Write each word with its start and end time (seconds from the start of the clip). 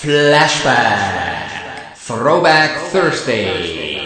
Flashback. 0.00 1.96
Throwback 2.06 2.70
Thursday. 2.92 3.98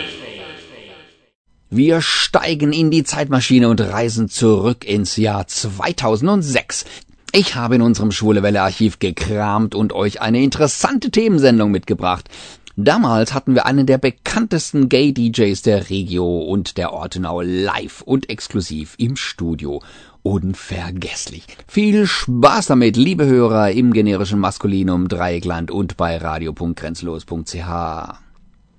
Wir 1.68 2.00
steigen 2.00 2.72
in 2.72 2.91
die 2.91 3.04
Zeitmaschine 3.04 3.69
und 3.69 3.79
reisen 3.79 4.31
zurück 4.31 4.87
ins 4.87 5.19
Jahr 5.19 5.47
2006. 5.47 6.87
Ich 7.33 7.57
habe 7.57 7.75
in 7.75 7.83
unserem 7.83 8.11
Schwule 8.11 8.43
Welle 8.43 8.63
Archiv 8.63 9.01
gekramt 9.01 9.75
und 9.75 9.93
euch 9.93 10.23
eine 10.23 10.43
interessante 10.43 11.10
Themensendung 11.10 11.71
mitgebracht. 11.71 12.31
Damals 12.77 13.35
hatten 13.35 13.54
wir 13.54 13.67
einen 13.67 13.85
der 13.85 13.99
bekanntesten 13.99 14.88
Gay-DJs 14.88 15.61
der 15.61 15.90
Regio 15.90 16.38
und 16.38 16.79
der 16.79 16.95
Ortenau 16.95 17.43
live 17.43 18.01
und 18.01 18.30
exklusiv 18.30 18.95
im 18.97 19.16
Studio 19.16 19.83
unvergesslich. 20.23 21.47
Viel 21.66 22.07
Spaß 22.07 22.66
damit, 22.66 22.97
liebe 22.97 23.27
Hörer 23.27 23.73
im 23.73 23.93
generischen 23.93 24.39
Maskulinum 24.39 25.09
Dreieckland 25.09 25.71
und 25.71 25.97
bei 25.97 26.16
radio.grenzlos.ch. 26.16 28.19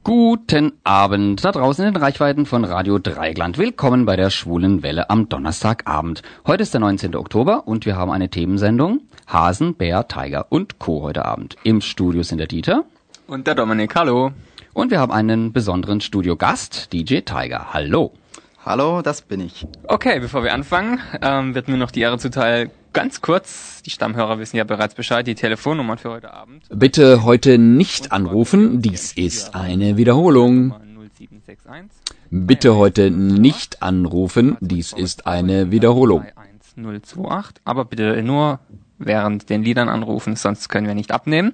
Guten 0.05 0.73
Abend 0.83 1.45
da 1.45 1.53
draußen 1.53 1.85
in 1.85 1.93
den 1.93 2.01
Reichweiten 2.01 2.45
von 2.45 2.65
Radio 2.65 2.99
Dreigland. 2.99 3.57
Willkommen 3.57 4.05
bei 4.05 4.17
der 4.17 4.29
Schwulen 4.29 4.83
Welle 4.83 5.09
am 5.09 5.29
Donnerstagabend. 5.29 6.23
Heute 6.45 6.63
ist 6.63 6.73
der 6.73 6.81
19. 6.81 7.15
Oktober 7.15 7.67
und 7.67 7.85
wir 7.85 7.95
haben 7.95 8.11
eine 8.11 8.29
Themensendung 8.29 9.01
Hasen, 9.27 9.75
Bär, 9.75 10.07
Tiger 10.07 10.47
und 10.49 10.79
Co. 10.79 11.03
heute 11.03 11.23
Abend. 11.23 11.55
Im 11.63 11.79
Studio 11.79 12.23
sind 12.23 12.39
der 12.39 12.47
Dieter. 12.47 12.83
Und 13.27 13.47
der 13.47 13.55
Dominik, 13.55 13.95
hallo. 13.95 14.31
Und 14.73 14.91
wir 14.91 14.99
haben 14.99 15.11
einen 15.11 15.53
besonderen 15.53 16.01
Studiogast, 16.01 16.91
DJ 16.91 17.21
Tiger. 17.21 17.73
Hallo. 17.73 18.11
Hallo, 18.65 19.01
das 19.01 19.21
bin 19.21 19.41
ich. 19.41 19.67
Okay, 19.87 20.21
bevor 20.21 20.43
wir 20.45 20.53
anfangen, 20.53 20.99
ähm, 21.21 21.53
wird 21.53 21.67
mir 21.67 21.75
noch 21.75 21.91
die 21.91 21.99
Ehre 21.99 22.17
zuteil, 22.17 22.71
ganz 22.93 23.19
kurz, 23.19 23.81
die 23.81 23.89
Stammhörer 23.89 24.39
wissen 24.39 24.55
ja 24.55 24.63
bereits 24.63 24.95
Bescheid, 24.95 25.27
die 25.27 25.35
Telefonnummern 25.35 25.97
für 25.97 26.11
heute 26.11 26.33
Abend. 26.33 26.63
Bitte 26.69 27.25
heute 27.25 27.57
nicht 27.57 28.13
anrufen, 28.13 28.81
dies 28.81 29.11
ist 29.11 29.53
eine 29.53 29.97
Wiederholung. 29.97 30.73
Bitte 32.29 32.75
heute 32.77 33.11
nicht 33.11 33.83
anrufen, 33.83 34.55
dies 34.61 34.93
ist 34.93 35.27
eine 35.27 35.71
Wiederholung. 35.71 36.25
028, 36.77 37.61
aber 37.65 37.83
bitte 37.83 38.23
nur 38.23 38.59
während 38.97 39.49
den 39.49 39.63
Liedern 39.63 39.89
anrufen, 39.89 40.37
sonst 40.37 40.69
können 40.69 40.87
wir 40.87 40.95
nicht 40.95 41.11
abnehmen. 41.11 41.51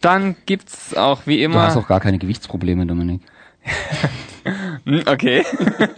Dann 0.00 0.36
gibt's 0.46 0.96
auch 0.96 1.26
wie 1.26 1.42
immer. 1.42 1.54
Du 1.56 1.60
hast 1.60 1.76
auch 1.76 1.86
gar 1.86 2.00
keine 2.00 2.18
Gewichtsprobleme, 2.18 2.86
Dominik. 2.86 3.20
Hm, 4.84 5.02
okay. 5.06 5.42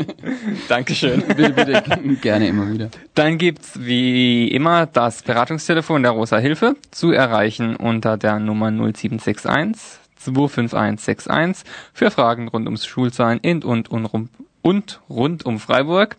Dankeschön. 0.69 1.21
bitte, 1.27 1.51
bitte, 1.51 1.83
gerne 2.21 2.47
immer 2.47 2.73
wieder. 2.73 2.91
Dann 3.15 3.39
gibt's 3.39 3.73
wie 3.81 4.47
immer 4.49 4.87
das 4.87 5.23
Beratungstelefon 5.23 6.05
der 6.05 6.13
Rosa 6.13 6.39
Hilfe 6.39 6.77
zu 6.93 7.11
erreichen 7.11 7.75
unter 7.75 8.17
der 8.17 8.39
Nummer 8.39 8.71
0761 8.71 9.99
25161 10.17 11.69
für 11.93 12.11
Fragen 12.13 12.49
rund 12.49 12.67
ums 12.67 12.87
Schulzahlen 12.87 13.41
in 13.41 13.65
und, 13.65 13.89
und, 13.91 14.07
und, 14.07 14.31
und 14.63 15.01
rund 15.11 15.45
um 15.45 15.59
Freiburg. 15.59 16.17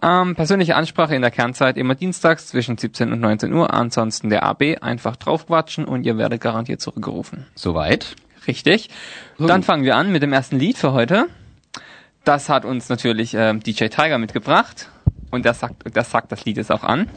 Ähm, 0.00 0.34
persönliche 0.34 0.74
Ansprache 0.74 1.14
in 1.14 1.22
der 1.22 1.30
Kernzeit 1.30 1.76
immer 1.76 1.94
dienstags 1.94 2.48
zwischen 2.48 2.76
17 2.76 3.12
und 3.12 3.20
19 3.20 3.52
Uhr. 3.52 3.72
Ansonsten 3.72 4.30
der 4.30 4.42
AB 4.42 4.78
einfach 4.80 5.16
draufquatschen 5.16 5.84
und 5.84 6.04
ihr 6.04 6.18
werdet 6.18 6.40
garantiert 6.40 6.80
zurückgerufen. 6.80 7.46
Soweit? 7.54 8.16
Richtig. 8.46 8.90
Dann 9.38 9.62
fangen 9.62 9.84
wir 9.84 9.96
an 9.96 10.10
mit 10.12 10.22
dem 10.22 10.32
ersten 10.32 10.58
Lied 10.58 10.78
für 10.78 10.92
heute. 10.92 11.26
Das 12.24 12.48
hat 12.48 12.64
uns 12.64 12.88
natürlich 12.88 13.34
ähm, 13.34 13.60
DJ 13.60 13.86
Tiger 13.86 14.18
mitgebracht. 14.18 14.88
Und 15.30 15.46
das 15.46 15.60
sagt, 15.60 15.96
das 15.96 16.10
sagt 16.10 16.30
das 16.30 16.44
Lied 16.44 16.58
jetzt 16.58 16.70
auch 16.70 16.84
an. 16.84 17.08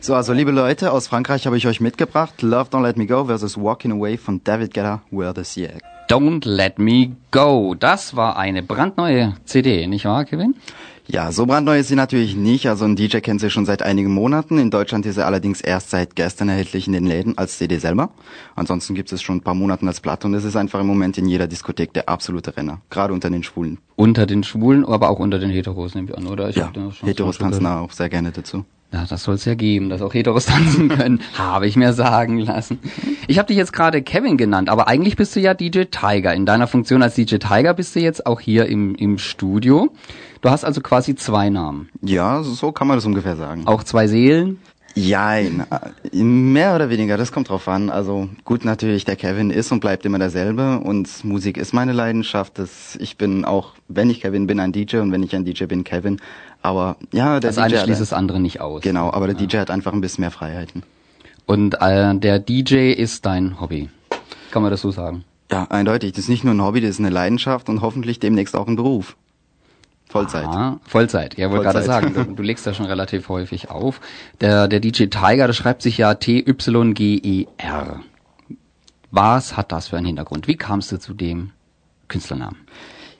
So, 0.00 0.14
also 0.14 0.32
liebe 0.32 0.50
Leute, 0.50 0.92
aus 0.92 1.08
Frankreich 1.08 1.46
habe 1.46 1.56
ich 1.56 1.66
euch 1.66 1.80
mitgebracht 1.80 2.42
Love 2.42 2.70
Don't 2.70 2.82
Let 2.82 2.96
Me 2.96 3.06
Go 3.06 3.24
versus 3.24 3.56
Walking 3.56 3.92
Away 3.92 4.18
von 4.18 4.44
David 4.44 4.74
Guetta, 4.74 5.02
Where 5.10 5.32
the 5.34 5.42
Sea 5.42 5.78
Don't 6.08 6.46
Let 6.46 6.78
Me 6.78 7.16
Go. 7.32 7.74
Das 7.74 8.14
war 8.14 8.36
eine 8.36 8.62
brandneue 8.62 9.34
CD, 9.46 9.86
nicht 9.86 10.04
wahr, 10.04 10.24
Kevin? 10.24 10.54
Ja, 11.08 11.30
so 11.30 11.46
brandneu 11.46 11.78
ist 11.78 11.88
sie 11.88 11.94
natürlich 11.94 12.34
nicht. 12.34 12.68
Also 12.68 12.84
ein 12.84 12.96
DJ 12.96 13.18
kennt 13.18 13.40
sie 13.40 13.50
schon 13.50 13.64
seit 13.64 13.82
einigen 13.82 14.12
Monaten. 14.12 14.58
In 14.58 14.70
Deutschland 14.70 15.06
ist 15.06 15.14
sie 15.14 15.24
allerdings 15.24 15.60
erst 15.60 15.90
seit 15.90 16.16
gestern 16.16 16.48
erhältlich 16.48 16.88
in 16.88 16.92
den 16.92 17.06
Läden 17.06 17.38
als 17.38 17.58
CD 17.58 17.78
selber. 17.78 18.10
Ansonsten 18.56 18.94
gibt 18.94 19.12
es 19.12 19.22
schon 19.22 19.36
ein 19.36 19.40
paar 19.40 19.54
Monaten 19.54 19.86
als 19.86 20.00
Platte 20.00 20.26
und 20.26 20.34
es 20.34 20.44
ist 20.44 20.56
einfach 20.56 20.80
im 20.80 20.86
Moment 20.86 21.16
in 21.16 21.28
jeder 21.28 21.46
Diskothek 21.46 21.92
der 21.92 22.08
absolute 22.08 22.56
Renner. 22.56 22.80
Gerade 22.90 23.14
unter 23.14 23.30
den 23.30 23.44
Schwulen. 23.44 23.78
Unter 23.94 24.26
den 24.26 24.42
Schwulen, 24.42 24.84
aber 24.84 25.10
auch 25.10 25.20
unter 25.20 25.38
den 25.38 25.50
Heteros, 25.50 25.94
nehme 25.94 26.10
ich 26.10 26.18
an, 26.18 26.26
oder? 26.26 26.48
Ich 26.48 26.56
ja, 26.56 26.72
Heteros 27.02 27.38
tanzen 27.38 27.66
auch 27.66 27.92
sehr 27.92 28.08
gerne 28.08 28.32
dazu. 28.32 28.64
Ja, 28.92 29.04
das 29.04 29.24
soll 29.24 29.34
es 29.34 29.44
ja 29.44 29.54
geben, 29.54 29.90
dass 29.90 30.00
auch 30.00 30.14
Heteros 30.14 30.46
tanzen 30.46 30.88
können, 30.88 31.20
habe 31.34 31.66
ich 31.66 31.76
mir 31.76 31.92
sagen 31.92 32.38
lassen. 32.38 32.78
Ich 33.28 33.38
habe 33.38 33.48
dich 33.48 33.56
jetzt 33.56 33.72
gerade 33.72 34.02
Kevin 34.02 34.36
genannt, 34.36 34.68
aber 34.68 34.88
eigentlich 34.88 35.16
bist 35.16 35.34
du 35.36 35.40
ja 35.40 35.54
DJ 35.54 35.84
Tiger. 35.84 36.34
In 36.34 36.46
deiner 36.46 36.66
Funktion 36.66 37.02
als 37.02 37.14
DJ 37.14 37.36
Tiger 37.36 37.74
bist 37.74 37.94
du 37.94 38.00
jetzt 38.00 38.26
auch 38.26 38.40
hier 38.40 38.66
im, 38.66 38.94
im 38.94 39.18
Studio. 39.18 39.92
Du 40.46 40.52
hast 40.52 40.62
also 40.62 40.80
quasi 40.80 41.16
zwei 41.16 41.50
Namen. 41.50 41.88
Ja, 42.02 42.44
so 42.44 42.70
kann 42.70 42.86
man 42.86 42.96
das 42.96 43.04
ungefähr 43.04 43.34
sagen. 43.34 43.66
Auch 43.66 43.82
zwei 43.82 44.06
Seelen? 44.06 44.60
Jein, 44.94 45.66
mehr 46.12 46.76
oder 46.76 46.88
weniger, 46.88 47.16
das 47.16 47.32
kommt 47.32 47.48
drauf 47.48 47.66
an. 47.66 47.90
Also 47.90 48.28
gut, 48.44 48.64
natürlich, 48.64 49.04
der 49.04 49.16
Kevin 49.16 49.50
ist 49.50 49.72
und 49.72 49.80
bleibt 49.80 50.06
immer 50.06 50.20
derselbe 50.20 50.78
und 50.78 51.24
Musik 51.24 51.56
ist 51.56 51.72
meine 51.74 51.92
Leidenschaft. 51.92 52.60
Das, 52.60 52.94
ich 53.00 53.18
bin 53.18 53.44
auch, 53.44 53.72
wenn 53.88 54.08
ich 54.08 54.20
Kevin 54.20 54.46
bin, 54.46 54.60
ein 54.60 54.70
DJ 54.70 54.98
und 54.98 55.10
wenn 55.10 55.24
ich 55.24 55.34
ein 55.34 55.44
DJ 55.44 55.64
bin, 55.64 55.82
Kevin. 55.82 56.20
Aber 56.62 56.94
ja, 57.10 57.40
der 57.40 57.50
das 57.50 57.56
DJ 57.56 57.62
eine 57.62 57.78
schließt 57.78 58.00
das 58.00 58.12
andere 58.12 58.38
nicht 58.38 58.60
aus. 58.60 58.82
Genau, 58.82 59.10
aber 59.10 59.26
der 59.26 59.34
ja. 59.34 59.46
DJ 59.48 59.56
hat 59.56 59.72
einfach 59.72 59.92
ein 59.94 60.00
bisschen 60.00 60.22
mehr 60.22 60.30
Freiheiten. 60.30 60.84
Und 61.46 61.74
äh, 61.80 62.14
der 62.14 62.38
DJ 62.38 62.92
ist 62.92 63.26
dein 63.26 63.60
Hobby, 63.60 63.88
kann 64.52 64.62
man 64.62 64.70
das 64.70 64.82
so 64.82 64.92
sagen? 64.92 65.24
Ja, 65.50 65.64
eindeutig. 65.70 66.12
Das 66.12 66.20
ist 66.20 66.28
nicht 66.28 66.44
nur 66.44 66.54
ein 66.54 66.62
Hobby, 66.62 66.80
das 66.80 66.90
ist 66.90 67.00
eine 67.00 67.10
Leidenschaft 67.10 67.68
und 67.68 67.80
hoffentlich 67.82 68.20
demnächst 68.20 68.54
auch 68.54 68.68
ein 68.68 68.76
Beruf. 68.76 69.16
Vollzeit. 70.08 70.44
Aha, 70.44 70.80
Vollzeit, 70.84 71.36
ja, 71.36 71.50
wollte 71.50 71.64
gerade 71.64 71.82
sagen, 71.82 72.14
du, 72.14 72.24
du, 72.24 72.42
legst 72.42 72.66
da 72.66 72.72
schon 72.72 72.86
relativ 72.86 73.28
häufig 73.28 73.70
auf. 73.70 74.00
Der, 74.40 74.68
der 74.68 74.80
DJ 74.80 75.06
Tiger, 75.06 75.48
das 75.48 75.56
schreibt 75.56 75.82
sich 75.82 75.98
ja 75.98 76.14
T-Y-G-E-R. 76.14 78.00
Was 79.10 79.56
hat 79.56 79.72
das 79.72 79.88
für 79.88 79.96
einen 79.96 80.06
Hintergrund? 80.06 80.46
Wie 80.46 80.56
kamst 80.56 80.92
du 80.92 80.98
zu 80.98 81.12
dem 81.12 81.50
Künstlernamen? 82.08 82.56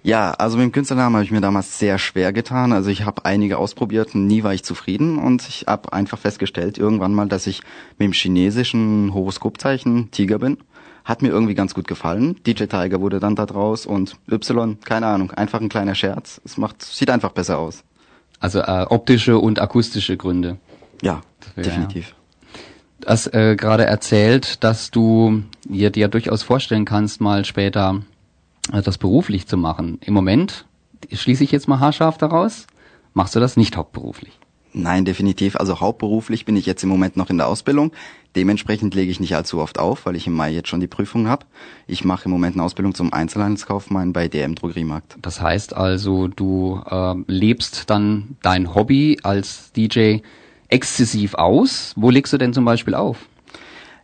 Ja, 0.04 0.30
also 0.32 0.56
mit 0.56 0.64
dem 0.66 0.72
Künstlernamen 0.72 1.16
habe 1.16 1.24
ich 1.24 1.32
mir 1.32 1.40
damals 1.40 1.80
sehr 1.80 1.98
schwer 1.98 2.32
getan. 2.32 2.72
Also 2.72 2.90
ich 2.90 3.04
habe 3.04 3.24
einige 3.24 3.58
ausprobiert 3.58 4.14
und 4.14 4.28
nie 4.28 4.44
war 4.44 4.54
ich 4.54 4.62
zufrieden 4.62 5.18
und 5.18 5.48
ich 5.48 5.64
habe 5.66 5.92
einfach 5.92 6.18
festgestellt 6.18 6.78
irgendwann 6.78 7.12
mal, 7.12 7.26
dass 7.26 7.48
ich 7.48 7.62
mit 7.98 8.06
dem 8.06 8.12
chinesischen 8.12 9.12
Horoskopzeichen 9.12 10.12
Tiger 10.12 10.38
bin 10.38 10.58
hat 11.06 11.22
mir 11.22 11.28
irgendwie 11.28 11.54
ganz 11.54 11.72
gut 11.72 11.86
gefallen. 11.86 12.36
DJ 12.44 12.64
Tiger 12.64 13.00
wurde 13.00 13.20
dann 13.20 13.36
da 13.36 13.46
draus 13.46 13.86
und 13.86 14.16
Y, 14.30 14.78
keine 14.84 15.06
Ahnung, 15.06 15.30
einfach 15.30 15.60
ein 15.60 15.68
kleiner 15.68 15.94
Scherz. 15.94 16.40
Es 16.44 16.58
macht, 16.58 16.82
sieht 16.82 17.10
einfach 17.10 17.30
besser 17.30 17.58
aus. 17.58 17.84
Also 18.40 18.58
äh, 18.58 18.86
optische 18.90 19.38
und 19.38 19.60
akustische 19.60 20.16
Gründe. 20.16 20.58
Ja, 21.00 21.22
wär, 21.54 21.64
definitiv. 21.64 22.14
Du 23.00 23.08
hast 23.08 23.32
äh, 23.32 23.54
gerade 23.54 23.86
erzählt, 23.86 24.64
dass 24.64 24.90
du 24.90 25.44
dir, 25.64 25.90
dir 25.90 26.08
durchaus 26.08 26.42
vorstellen 26.42 26.84
kannst, 26.84 27.20
mal 27.20 27.44
später 27.44 28.02
äh, 28.72 28.82
das 28.82 28.98
beruflich 28.98 29.46
zu 29.46 29.56
machen. 29.56 29.98
Im 30.04 30.12
Moment 30.12 30.66
schließe 31.12 31.44
ich 31.44 31.52
jetzt 31.52 31.68
mal 31.68 31.78
haarscharf 31.78 32.18
daraus. 32.18 32.66
Machst 33.14 33.36
du 33.36 33.40
das 33.40 33.56
nicht 33.56 33.76
hauptberuflich? 33.76 34.38
Nein, 34.78 35.06
definitiv. 35.06 35.56
Also 35.56 35.80
hauptberuflich 35.80 36.44
bin 36.44 36.54
ich 36.54 36.66
jetzt 36.66 36.82
im 36.82 36.90
Moment 36.90 37.16
noch 37.16 37.30
in 37.30 37.38
der 37.38 37.48
Ausbildung. 37.48 37.92
Dementsprechend 38.36 38.94
lege 38.94 39.10
ich 39.10 39.20
nicht 39.20 39.34
allzu 39.34 39.58
oft 39.58 39.78
auf, 39.78 40.04
weil 40.04 40.16
ich 40.16 40.26
im 40.26 40.34
Mai 40.34 40.50
jetzt 40.50 40.68
schon 40.68 40.80
die 40.80 40.86
Prüfung 40.86 41.28
habe. 41.28 41.46
Ich 41.86 42.04
mache 42.04 42.26
im 42.26 42.30
Moment 42.30 42.56
eine 42.56 42.62
Ausbildung 42.62 42.94
zum 42.94 43.10
Einzelhandelskaufmann 43.10 44.12
bei 44.12 44.28
DM 44.28 44.54
Drogeriemarkt. 44.54 45.16
Das 45.22 45.40
heißt 45.40 45.74
also, 45.74 46.28
du 46.28 46.82
äh, 46.90 47.14
lebst 47.26 47.88
dann 47.88 48.36
dein 48.42 48.74
Hobby 48.74 49.18
als 49.22 49.72
DJ 49.72 50.18
exzessiv 50.68 51.32
aus. 51.36 51.94
Wo 51.96 52.10
legst 52.10 52.34
du 52.34 52.36
denn 52.36 52.52
zum 52.52 52.66
Beispiel 52.66 52.94
auf? 52.94 53.16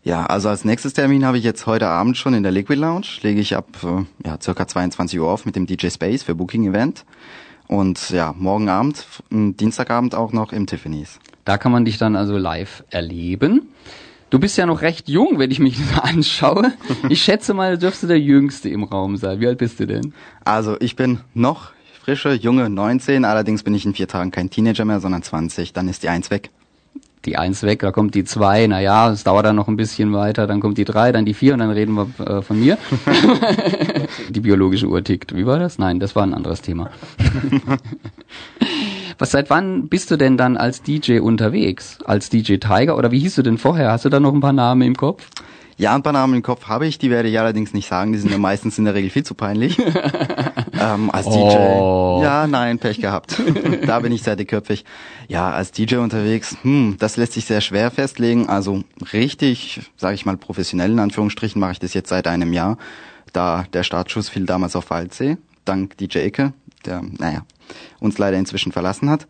Ja, 0.04 0.25
also 0.25 0.49
als 0.49 0.65
nächstes 0.65 0.94
Termin 0.94 1.27
habe 1.27 1.37
ich 1.37 1.45
jetzt 1.45 1.66
heute 1.66 1.89
Abend 1.89 2.16
schon 2.16 2.33
in 2.33 2.42
der 2.42 2.51
Liquid 2.51 2.80
Lounge. 2.80 3.07
Lege 3.21 3.41
ich 3.41 3.54
ab 3.54 3.66
äh, 3.84 4.27
ja, 4.27 4.39
circa 4.41 4.66
22 4.66 5.21
Uhr 5.21 5.30
auf 5.30 5.45
mit 5.45 5.54
dem 5.54 5.66
DJ 5.66 5.89
Space 5.89 6.22
für 6.22 6.34
Booking 6.34 6.66
Event. 6.66 7.04
Und 7.72 8.10
ja, 8.10 8.34
morgen 8.36 8.69
Abend, 8.69 9.07
Dienstagabend 9.30 10.15
auch 10.15 10.34
noch 10.34 10.53
im 10.53 10.66
Tiffany's. 10.66 11.19
Da 11.47 11.57
kann 11.57 11.72
man 11.72 11.86
dich 11.86 11.97
dann 11.97 12.16
also 12.16 12.36
live 12.36 12.84
erleben. 12.91 13.63
Du 14.28 14.39
bist 14.39 14.59
ja 14.59 14.66
noch 14.66 14.83
recht 14.83 15.09
jung, 15.09 15.39
wenn 15.39 15.51
ich 15.51 15.59
mich 15.59 15.78
anschaue. 16.03 16.74
Ich 17.09 17.22
schätze 17.22 17.54
mal, 17.54 17.78
dürfst 17.78 18.03
du 18.03 18.09
der 18.09 18.21
Jüngste 18.21 18.69
im 18.69 18.84
Raum 18.84 19.16
sein. 19.16 19.41
Wie 19.41 19.47
alt 19.47 19.57
bist 19.57 19.80
du 19.80 19.86
denn? 19.86 20.13
Also 20.45 20.77
ich 20.80 20.97
bin 20.97 21.21
noch 21.33 21.72
frische, 21.98 22.34
junge 22.34 22.69
19. 22.69 23.24
Allerdings 23.24 23.63
bin 23.63 23.75
ich 23.75 23.86
in 23.86 23.95
vier 23.95 24.07
Tagen 24.07 24.33
kein 24.33 24.51
Teenager 24.51 24.84
mehr, 24.84 25.01
sondern 25.01 25.22
20. 25.22 25.72
Dann 25.72 25.89
ist 25.89 26.03
die 26.03 26.10
Eins 26.10 26.30
weg 26.30 26.51
die 27.24 27.36
Eins 27.36 27.63
weg, 27.63 27.80
da 27.80 27.92
kommt 27.92 28.15
die 28.15 28.24
Zwei, 28.24 28.66
naja, 28.66 29.10
es 29.10 29.24
dauert 29.24 29.47
dann 29.47 29.57
noch 29.57 29.69
ein 29.69 29.77
bisschen 29.77 30.13
weiter, 30.13 30.47
dann 30.47 30.60
kommt 30.60 30.78
die 30.78 30.84
Drei, 30.84 31.13
dann 31.13 31.24
die 31.24 31.34
Vier 31.34 31.53
und 31.54 31.60
dann 31.60 31.71
reden 31.71 31.95
wir 31.95 32.09
äh, 32.24 32.42
von 32.42 32.59
mir. 32.59 32.78
die 34.30 34.41
biologische 34.41 34.86
Uhr 34.86 35.03
tickt. 35.04 35.36
Wie 35.36 35.47
war 35.47 35.59
das? 35.59 35.78
Nein, 35.78 36.01
das 36.01 36.16
war 36.16 36.24
ein 36.24 36.34
anderes 36.34 36.63
Thema. 36.63 36.91
Was, 39.19 39.30
seit 39.30 39.51
wann 39.51 39.89
bist 39.89 40.10
du 40.10 40.16
denn 40.16 40.36
dann 40.36 40.57
als 40.57 40.83
DJ 40.83 41.21
unterwegs? 41.21 41.98
Als 42.04 42.28
DJ 42.28 42.57
Tiger 42.57 42.97
oder 42.97 43.13
wie 43.13 43.21
hieß 43.21 43.36
du 43.36 43.42
denn 43.42 43.59
vorher? 43.59 43.92
Hast 43.92 44.04
du 44.04 44.09
da 44.09 44.18
noch 44.18 44.33
ein 44.33 44.41
paar 44.41 44.53
Namen 44.53 44.83
im 44.83 44.97
Kopf? 44.97 45.28
Ja, 45.77 45.95
ein 45.95 46.03
paar 46.03 46.13
Namen 46.13 46.34
im 46.34 46.42
Kopf 46.42 46.66
habe 46.66 46.86
ich, 46.86 46.98
die 46.98 47.10
werde 47.10 47.28
ich 47.28 47.39
allerdings 47.39 47.72
nicht 47.72 47.89
sagen, 47.89 48.13
die 48.13 48.18
sind 48.18 48.30
ja 48.30 48.39
meistens 48.39 48.78
in 48.78 48.84
der 48.84 48.95
Regel 48.95 49.10
viel 49.10 49.25
zu 49.25 49.34
peinlich. 49.34 49.78
ähm, 50.82 51.10
als 51.10 51.26
Oh. 51.26 52.18
DJ. 52.20 52.24
Ja, 52.24 52.46
nein, 52.46 52.78
Pech 52.78 53.00
gehabt. 53.00 53.40
da 53.86 54.00
bin 54.00 54.12
ich 54.12 54.22
sehr 54.22 54.36
dickköpfig. 54.36 54.84
Ja, 55.28 55.50
als 55.50 55.72
DJ 55.72 55.96
unterwegs, 55.96 56.56
hm, 56.62 56.96
das 56.98 57.16
lässt 57.16 57.32
sich 57.34 57.44
sehr 57.44 57.60
schwer 57.60 57.90
festlegen. 57.90 58.48
Also 58.48 58.82
richtig, 59.12 59.80
sage 59.96 60.14
ich 60.14 60.26
mal, 60.26 60.36
professionell 60.36 60.90
in 60.92 60.98
Anführungsstrichen 60.98 61.60
mache 61.60 61.72
ich 61.72 61.78
das 61.78 61.94
jetzt 61.94 62.08
seit 62.08 62.26
einem 62.26 62.52
Jahr. 62.52 62.78
Da 63.32 63.64
der 63.72 63.82
Startschuss 63.82 64.28
fiel 64.28 64.44
damals 64.46 64.76
auf 64.76 64.90
Waldsee, 64.90 65.38
dank 65.64 65.96
DJ 65.96 66.18
Ecke, 66.18 66.52
der, 66.84 67.02
naja, 67.18 67.44
uns 68.00 68.18
leider 68.18 68.36
inzwischen 68.36 68.72
verlassen 68.72 69.08
hat. 69.08 69.26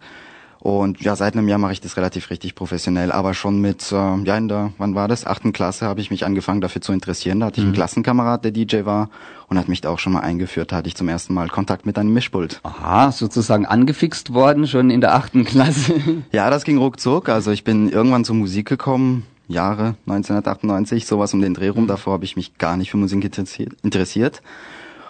Und 0.62 1.00
ja, 1.00 1.16
seit 1.16 1.34
einem 1.34 1.48
Jahr 1.48 1.58
mache 1.58 1.72
ich 1.72 1.80
das 1.80 1.96
relativ 1.96 2.30
richtig 2.30 2.54
professionell, 2.54 3.10
aber 3.10 3.34
schon 3.34 3.60
mit, 3.60 3.90
äh, 3.90 3.94
ja, 3.96 4.36
in 4.36 4.46
der, 4.46 4.72
wann 4.78 4.94
war 4.94 5.08
das? 5.08 5.26
Achten 5.26 5.52
Klasse 5.52 5.86
habe 5.86 6.00
ich 6.00 6.12
mich 6.12 6.24
angefangen 6.24 6.60
dafür 6.60 6.80
zu 6.80 6.92
interessieren. 6.92 7.40
Da 7.40 7.46
hatte 7.46 7.60
ich 7.60 7.66
einen 7.66 7.74
Klassenkamerad, 7.74 8.44
der 8.44 8.52
DJ 8.52 8.84
war 8.84 9.10
und 9.48 9.58
hat 9.58 9.66
mich 9.66 9.80
da 9.80 9.90
auch 9.90 9.98
schon 9.98 10.12
mal 10.12 10.20
eingeführt. 10.20 10.70
Da 10.70 10.76
hatte 10.76 10.86
ich 10.86 10.94
zum 10.94 11.08
ersten 11.08 11.34
Mal 11.34 11.48
Kontakt 11.48 11.84
mit 11.84 11.98
einem 11.98 12.12
Mischpult. 12.12 12.60
Aha, 12.62 13.10
sozusagen 13.10 13.66
angefixt 13.66 14.34
worden, 14.34 14.68
schon 14.68 14.90
in 14.90 15.00
der 15.00 15.16
achten 15.16 15.44
Klasse. 15.44 15.94
Ja, 16.30 16.48
das 16.48 16.62
ging 16.62 16.78
ruckzuck. 16.78 17.28
Also 17.28 17.50
ich 17.50 17.64
bin 17.64 17.88
irgendwann 17.88 18.24
zur 18.24 18.36
Musik 18.36 18.68
gekommen, 18.68 19.26
Jahre 19.48 19.96
1998, 20.06 21.06
sowas 21.06 21.34
um 21.34 21.40
den 21.40 21.54
Dreh 21.54 21.70
rum. 21.70 21.88
Davor 21.88 22.12
habe 22.12 22.24
ich 22.24 22.36
mich 22.36 22.56
gar 22.58 22.76
nicht 22.76 22.92
für 22.92 22.98
Musik 22.98 23.24
interessiert. 23.24 23.72
interessiert. 23.82 24.42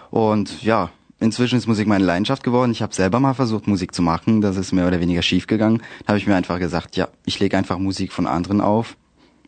Und 0.09 0.63
ja, 0.63 0.89
inzwischen 1.23 1.57
ist 1.57 1.67
Musik 1.67 1.87
meine 1.87 2.03
Leidenschaft 2.03 2.43
geworden. 2.43 2.71
Ich 2.71 2.81
habe 2.81 2.93
selber 2.93 3.19
mal 3.19 3.33
versucht, 3.33 3.67
Musik 3.67 3.95
zu 3.95 4.01
machen. 4.01 4.41
Das 4.41 4.57
ist 4.57 4.73
mehr 4.73 4.87
oder 4.87 4.99
weniger 4.99 5.21
schief 5.21 5.47
gegangen. 5.47 5.81
Da 6.01 6.09
habe 6.09 6.17
ich 6.17 6.27
mir 6.27 6.35
einfach 6.35 6.59
gesagt, 6.59 6.95
ja, 6.95 7.07
ich 7.25 7.39
lege 7.39 7.57
einfach 7.57 7.77
Musik 7.77 8.11
von 8.11 8.27
anderen 8.27 8.61
auf 8.61 8.97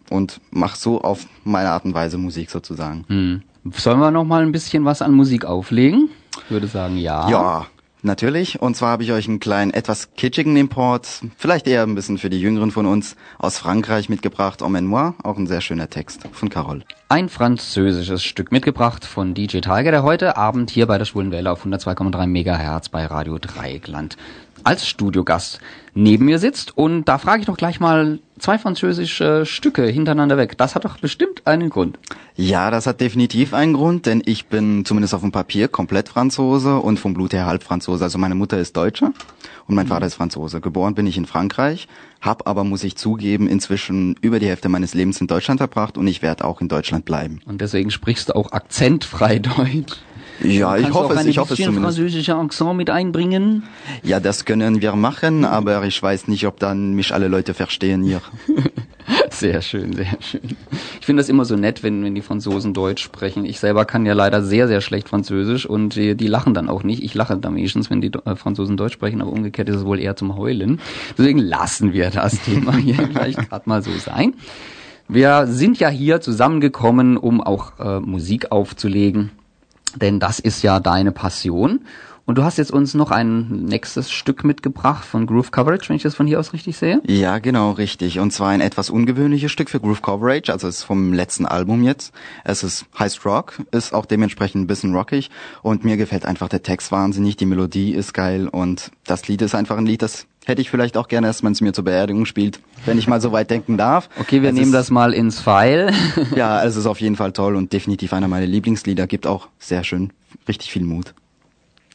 und 0.10 0.40
mache 0.52 0.78
so 0.78 1.02
auf 1.02 1.28
meine 1.44 1.70
Art 1.70 1.86
und 1.86 1.94
Weise 1.94 2.18
Musik 2.18 2.50
sozusagen. 2.50 3.04
Hm. 3.08 3.42
Sollen 3.74 4.00
wir 4.00 4.12
noch 4.12 4.24
mal 4.24 4.44
ein 4.44 4.52
bisschen 4.52 4.86
was 4.86 5.02
an 5.02 5.14
Musik 5.14 5.46
auflegen? 5.46 6.10
Ich 6.46 6.52
würde 6.52 6.68
sagen, 6.68 6.98
ja. 6.98 7.30
Ja, 7.30 7.68
natürlich. 8.06 8.62
Und 8.62 8.76
zwar 8.76 8.92
habe 8.92 9.04
ich 9.04 9.12
euch 9.12 9.28
einen 9.28 9.40
kleinen, 9.40 9.74
etwas 9.74 10.14
kitschigen 10.16 10.56
Import, 10.56 11.22
vielleicht 11.38 11.68
eher 11.68 11.84
ein 11.84 11.96
bisschen 11.96 12.18
für 12.18 12.30
die 12.30 12.40
Jüngeren 12.40 12.72
von 12.72 12.86
uns, 12.86 13.16
aus 13.38 13.58
Frankreich 13.58 14.08
mitgebracht. 14.08 14.62
Emmène-moi, 14.62 15.14
auch 15.24 15.38
ein 15.38 15.48
sehr 15.48 15.62
schöner 15.62 15.90
Text 15.90 16.28
von 16.32 16.50
Carol. 16.50 16.84
Ein 17.10 17.30
französisches 17.30 18.24
Stück 18.24 18.52
mitgebracht 18.52 19.06
von 19.06 19.34
DJ 19.34 19.60
Tiger, 19.60 19.92
der 19.92 20.04
heute 20.04 20.38
Abend 20.38 20.70
hier 20.70 20.88
bei 20.88 20.98
der 20.98 21.06
Schwulen 21.06 21.32
Welle 21.32 21.52
auf 21.52 21.66
102,3 21.66 22.28
Megahertz 22.28 22.90
bei 22.90 23.06
Radio 23.06 23.38
Dreieckland 23.38 24.18
als 24.64 24.88
Studiogast 24.88 25.60
neben 25.94 26.26
mir 26.26 26.40
sitzt. 26.40 26.78
Und 26.78 27.06
da 27.06 27.18
frage 27.18 27.42
ich 27.42 27.46
doch 27.46 27.58
gleich 27.58 27.80
mal 27.80 28.20
zwei 28.40 28.58
französische 28.58 29.46
Stücke 29.46 29.86
hintereinander 29.86 30.38
weg. 30.38 30.58
Das 30.58 30.76
hat 30.76 30.86
doch 30.86 30.98
bestimmt 30.98 31.46
einen 31.46 31.70
Grund. 31.70 31.98
Ja, 32.36 32.72
das 32.72 32.88
hat 32.88 33.02
definitiv 33.02 33.54
einen 33.54 33.74
Grund, 33.74 34.06
denn 34.06 34.22
ich 34.26 34.48
bin 34.48 34.86
zumindest 34.86 35.14
auf 35.14 35.22
dem 35.22 35.32
Papier 35.32 35.68
komplett 35.68 36.10
Franzose 36.10 36.78
und 36.78 37.00
vom 37.00 37.14
Blut 37.14 37.34
her 37.34 37.46
halb 37.46 37.64
Franzose. 37.64 38.04
Also 38.04 38.18
meine 38.18 38.36
Mutter 38.36 38.58
ist 38.58 38.76
Deutsche 38.76 39.12
und 39.68 39.76
mein 39.76 39.88
Vater 39.88 40.06
ist 40.06 40.16
Franzose. 40.16 40.62
Geboren 40.62 40.96
bin 40.96 41.08
ich 41.08 41.18
in 41.18 41.26
Frankreich, 41.26 41.88
habe 42.22 42.46
aber, 42.48 42.64
muss 42.64 42.84
ich 42.84 42.96
zugeben, 42.96 43.48
inzwischen 43.48 44.16
über 44.22 44.40
die 44.40 44.48
Hälfte 44.48 44.70
meines 44.70 44.94
Lebens 44.94 45.22
in 45.22 45.28
Deutschland 45.28 45.60
verbracht 45.60 45.98
und 45.98 46.08
ich 46.08 46.22
werde 46.22 46.46
auch 46.46 46.62
in 46.62 46.68
Deutschland 46.68 47.06
bleiben. 47.06 47.40
Und 47.46 47.62
deswegen 47.62 47.92
sprichst 47.92 48.30
du 48.30 48.36
auch 48.36 48.52
akzentfrei 48.52 49.40
Deutsch. 49.40 49.98
Ja, 50.44 50.78
ich 50.78 50.94
hoffe 50.94 51.14
es, 51.14 51.26
ich 51.26 51.38
hoffe 51.38 51.54
es 51.54 51.60
zumindest. 51.60 51.98
französischer 51.98 52.38
Accent 52.38 52.76
mit 52.76 52.90
einbringen? 52.90 53.64
Ja, 54.04 54.20
das 54.20 54.46
können 54.46 54.82
wir 54.82 54.96
machen, 54.96 55.46
aber 55.46 55.84
ich 55.86 56.02
weiß 56.02 56.28
nicht, 56.28 56.46
ob 56.46 56.60
dann 56.60 56.94
mich 56.94 57.14
alle 57.14 57.28
Leute 57.28 57.54
verstehen 57.54 58.04
hier. 58.04 58.22
Sehr 59.30 59.62
schön, 59.62 59.94
sehr 59.94 60.18
schön. 60.20 60.42
Ich 61.00 61.06
finde 61.06 61.22
das 61.22 61.30
immer 61.30 61.46
so 61.46 61.56
nett, 61.56 61.84
wenn, 61.84 62.04
wenn 62.04 62.16
die 62.16 62.22
Franzosen 62.22 62.74
Deutsch 62.74 63.04
sprechen. 63.04 63.46
Ich 63.46 63.60
selber 63.60 63.86
kann 63.86 64.06
ja 64.06 64.14
leider 64.14 64.42
sehr, 64.42 64.68
sehr 64.68 64.82
schlecht 64.82 65.10
Französisch 65.10 65.66
und 65.66 65.96
die, 65.96 66.16
die 66.16 66.28
lachen 66.28 66.54
dann 66.54 66.70
auch 66.70 66.84
nicht. 66.84 67.04
Ich 67.04 67.14
lache 67.14 67.38
dann 67.38 67.54
meistens, 67.54 67.90
wenn 67.90 68.02
die 68.02 68.12
äh, 68.26 68.36
Franzosen 68.36 68.78
Deutsch 68.78 68.94
sprechen, 68.94 69.22
aber 69.22 69.32
umgekehrt 69.32 69.70
ist 69.70 69.76
es 69.76 69.86
wohl 69.86 70.00
eher 70.00 70.16
zum 70.16 70.38
Heulen. 70.38 70.80
Deswegen 71.18 71.40
lassen 71.40 71.94
wir 71.94 72.10
das 72.10 72.42
Thema 72.46 72.76
hier 72.78 72.96
gleich 72.96 73.36
gerade 73.36 73.70
mal 73.70 73.84
so 73.84 73.92
sein. 73.92 74.34
Wir 75.08 75.46
sind 75.46 75.80
ja 75.80 75.90
hier 75.90 76.22
zusammengekommen, 76.22 77.18
um 77.18 77.42
auch 77.42 77.80
äh, 77.80 78.00
Musik 78.00 78.52
aufzulegen, 78.52 79.32
denn 79.96 80.20
das 80.20 80.40
ist 80.40 80.62
ja 80.62 80.80
deine 80.80 81.12
Passion. 81.12 81.86
Und 82.28 82.40
du 82.40 82.44
hast 82.44 82.58
jetzt 82.58 82.72
uns 82.72 82.96
noch 82.96 83.12
ein 83.12 83.66
nächstes 83.66 84.12
Stück 84.12 84.44
mitgebracht 84.44 85.06
von 85.06 85.28
Groove 85.28 85.52
Coverage, 85.52 85.90
wenn 85.90 85.96
ich 85.96 86.02
das 86.02 86.16
von 86.16 86.26
hier 86.26 86.40
aus 86.40 86.54
richtig 86.54 86.76
sehe. 86.76 87.00
Ja, 87.06 87.38
genau, 87.38 87.72
richtig. 87.72 88.20
Und 88.20 88.32
zwar 88.32 88.50
ein 88.50 88.62
etwas 88.62 88.90
ungewöhnliches 88.90 89.52
Stück 89.52 89.70
für 89.70 89.80
Groove 89.80 90.02
Coverage, 90.02 90.52
also 90.52 90.68
es 90.68 90.80
ist 90.80 90.84
vom 90.84 91.14
letzten 91.14 91.46
Album 91.46 91.84
jetzt. 91.84 92.14
Es 92.44 92.64
ist 92.64 92.86
heißt 92.98 93.26
Rock, 93.26 93.62
ist 93.72 93.94
auch 93.94 94.08
dementsprechend 94.08 94.64
ein 94.64 94.68
bisschen 94.68 94.96
rockig 94.96 95.30
und 95.62 95.86
mir 95.86 95.98
gefällt 95.98 96.26
einfach 96.26 96.50
der 96.50 96.64
Text 96.64 96.92
wahnsinnig, 96.92 97.38
die 97.38 97.46
Melodie 97.46 97.94
ist 97.94 98.14
geil 98.14 98.48
und 98.48 98.90
das 99.06 99.28
Lied 99.28 99.44
ist 99.44 99.54
einfach 99.54 99.78
ein 99.78 99.86
Lied, 99.86 100.02
das 100.02 100.26
hätte 100.46 100.62
ich 100.62 100.72
vielleicht 100.72 100.98
auch 100.98 101.08
gerne, 101.08 101.28
dass 101.28 101.44
man 101.44 101.54
es 101.54 101.62
mir 101.62 101.74
zur 101.74 101.84
Beerdigung 101.84 102.26
spielt, 102.26 102.60
wenn 102.86 102.98
ich 102.98 103.08
mal 103.08 103.22
so 103.22 103.32
weit 103.34 103.52
denken 103.52 103.78
darf. 103.78 104.10
Okay, 104.20 104.42
wir 104.42 104.50
es 104.50 104.56
nehmen 104.56 104.68
ist, 104.68 104.74
das 104.74 104.90
mal 104.90 105.14
ins 105.14 105.40
File. 105.40 105.92
Ja, 106.36 106.64
es 106.64 106.76
ist 106.76 106.88
auf 106.88 107.00
jeden 107.02 107.16
Fall 107.16 107.34
toll 107.34 107.56
und 107.56 107.72
definitiv 107.72 108.14
einer 108.14 108.28
meiner 108.28 108.48
Lieblingslieder, 108.48 109.06
gibt 109.06 109.28
auch 109.28 109.50
sehr 109.60 109.84
schön, 109.84 110.12
richtig 110.48 110.72
viel 110.72 110.84
Mut. 110.84 111.14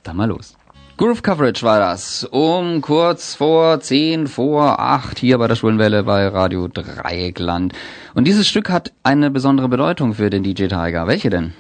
Dann 0.02 0.16
mal 0.16 0.28
los. 0.28 0.56
Groove 1.00 1.22
Coverage 1.22 1.62
war 1.62 1.78
das. 1.78 2.24
Um 2.24 2.82
kurz 2.82 3.34
vor 3.34 3.80
10 3.80 4.26
vor 4.26 4.80
8 4.80 5.18
hier 5.18 5.38
bei 5.38 5.48
der 5.48 5.54
Schwulenwelle 5.54 6.02
bei 6.02 6.28
Radio 6.28 6.68
Dreieckland. 6.68 7.72
Und 8.14 8.24
dieses 8.24 8.46
Stück 8.46 8.68
hat 8.68 8.92
eine 9.02 9.30
besondere 9.30 9.70
Bedeutung 9.70 10.12
für 10.12 10.28
den 10.28 10.42
DJ 10.42 10.66
Tiger. 10.66 11.06
Welche 11.06 11.30
denn? 11.30 11.54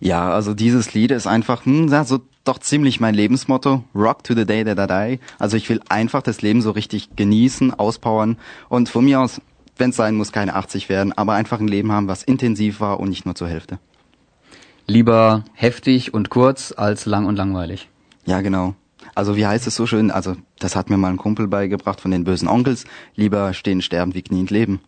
Ja, 0.00 0.30
also 0.30 0.54
dieses 0.54 0.92
Lied 0.92 1.12
ist 1.12 1.28
einfach, 1.28 1.66
hm, 1.66 1.86
ja, 1.86 2.02
so 2.04 2.18
doch 2.42 2.58
ziemlich 2.58 2.98
mein 2.98 3.14
Lebensmotto. 3.14 3.84
Rock 3.94 4.24
to 4.24 4.34
the 4.34 4.44
day 4.44 4.64
that 4.64 4.78
I 4.80 4.86
die. 4.88 5.20
Also 5.38 5.56
ich 5.56 5.68
will 5.68 5.80
einfach 5.88 6.22
das 6.22 6.42
Leben 6.42 6.60
so 6.60 6.72
richtig 6.72 7.10
genießen, 7.14 7.72
auspowern 7.72 8.38
und 8.68 8.88
von 8.88 9.04
mir 9.04 9.20
aus, 9.20 9.40
wenn 9.76 9.90
es 9.90 9.96
sein 9.96 10.16
muss, 10.16 10.32
keine 10.32 10.56
80 10.56 10.88
werden, 10.88 11.12
aber 11.12 11.34
einfach 11.34 11.60
ein 11.60 11.68
Leben 11.68 11.92
haben, 11.92 12.08
was 12.08 12.24
intensiv 12.24 12.80
war 12.80 12.98
und 12.98 13.10
nicht 13.10 13.24
nur 13.24 13.36
zur 13.36 13.46
Hälfte. 13.46 13.78
Lieber 14.86 15.44
heftig 15.54 16.12
und 16.14 16.30
kurz 16.30 16.72
als 16.76 17.06
lang 17.06 17.26
und 17.26 17.36
langweilig. 17.36 17.88
Ja, 18.26 18.40
genau. 18.40 18.74
Also 19.14 19.36
wie 19.36 19.46
heißt 19.46 19.66
es 19.66 19.76
so 19.76 19.86
schön? 19.86 20.10
Also 20.10 20.36
das 20.58 20.76
hat 20.76 20.90
mir 20.90 20.96
mal 20.96 21.08
ein 21.10 21.16
Kumpel 21.16 21.48
beigebracht 21.48 22.00
von 22.00 22.10
den 22.10 22.24
bösen 22.24 22.48
Onkels. 22.48 22.84
Lieber 23.16 23.52
stehen, 23.54 23.82
sterben 23.82 24.14
wie 24.14 24.22
kniend 24.22 24.50
leben. 24.50 24.80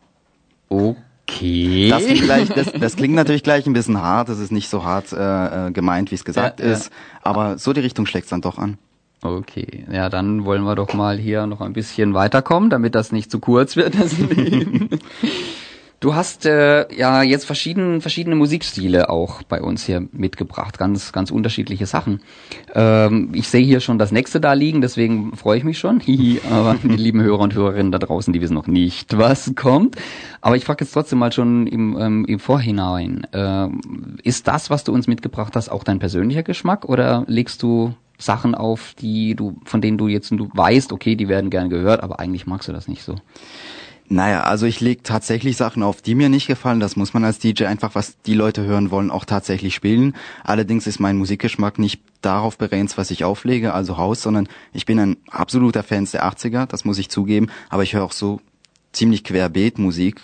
Okay. 0.69 1.89
Das 1.91 2.05
klingt, 2.05 2.23
gleich, 2.23 2.49
das, 2.49 2.73
das 2.73 2.97
klingt 2.97 3.15
natürlich 3.15 3.43
gleich 3.43 3.67
ein 3.67 3.73
bisschen 3.73 4.01
hart. 4.01 4.29
Das 4.29 4.39
ist 4.39 4.53
nicht 4.53 4.69
so 4.69 4.85
hart 4.85 5.13
äh, 5.13 5.69
äh, 5.69 5.71
gemeint, 5.73 6.11
wie 6.11 6.15
es 6.15 6.25
gesagt 6.25 6.61
Ja, 6.61 6.67
ja. 6.67 6.73
ist. 6.73 6.91
Aber 7.23 7.59
so 7.59 7.73
die 7.73 7.81
Richtung 7.81 8.07
schlägt's 8.07 8.31
dann 8.31 8.41
doch 8.41 8.59
an. 8.59 8.79
Okay, 9.23 9.85
ja, 9.91 10.09
dann 10.09 10.45
wollen 10.45 10.65
wir 10.65 10.75
doch 10.75 10.95
mal 10.95 11.17
hier 11.17 11.47
noch 11.47 11.61
ein 11.61 11.73
bisschen 11.73 12.13
weiterkommen, 12.13 12.71
damit 12.71 12.97
das 12.97 13.13
nicht 13.13 13.31
zu 13.31 13.39
kurz 13.39 13.77
wird. 13.77 13.95
Du 16.03 16.17
hast 16.17 16.47
äh, 16.47 16.93
ja 16.93 17.23
jetzt 17.23 17.45
verschieden, 17.45 18.01
verschiedene 18.01 18.35
Musikstile 18.35 19.09
auch 19.09 19.45
bei 19.45 19.63
uns 19.63 19.87
hier 19.87 20.09
mitgebracht, 20.11 20.77
ganz, 20.77 21.13
ganz 21.13 21.31
unterschiedliche 21.31 21.87
Sachen. 21.87 22.21
Ähm, 22.75 23.31
ich 23.35 23.47
sehe 23.47 23.65
hier 23.65 23.79
schon 23.79 24.01
das 24.01 24.11
nächste 24.11 24.41
da 24.41 24.53
liegen, 24.53 24.81
deswegen 24.81 25.37
freue 25.37 25.59
ich 25.59 25.63
mich 25.63 25.79
schon. 25.79 26.01
Hihi, 26.05 26.41
aber 26.51 26.75
die 26.83 26.89
lieben 26.89 27.23
Hörer 27.23 27.39
und 27.39 27.55
Hörerinnen 27.55 27.93
da 27.93 28.01
draußen, 28.01 28.33
die 28.33 28.41
wissen 28.41 28.55
noch 28.55 28.67
nicht, 28.67 29.17
was 29.17 29.55
kommt. 29.55 29.95
Aber 30.41 30.57
ich 30.57 30.65
frage 30.65 30.85
jetzt 30.85 30.93
trotzdem 30.93 31.21
mal 31.21 31.31
schon 31.31 31.69
im, 31.69 31.97
ähm, 31.97 32.25
im 32.25 32.41
Vorhinein. 32.41 33.25
Ähm, 33.33 34.19
ist 34.25 34.49
das, 34.49 34.71
was 34.71 34.83
du 34.83 34.93
uns 34.93 35.07
mitgebracht 35.07 35.55
hast, 35.55 35.69
auch 35.69 35.85
dein 35.85 36.01
persönlicher 36.01 36.43
Geschmack 36.43 36.85
oder 36.85 37.23
legst 37.29 37.63
du 37.63 37.95
Sachen 38.19 38.57
auf, 38.57 38.95
die 39.01 39.37
du, 39.37 39.55
von 39.65 39.81
denen 39.81 39.99
du 39.99 40.09
jetzt 40.09 40.33
du 40.33 40.49
weißt, 40.53 40.93
okay, 40.93 41.15
die 41.15 41.29
werden 41.29 41.49
gern 41.49 41.71
gehört, 41.71 42.03
aber 42.03 42.19
eigentlich 42.19 42.49
magst 42.49 42.69
du 42.69 42.73
das 42.73 42.89
nicht 42.89 43.05
so. 43.05 43.15
Naja, 44.13 44.43
also 44.43 44.67
ich 44.67 44.81
lege 44.81 45.03
tatsächlich 45.03 45.57
Sachen 45.57 45.83
auf, 45.83 46.03
die 46.03 46.15
mir 46.15 46.29
nicht 46.29 46.47
gefallen. 46.47 46.81
Das 46.81 46.97
muss 46.97 47.15
man 47.15 47.25
als 47.25 47.39
DJ 47.39 47.65
einfach, 47.65 47.95
was 47.95 48.21
die 48.27 48.35
Leute 48.35 48.63
hören 48.63 48.91
wollen, 48.91 49.11
auch 49.11 49.25
tatsächlich 49.25 49.75
spielen. 49.75 50.15
Allerdings 50.45 50.87
ist 50.87 51.01
mein 51.01 51.17
Musikgeschmack 51.17 51.79
nicht 51.79 52.03
darauf 52.21 52.59
begrenzt, 52.59 52.99
was 52.99 53.11
ich 53.11 53.25
auflege, 53.25 53.73
also 53.73 53.97
Haus, 53.97 54.21
sondern 54.21 54.49
ich 54.75 54.85
bin 54.85 55.01
ein 55.01 55.17
absoluter 55.31 55.83
Fan 55.83 56.07
der 56.13 56.27
80er, 56.27 56.67
das 56.67 56.85
muss 56.85 56.99
ich 56.99 57.09
zugeben. 57.09 57.47
Aber 57.71 57.85
ich 57.85 57.95
höre 57.95 58.05
auch 58.05 58.13
so 58.13 58.43
ziemlich 58.93 59.25
querbeet 59.25 59.79
Musik. 59.79 60.21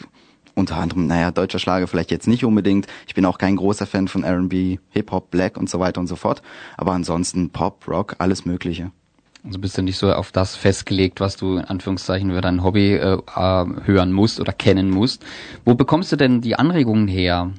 Unter 0.54 0.76
anderem, 0.76 1.06
naja, 1.06 1.30
deutscher 1.30 1.58
Schlager 1.58 1.88
vielleicht 1.88 2.10
jetzt 2.10 2.28
nicht 2.28 2.44
unbedingt. 2.44 2.88
Ich 3.06 3.14
bin 3.14 3.24
auch 3.24 3.38
kein 3.38 3.56
großer 3.56 3.86
Fan 3.86 4.06
von 4.06 4.22
R&B, 4.22 4.76
Hip-Hop, 4.90 5.30
Black 5.30 5.56
und 5.56 5.70
so 5.70 5.80
weiter 5.80 5.98
und 5.98 6.08
so 6.08 6.16
fort. 6.16 6.42
Aber 6.76 6.92
ansonsten 6.92 7.48
Pop, 7.48 7.88
Rock, 7.88 8.16
alles 8.18 8.44
Mögliche. 8.44 8.90
Also 9.48 9.60
bist 9.60 9.78
du 9.78 9.82
nicht 9.82 9.96
so 9.96 10.12
auf 10.12 10.30
das 10.30 10.56
festgelegt, 10.56 11.20
was 11.20 11.38
du 11.38 11.56
in 11.56 11.64
Anführungszeichen 11.64 12.32
für 12.32 12.42
dein 12.42 12.62
Hobby 12.62 12.92
äh, 12.92 13.14
äh, 13.14 13.66
hören 13.86 14.12
musst 14.12 14.40
oder 14.40 14.52
kennen 14.52 14.90
musst. 14.90 15.24
Wo 15.64 15.74
bekommst 15.74 16.12
du 16.12 16.16
denn 16.16 16.42
die 16.42 16.56
Anregungen 16.56 17.08
her? 17.08 17.52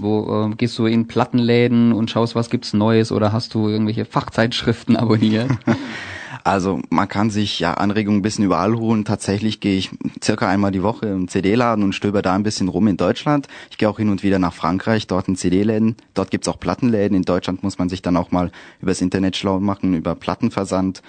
Wo 0.00 0.48
äh, 0.50 0.56
gehst 0.56 0.76
du 0.76 0.86
in 0.86 1.06
Plattenläden 1.06 1.92
und 1.92 2.10
schaust, 2.10 2.34
was 2.34 2.50
gibt's 2.50 2.72
Neues 2.72 3.12
oder 3.12 3.32
hast 3.32 3.54
du 3.54 3.68
irgendwelche 3.68 4.06
Fachzeitschriften 4.06 4.96
abonniert? 4.96 5.52
Also 6.44 6.80
man 6.90 7.08
kann 7.08 7.30
sich 7.30 7.60
ja 7.60 7.74
Anregungen 7.74 8.20
ein 8.20 8.22
bisschen 8.22 8.44
überall 8.44 8.74
holen. 8.74 9.04
Tatsächlich 9.04 9.60
gehe 9.60 9.76
ich 9.76 9.90
circa 10.22 10.48
einmal 10.48 10.70
die 10.70 10.82
Woche 10.82 11.06
im 11.06 11.28
CD-Laden 11.28 11.84
und 11.84 11.94
stöber 11.94 12.22
da 12.22 12.34
ein 12.34 12.42
bisschen 12.42 12.68
rum 12.68 12.88
in 12.88 12.96
Deutschland. 12.96 13.48
Ich 13.70 13.78
gehe 13.78 13.88
auch 13.88 13.98
hin 13.98 14.08
und 14.08 14.22
wieder 14.22 14.38
nach 14.38 14.52
Frankreich, 14.52 15.06
dort 15.06 15.28
in 15.28 15.36
CD-Läden. 15.36 15.96
Dort 16.14 16.30
gibt's 16.30 16.48
auch 16.48 16.60
Plattenläden. 16.60 17.16
In 17.16 17.22
Deutschland 17.22 17.62
muss 17.62 17.78
man 17.78 17.88
sich 17.88 18.02
dann 18.02 18.16
auch 18.16 18.30
mal 18.30 18.50
übers 18.80 19.00
Internet 19.00 19.36
schlau 19.36 19.60
machen, 19.60 19.94
über 19.94 20.14
Plattenversand. 20.14 21.02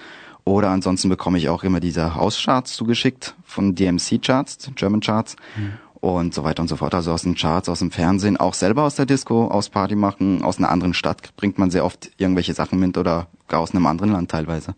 Oder 0.44 0.70
ansonsten 0.70 1.08
bekomme 1.08 1.38
ich 1.38 1.48
auch 1.48 1.62
immer 1.62 1.78
diese 1.78 2.16
Hauscharts 2.16 2.74
zugeschickt 2.74 3.34
von 3.44 3.74
DMC-Charts, 3.74 4.72
German 4.74 5.00
Charts. 5.00 5.36
Mhm 5.56 5.72
und 6.02 6.34
so 6.34 6.42
weiter 6.42 6.62
und 6.62 6.68
so 6.68 6.76
fort. 6.76 6.94
Also 6.94 7.12
aus 7.12 7.22
den 7.22 7.36
Charts, 7.36 7.68
aus 7.68 7.78
dem 7.78 7.92
Fernsehen, 7.92 8.36
auch 8.36 8.54
selber 8.54 8.82
aus 8.82 8.96
der 8.96 9.06
Disco, 9.06 9.46
aus 9.46 9.68
Party 9.68 9.94
machen, 9.94 10.42
aus 10.42 10.58
einer 10.58 10.68
anderen 10.68 10.94
Stadt 10.94 11.34
bringt 11.36 11.58
man 11.58 11.70
sehr 11.70 11.84
oft 11.84 12.10
irgendwelche 12.16 12.54
Sachen 12.54 12.80
mit 12.80 12.98
oder 12.98 13.28
gar 13.46 13.60
aus 13.60 13.70
einem 13.70 13.86
anderen 13.86 14.10
Land 14.10 14.28
teilweise. 14.28 14.74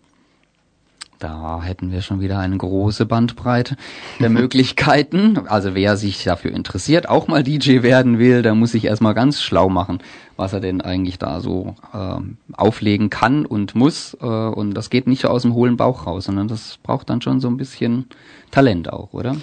Da 1.25 1.63
hätten 1.63 1.91
wir 1.91 2.03
schon 2.03 2.21
wieder 2.21 2.39
eine 2.39 2.59
große 2.59 3.07
Bandbreite 3.07 3.77
der 4.21 4.29
Möglichkeiten. 4.41 5.39
Also 5.49 5.75
wer 5.75 5.97
sich 5.97 6.23
dafür 6.23 6.51
interessiert, 6.51 7.09
auch 7.09 7.29
mal 7.29 7.43
DJ 7.43 7.81
werden 7.81 8.19
will, 8.19 8.43
der 8.43 8.55
muss 8.55 8.73
sich 8.73 8.85
erstmal 8.85 9.15
ganz 9.15 9.41
schlau 9.41 9.71
machen, 9.71 10.01
was 10.37 10.53
er 10.53 10.61
denn 10.61 10.83
eigentlich 10.83 11.19
da 11.19 11.41
so 11.41 11.77
äh, 11.95 12.17
auflegen 12.53 13.09
kann 13.09 13.47
und 13.47 13.75
muss. 13.75 14.15
Äh, 14.21 14.27
und 14.27 14.75
das 14.75 14.91
geht 14.91 15.07
nicht 15.07 15.25
aus 15.25 15.41
dem 15.41 15.55
hohlen 15.55 15.79
Bauch 15.79 16.07
raus, 16.07 16.27
sondern 16.27 16.47
das 16.47 16.79
braucht 16.83 17.09
dann 17.09 17.23
schon 17.23 17.41
so 17.41 17.49
ein 17.49 17.57
bisschen 17.57 18.05
Talent 18.51 18.93
auch, 18.93 19.15
oder? 19.15 19.35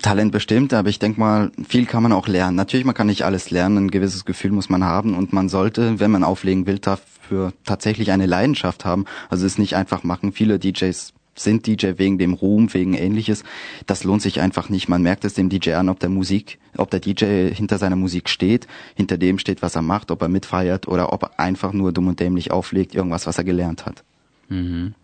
Talent 0.00 0.32
bestimmt, 0.32 0.74
aber 0.74 0.88
ich 0.88 0.98
denke 0.98 1.20
mal, 1.20 1.50
viel 1.66 1.86
kann 1.86 2.02
man 2.02 2.12
auch 2.12 2.28
lernen. 2.28 2.56
Natürlich, 2.56 2.84
man 2.84 2.94
kann 2.94 3.06
nicht 3.06 3.24
alles 3.24 3.50
lernen, 3.50 3.86
ein 3.86 3.90
gewisses 3.90 4.24
Gefühl 4.24 4.52
muss 4.52 4.68
man 4.68 4.84
haben 4.84 5.16
und 5.16 5.32
man 5.32 5.48
sollte, 5.48 6.00
wenn 6.00 6.10
man 6.10 6.24
auflegen 6.24 6.66
will, 6.66 6.78
dafür 6.78 7.52
tatsächlich 7.64 8.12
eine 8.12 8.26
Leidenschaft 8.26 8.84
haben. 8.84 9.06
Also 9.28 9.46
es 9.46 9.58
nicht 9.58 9.76
einfach 9.76 10.02
machen. 10.02 10.32
Viele 10.32 10.58
DJs 10.58 11.12
sind 11.34 11.66
DJ 11.66 11.92
wegen 11.96 12.18
dem 12.18 12.34
Ruhm, 12.34 12.72
wegen 12.74 12.94
ähnliches. 12.94 13.44
Das 13.86 14.04
lohnt 14.04 14.22
sich 14.22 14.40
einfach 14.40 14.68
nicht. 14.68 14.88
Man 14.88 15.02
merkt 15.02 15.24
es 15.24 15.34
dem 15.34 15.48
DJ 15.48 15.74
an, 15.74 15.88
ob 15.88 15.98
der 16.00 16.10
Musik, 16.10 16.58
ob 16.76 16.90
der 16.90 17.00
DJ 17.00 17.48
hinter 17.52 17.78
seiner 17.78 17.96
Musik 17.96 18.28
steht, 18.28 18.66
hinter 18.94 19.16
dem 19.16 19.38
steht, 19.38 19.62
was 19.62 19.76
er 19.76 19.82
macht, 19.82 20.10
ob 20.10 20.22
er 20.22 20.28
mitfeiert 20.28 20.88
oder 20.88 21.12
ob 21.12 21.22
er 21.22 21.40
einfach 21.40 21.72
nur 21.72 21.92
dumm 21.92 22.08
und 22.08 22.20
dämlich 22.20 22.50
auflegt, 22.50 22.94
irgendwas, 22.94 23.26
was 23.26 23.38
er 23.38 23.44
gelernt 23.44 23.86
hat. 23.86 24.04
Mhm. 24.48 24.94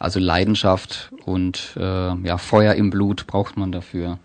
Also 0.00 0.18
Leidenschaft 0.18 1.12
und 1.26 1.74
äh, 1.76 1.82
ja, 1.82 2.38
Feuer 2.38 2.74
im 2.74 2.88
Blut 2.88 3.26
braucht 3.26 3.58
man 3.58 3.70
dafür. 3.70 4.18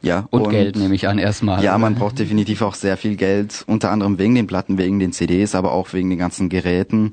Ja, 0.00 0.26
und, 0.30 0.46
und 0.46 0.50
Geld 0.52 0.76
nehme 0.76 0.94
ich 0.94 1.06
an 1.06 1.18
erstmal. 1.18 1.62
Ja, 1.62 1.76
man 1.76 1.96
braucht 1.96 2.18
definitiv 2.18 2.62
auch 2.62 2.74
sehr 2.74 2.96
viel 2.96 3.14
Geld, 3.14 3.62
unter 3.66 3.90
anderem 3.90 4.18
wegen 4.18 4.34
den 4.34 4.46
Platten, 4.46 4.78
wegen 4.78 4.98
den 4.98 5.12
CDs, 5.12 5.54
aber 5.54 5.72
auch 5.72 5.92
wegen 5.92 6.08
den 6.08 6.18
ganzen 6.18 6.48
Geräten. 6.48 7.12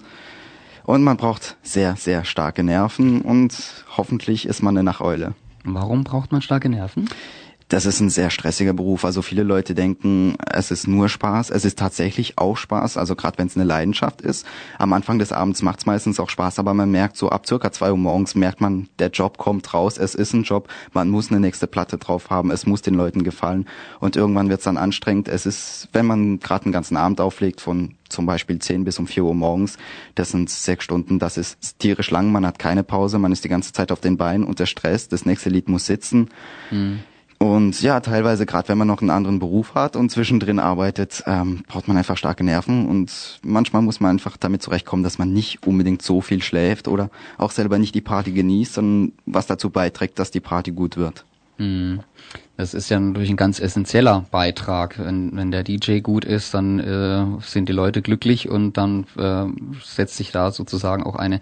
Und 0.86 1.04
man 1.04 1.18
braucht 1.18 1.58
sehr, 1.62 1.98
sehr 1.98 2.24
starke 2.24 2.64
Nerven 2.64 3.22
und 3.22 3.54
hoffentlich 3.98 4.46
ist 4.46 4.64
man 4.64 4.78
eine 4.78 4.84
Nacheule. 4.84 5.34
Warum 5.66 6.06
braucht 6.06 6.32
man 6.32 6.42
starke 6.42 6.70
Nerven? 6.70 7.10
Das 7.68 7.88
ist 7.88 8.00
ein 8.00 8.12
sehr 8.12 8.30
stressiger 8.30 8.74
Beruf. 8.74 9.06
Also 9.06 9.24
viele 9.24 9.42
Leute 9.42 9.74
denken, 9.74 10.36
es 10.52 10.70
ist 10.70 10.88
nur 10.88 11.10
Spaß. 11.10 11.50
Es 11.50 11.66
ist 11.66 11.80
tatsächlich 11.80 12.38
auch 12.38 12.58
Spaß. 12.58 12.98
Also 12.98 13.16
gerade 13.16 13.40
wenn 13.40 13.48
es 13.48 13.56
eine 13.56 13.66
Leidenschaft 13.66 14.22
ist. 14.22 14.46
Am 14.78 14.94
Anfang 14.94 15.18
des 15.18 15.32
Abends 15.32 15.64
macht 15.64 15.80
es 15.80 15.86
meistens 15.88 16.20
auch 16.20 16.30
Spaß, 16.30 16.60
aber 16.60 16.76
man 16.76 16.92
merkt 16.92 17.18
so 17.18 17.30
ab 17.30 17.48
circa 17.48 17.72
zwei 17.72 17.90
Uhr 17.90 17.98
morgens 17.98 18.36
merkt 18.36 18.62
man, 18.62 18.88
der 19.00 19.10
Job 19.10 19.38
kommt 19.38 19.74
raus. 19.74 19.98
Es 19.98 20.14
ist 20.14 20.34
ein 20.34 20.44
Job. 20.44 20.68
Man 20.94 21.10
muss 21.10 21.32
eine 21.32 21.40
nächste 21.40 21.66
Platte 21.66 21.98
drauf 21.98 22.30
haben. 22.30 22.52
Es 22.52 22.68
muss 22.68 22.84
den 22.84 22.94
Leuten 22.94 23.24
gefallen. 23.24 23.66
Und 24.00 24.16
irgendwann 24.16 24.50
wird 24.50 24.60
es 24.60 24.66
dann 24.66 24.78
anstrengend. 24.78 25.28
Es 25.28 25.48
ist, 25.48 25.90
wenn 25.92 26.06
man 26.06 26.40
gerade 26.40 26.66
einen 26.66 26.74
ganzen 26.74 26.98
Abend 26.98 27.20
auflegt 27.20 27.62
von 27.62 27.96
zum 28.10 28.28
Beispiel 28.28 28.60
10 28.60 28.84
bis 28.84 29.00
um 29.00 29.08
4 29.08 29.24
Uhr 29.24 29.34
morgens. 29.34 29.78
Das 30.14 30.30
sind 30.30 30.52
sechs 30.52 30.84
Stunden, 30.84 31.18
das 31.18 31.38
ist 31.38 31.80
tierisch 31.80 32.12
lang, 32.12 32.32
man 32.32 32.46
hat 32.46 32.60
keine 32.60 32.84
Pause, 32.84 33.18
man 33.18 33.32
ist 33.32 33.44
die 33.44 33.50
ganze 33.50 33.74
Zeit 33.74 33.92
auf 33.92 34.00
den 34.00 34.16
Beinen 34.16 34.46
und 34.46 34.60
der 34.60 34.68
Stress, 34.68 35.08
das 35.08 35.26
nächste 35.26 35.50
Lied 35.50 35.68
muss 35.68 35.88
sitzen. 35.88 36.30
Mhm. 36.70 37.00
Und 37.38 37.82
ja, 37.82 38.00
teilweise, 38.00 38.46
gerade 38.46 38.70
wenn 38.70 38.78
man 38.78 38.88
noch 38.88 39.02
einen 39.02 39.10
anderen 39.10 39.40
Beruf 39.40 39.76
hat 39.76 39.96
und 39.96 40.10
zwischendrin 40.10 40.58
arbeitet, 40.58 41.24
ähm, 41.28 41.64
braucht 41.68 41.88
man 41.88 41.98
einfach 41.98 42.18
starke 42.18 42.44
Nerven 42.44 42.88
und 42.88 43.40
manchmal 43.44 43.82
muss 43.82 44.00
man 44.00 44.12
einfach 44.12 44.38
damit 44.38 44.62
zurechtkommen, 44.62 45.04
dass 45.04 45.18
man 45.18 45.34
nicht 45.34 45.68
unbedingt 45.68 46.02
so 46.02 46.22
viel 46.22 46.42
schläft 46.42 46.88
oder 46.88 47.10
auch 47.38 47.52
selber 47.52 47.78
nicht 47.78 47.94
die 47.94 48.02
Party 48.02 48.32
genießt, 48.32 48.76
sondern 48.76 49.14
was 49.26 49.48
dazu 49.48 49.70
beiträgt, 49.70 50.18
dass 50.18 50.32
die 50.32 50.40
Party 50.40 50.72
gut 50.72 50.96
wird. 50.96 51.26
Hm. 51.58 52.02
Das 52.58 52.74
ist 52.74 52.90
ja 52.90 53.00
natürlich 53.00 53.30
ein 53.30 53.38
ganz 53.38 53.60
essentieller 53.60 54.26
Beitrag. 54.32 54.98
Wenn, 54.98 55.36
wenn 55.36 55.52
der 55.52 55.64
DJ 55.64 56.00
gut 56.00 56.24
ist, 56.24 56.54
dann 56.54 56.80
äh, 56.80 57.42
sind 57.42 57.68
die 57.68 57.74
Leute 57.74 58.02
glücklich 58.02 58.50
und 58.50 58.78
dann 58.78 59.06
äh, 59.18 59.46
setzt 59.84 60.16
sich 60.16 60.32
da 60.32 60.52
sozusagen 60.52 61.04
auch 61.04 61.16
eine 61.16 61.42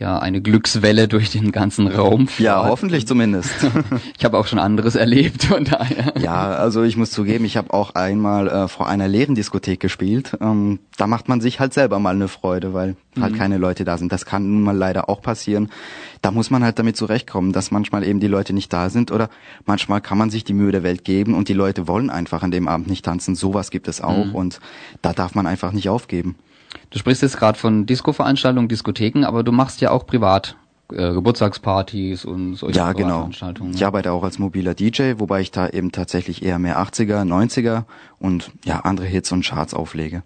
ja 0.00 0.18
eine 0.18 0.40
Glückswelle 0.40 1.08
durch 1.08 1.30
den 1.30 1.52
ganzen 1.52 1.86
Raum. 1.86 2.26
Fährt. 2.26 2.46
Ja, 2.46 2.66
hoffentlich 2.66 3.06
zumindest. 3.06 3.52
ich 4.18 4.24
habe 4.24 4.38
auch 4.38 4.46
schon 4.46 4.58
anderes 4.58 4.94
erlebt 4.94 5.44
von 5.44 5.64
daher. 5.64 6.14
Ja, 6.18 6.52
also 6.52 6.82
ich 6.82 6.96
muss 6.96 7.10
zugeben, 7.10 7.44
ich 7.44 7.58
habe 7.58 7.72
auch 7.74 7.94
einmal 7.94 8.48
äh, 8.48 8.68
vor 8.68 8.88
einer 8.88 9.08
leeren 9.08 9.34
Diskothek 9.34 9.78
gespielt. 9.78 10.36
Ähm, 10.40 10.80
da 10.96 11.06
macht 11.06 11.28
man 11.28 11.42
sich 11.42 11.60
halt 11.60 11.74
selber 11.74 11.98
mal 11.98 12.14
eine 12.14 12.28
Freude, 12.28 12.72
weil 12.72 12.96
halt 13.20 13.34
mhm. 13.34 13.38
keine 13.38 13.58
Leute 13.58 13.84
da 13.84 13.98
sind. 13.98 14.10
Das 14.10 14.24
kann 14.24 14.50
nun 14.50 14.62
mal 14.62 14.76
leider 14.76 15.10
auch 15.10 15.20
passieren. 15.20 15.68
Da 16.22 16.30
muss 16.30 16.50
man 16.50 16.64
halt 16.64 16.78
damit 16.78 16.96
zurechtkommen, 16.96 17.52
dass 17.52 17.70
manchmal 17.70 18.02
eben 18.02 18.20
die 18.20 18.26
Leute 18.26 18.54
nicht 18.54 18.72
da 18.72 18.88
sind 18.88 19.12
oder 19.12 19.28
manchmal 19.66 20.00
kann 20.00 20.16
man 20.16 20.30
sich 20.30 20.44
die 20.44 20.54
Mühe 20.54 20.72
der 20.72 20.82
Welt 20.82 21.04
geben 21.04 21.34
und 21.34 21.48
die 21.48 21.54
Leute 21.54 21.86
wollen 21.86 22.08
einfach 22.08 22.42
an 22.42 22.50
dem 22.50 22.68
Abend 22.68 22.88
nicht 22.88 23.04
tanzen. 23.04 23.34
Sowas 23.34 23.70
gibt 23.70 23.86
es 23.86 24.00
auch 24.00 24.26
mhm. 24.26 24.34
und 24.34 24.60
da 25.02 25.12
darf 25.12 25.34
man 25.34 25.46
einfach 25.46 25.72
nicht 25.72 25.90
aufgeben. 25.90 26.36
Du 26.90 26.98
sprichst 26.98 27.22
jetzt 27.22 27.36
gerade 27.36 27.58
von 27.58 27.86
Disco-Veranstaltungen, 27.86 28.68
Diskotheken, 28.68 29.24
aber 29.24 29.42
du 29.42 29.52
machst 29.52 29.80
ja 29.80 29.90
auch 29.90 30.06
privat 30.06 30.56
äh, 30.92 31.12
Geburtstagspartys 31.12 32.24
und 32.24 32.56
solche 32.56 32.78
ja, 32.78 32.92
genau. 32.92 33.18
Veranstaltungen. 33.18 33.74
Ich 33.74 33.84
arbeite 33.84 34.12
auch 34.12 34.22
als 34.22 34.38
mobiler 34.38 34.74
DJ, 34.74 35.14
wobei 35.18 35.40
ich 35.40 35.50
da 35.50 35.68
eben 35.68 35.92
tatsächlich 35.92 36.42
eher 36.44 36.58
mehr 36.58 36.78
80er, 36.78 37.22
90er 37.22 37.84
und 38.18 38.50
ja 38.64 38.80
andere 38.80 39.06
Hits 39.06 39.30
und 39.32 39.44
Charts 39.44 39.74
auflege. 39.74 40.22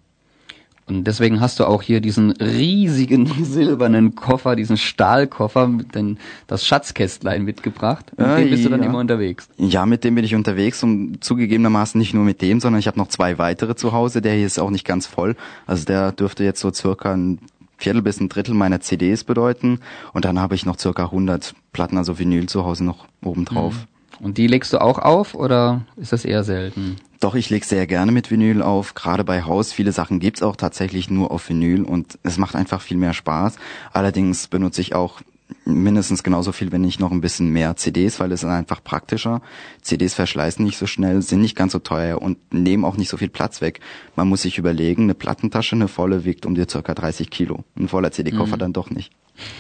Und 0.87 1.05
deswegen 1.05 1.41
hast 1.41 1.61
du 1.61 1.65
auch 1.65 1.81
hier 1.81 2.01
diesen 2.01 2.33
riesigen 2.33 3.27
silbernen 3.45 4.15
Koffer, 4.15 4.55
diesen 4.55 4.77
Stahlkoffer, 4.77 5.71
denn 5.95 6.19
das 6.47 6.67
Schatzkästlein 6.67 7.43
mitgebracht. 7.43 8.13
Mit 8.17 8.27
äh, 8.27 8.37
dem 8.37 8.51
bist 8.51 8.65
du 8.67 8.69
dann 8.69 8.83
immer 8.83 8.99
unterwegs. 8.99 9.49
Ja, 9.57 9.87
mit 9.87 10.05
dem 10.05 10.15
bin 10.15 10.25
ich 10.25 10.35
unterwegs 10.35 10.83
und 10.83 11.25
zugegebenermaßen 11.25 11.99
nicht 11.99 12.13
nur 12.13 12.25
mit 12.25 12.43
dem, 12.43 12.61
sondern 12.61 12.81
ich 12.81 12.87
habe 12.87 12.99
noch 12.99 13.09
zwei 13.09 13.39
weitere 13.39 13.77
zu 13.77 13.93
Hause. 13.93 14.21
Der 14.21 14.35
hier 14.35 14.47
ist 14.47 14.59
auch 14.59 14.71
nicht 14.71 14.87
ganz 14.87 15.07
voll. 15.07 15.37
Also 15.67 15.87
der 15.87 16.13
dürfte 16.13 16.45
jetzt 16.45 16.61
so 16.61 16.71
circa 16.73 17.15
ein 17.15 17.39
Viertel 17.79 18.03
bis 18.03 18.21
ein 18.21 18.29
Drittel 18.29 18.55
meiner 18.55 18.81
CDs 18.81 19.25
bedeuten. 19.25 19.81
Und 20.13 20.25
dann 20.25 20.39
habe 20.39 20.55
ich 20.55 20.67
noch 20.67 20.79
circa 20.79 21.05
100 21.05 21.55
Platten, 21.73 21.97
also 21.97 22.19
Vinyl 22.19 22.47
zu 22.47 22.65
Hause 22.65 22.85
noch 22.85 23.07
oben 23.23 23.47
drauf. 23.47 23.75
Mhm. 23.75 23.94
Und 24.21 24.39
die 24.39 24.47
legst 24.47 24.73
du 24.73 24.81
auch 24.81 24.99
auf 24.99 25.35
oder 25.35 25.83
ist 25.97 26.13
das 26.13 26.25
eher 26.25 26.45
selten? 26.45 26.97
Doch, 27.21 27.35
ich 27.35 27.51
lege 27.51 27.65
sehr 27.65 27.87
gerne 27.87 28.13
mit 28.13 28.31
Vinyl 28.31 28.63
auf. 28.63 28.95
Gerade 28.95 29.25
bei 29.25 29.43
Haus, 29.43 29.73
viele 29.73 29.93
Sachen 29.93 30.21
gibt's 30.21 30.43
auch 30.43 30.57
tatsächlich 30.57 31.11
nur 31.11 31.31
auf 31.31 31.49
Vinyl 31.49 31.83
und 31.83 32.19
es 32.23 32.39
macht 32.39 32.55
einfach 32.55 32.83
viel 32.83 32.97
mehr 32.97 33.15
Spaß. 33.15 33.57
Allerdings 33.93 34.47
benutze 34.49 34.81
ich 34.81 34.95
auch 34.95 35.23
mindestens 35.65 36.23
genauso 36.23 36.53
viel, 36.53 36.73
wenn 36.73 36.81
nicht 36.81 37.01
noch 37.01 37.13
ein 37.13 37.21
bisschen 37.21 37.49
mehr 37.49 37.77
CDs, 37.77 38.21
weil 38.21 38.33
es 38.33 38.43
ist 38.43 38.49
einfach 38.49 38.83
praktischer. 38.83 39.41
CDs 39.83 40.15
verschleißen 40.15 40.65
nicht 40.65 40.79
so 40.79 40.87
schnell, 40.87 41.23
sind 41.23 41.41
nicht 41.41 41.57
ganz 41.57 41.73
so 41.73 41.79
teuer 41.79 42.21
und 42.21 42.39
nehmen 42.53 42.85
auch 42.85 42.97
nicht 42.97 43.09
so 43.09 43.17
viel 43.17 43.29
Platz 43.29 43.61
weg. 43.61 43.81
Man 44.17 44.29
muss 44.29 44.43
sich 44.43 44.59
überlegen, 44.59 45.05
eine 45.05 45.15
Plattentasche, 45.15 45.77
eine 45.77 45.89
volle 45.89 46.25
wiegt 46.25 46.47
um 46.47 46.55
dir 46.55 46.69
circa 46.69 46.95
30 46.95 47.31
Kilo. 47.31 47.65
Ein 47.79 47.89
voller 47.89 48.13
CD-Koffer 48.13 48.57
mhm. 48.57 48.61
dann 48.61 48.73
doch 48.73 48.91
nicht. 48.91 49.13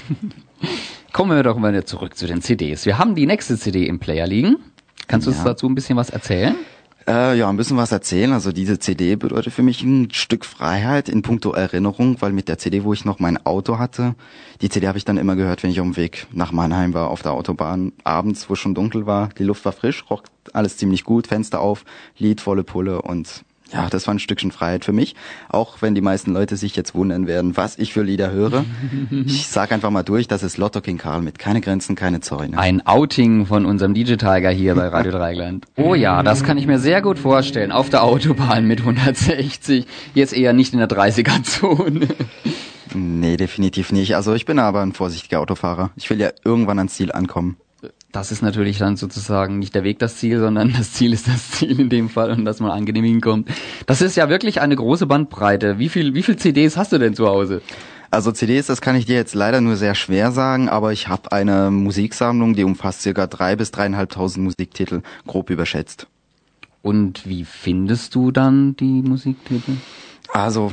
Kommen 1.15 1.37
wir 1.37 1.45
doch 1.45 1.57
mal 1.57 1.85
zurück 1.85 2.17
zu 2.17 2.27
den 2.27 2.43
CDs. 2.43 2.87
Wir 2.87 2.99
haben 2.99 3.15
die 3.15 3.25
nächste 3.25 3.57
CD 3.57 3.87
im 3.87 4.01
Player 4.01 4.27
liegen. 4.27 4.57
Kannst 5.07 5.29
du 5.29 5.31
ja. 5.31 5.37
uns 5.37 5.45
dazu 5.45 5.69
ein 5.69 5.77
bisschen 5.77 5.97
was 5.97 6.11
erzählen? 6.11 6.57
Äh, 7.07 7.39
ja, 7.39 7.49
ein 7.49 7.57
bisschen 7.57 7.77
was 7.77 7.93
erzählen. 7.93 8.33
Also 8.33 8.51
diese 8.51 8.81
CD 8.81 9.15
bedeutet 9.15 9.53
für 9.53 9.63
mich 9.63 9.85
ein 9.85 10.11
Stück 10.11 10.45
Freiheit 10.45 11.09
in 11.09 11.23
puncto 11.23 11.53
Erinnerung, 11.53 12.17
weil 12.19 12.33
mit 12.33 12.49
der 12.49 12.59
CD, 12.59 12.83
wo 12.83 12.93
ich 12.93 13.05
noch 13.05 13.21
mein 13.21 13.47
Auto 13.47 13.79
hatte, 13.79 14.17
die 14.61 14.69
CD 14.69 14.89
habe 14.89 14.99
ich 14.99 15.05
dann 15.05 15.17
immer 15.17 15.37
gehört, 15.37 15.63
wenn 15.63 15.71
ich 15.71 15.79
auf 15.79 15.87
dem 15.87 15.97
Weg 15.97 16.27
nach 16.33 16.51
Mannheim 16.51 16.95
war, 16.95 17.11
auf 17.11 17.23
der 17.23 17.31
Autobahn, 17.31 17.93
abends, 18.03 18.51
wo 18.51 18.55
es 18.55 18.59
schon 18.59 18.75
dunkel 18.75 19.07
war. 19.07 19.29
Die 19.39 19.45
Luft 19.45 19.65
war 19.65 19.71
frisch, 19.71 20.05
roch 20.11 20.25
alles 20.53 20.79
ziemlich 20.79 21.05
gut, 21.05 21.29
Fenster 21.29 21.61
auf, 21.61 21.85
Lied 22.19 22.41
volle 22.41 22.65
Pulle 22.65 23.03
und 23.03 23.45
ja, 23.75 23.89
das 23.91 24.07
war 24.07 24.15
ein 24.15 24.21
Stückchen 24.21 24.53
Freiheit 24.53 24.85
für 24.85 24.93
mich. 24.93 25.17
Auch 25.49 25.83
wenn 25.83 25.95
die 25.95 26.01
meisten 26.01 26.33
Leute 26.33 26.57
sich 26.57 26.77
jetzt 26.77 26.95
wundern 26.95 27.27
werden, 27.27 27.57
was 27.57 27.77
ich 27.77 27.93
für 27.93 28.03
Lieder 28.03 28.31
höre. 28.31 28.65
ich 29.11 29.49
sag 29.49 29.73
einfach 29.73 29.91
mal 29.91 30.05
durch, 30.05 30.29
das 30.29 30.43
ist 30.43 30.57
Lotto 30.59 30.81
King 30.81 30.99
Karl 30.99 31.23
mit 31.23 31.39
Keine 31.39 31.61
Grenzen, 31.61 31.97
keine 31.97 32.21
Zäune. 32.21 32.57
Ein 32.57 32.87
Outing 32.87 33.47
von 33.47 33.67
unserem 33.67 33.93
DJ 33.93 34.15
Tiger 34.15 34.51
hier 34.51 34.77
bei 34.77 34.89
Radio 34.89 35.13
Dreigland. 35.13 35.67
Oh 35.77 35.95
ja, 35.95 36.23
das 36.23 36.45
kann 36.45 36.57
ich 36.57 36.67
mir 36.67 36.79
sehr 36.79 37.03
gut 37.03 37.19
vorstellen. 37.19 37.73
Auf 37.73 37.91
der 37.91 38.05
Autobahn 38.05 38.65
mit 38.67 38.81
160. 38.81 39.87
Jetzt 40.15 40.33
eher 40.33 40.53
nicht 40.53 40.73
in 40.73 40.79
der 40.79 40.89
30er-Zone. 40.89 42.07
Nee, 42.95 43.37
definitiv 43.37 43.91
nicht. 43.93 44.15
Also 44.15 44.35
ich 44.35 44.45
bin 44.45 44.59
aber 44.59 44.83
ein 44.83 44.93
vorsichtiger 44.93 45.41
Autofahrer. 45.41 45.91
Ich 45.97 46.09
will 46.11 46.21
ja 46.21 46.31
irgendwann 46.45 46.79
ans 46.79 46.95
Ziel 46.95 47.13
ankommen 47.13 47.57
das 48.15 48.31
ist 48.31 48.43
natürlich 48.43 48.79
dann 48.79 48.97
sozusagen 48.97 49.59
nicht 49.59 49.75
der 49.75 49.83
Weg 49.83 49.99
das 49.99 50.17
Ziel, 50.17 50.39
sondern 50.39 50.73
das 50.73 50.93
Ziel 50.93 51.13
ist 51.13 51.27
das 51.27 51.51
Ziel 51.51 51.81
in 51.81 51.89
dem 51.89 52.09
Fall 52.09 52.31
und 52.31 52.45
dass 52.45 52.61
man 52.61 52.71
angenehm 52.71 53.05
hinkommt. 53.05 53.49
Das 53.87 54.01
ist 54.01 54.17
ja 54.17 54.29
wirklich 54.29 54.61
eine 54.61 54.77
große 54.77 55.07
Bandbreite. 55.07 55.79
Wie 55.79 55.89
viel, 55.89 56.15
wie 56.15 56.23
viel 56.23 56.37
CDs 56.37 56.77
hast 56.77 56.93
du 56.93 56.99
denn 56.99 57.15
zu 57.15 57.27
Hause? 57.27 57.61
Also 58.13 58.31
CDs, 58.31 58.67
das 58.67 58.81
kann 58.81 58.95
ich 58.95 59.07
dir 59.07 59.17
jetzt 59.17 59.35
leider 59.35 59.61
nur 59.61 59.75
sehr 59.75 59.97
schwer 59.97 60.31
sagen, 60.31 60.69
aber 60.69 60.93
ich 60.93 61.09
habe 61.09 61.33
eine 61.33 61.73
Musiksammlung, 61.73 62.55
die 62.55 62.63
umfasst 62.63 63.03
circa 63.03 63.27
drei 63.27 63.57
bis 63.57 63.73
dreieinhalbtausend 63.73 64.45
Musiktitel, 64.45 65.03
grob 65.27 65.51
überschätzt. 65.51 66.07
Und 66.83 67.27
wie 67.27 67.45
findest 67.45 68.15
du 68.15 68.31
dann 68.31 68.77
die 68.77 69.03
Musiktitel? 69.03 69.73
Also, 70.33 70.71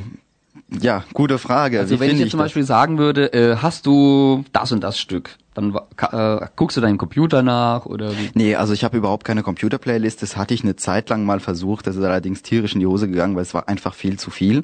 ja, 0.80 1.04
gute 1.14 1.38
Frage. 1.38 1.80
Also 1.80 1.96
Wie 1.96 2.00
wenn 2.00 2.06
ich 2.06 2.10
finde 2.12 2.24
jetzt 2.24 2.32
zum 2.32 2.38
das? 2.40 2.46
Beispiel 2.46 2.64
sagen 2.64 2.98
würde, 2.98 3.34
äh, 3.34 3.58
hast 3.58 3.86
du 3.86 4.44
das 4.54 4.72
und 4.72 4.82
das 4.82 4.98
Stück, 5.00 5.38
dann 5.54 5.76
äh, 6.12 6.48
guckst 6.56 6.78
du 6.78 6.82
deinen 6.82 6.98
Computer 6.98 7.44
nach 7.44 7.86
oder 7.86 8.12
wie? 8.12 8.30
Nee, 8.36 8.56
also 8.56 8.72
ich 8.74 8.84
habe 8.86 8.96
überhaupt 8.98 9.26
keine 9.26 9.44
Computer-Playlist. 9.44 10.22
Das 10.22 10.38
hatte 10.38 10.54
ich 10.54 10.64
eine 10.64 10.78
Zeit 10.78 11.10
lang 11.10 11.26
mal 11.26 11.42
versucht. 11.42 11.88
Das 11.88 11.98
ist 11.98 12.04
allerdings 12.04 12.42
tierisch 12.42 12.74
in 12.74 12.80
die 12.80 12.88
Hose 12.88 13.10
gegangen, 13.10 13.36
weil 13.36 13.42
es 13.44 13.54
war 13.54 13.68
einfach 13.68 13.94
viel 13.94 14.18
zu 14.18 14.32
viel. 14.32 14.64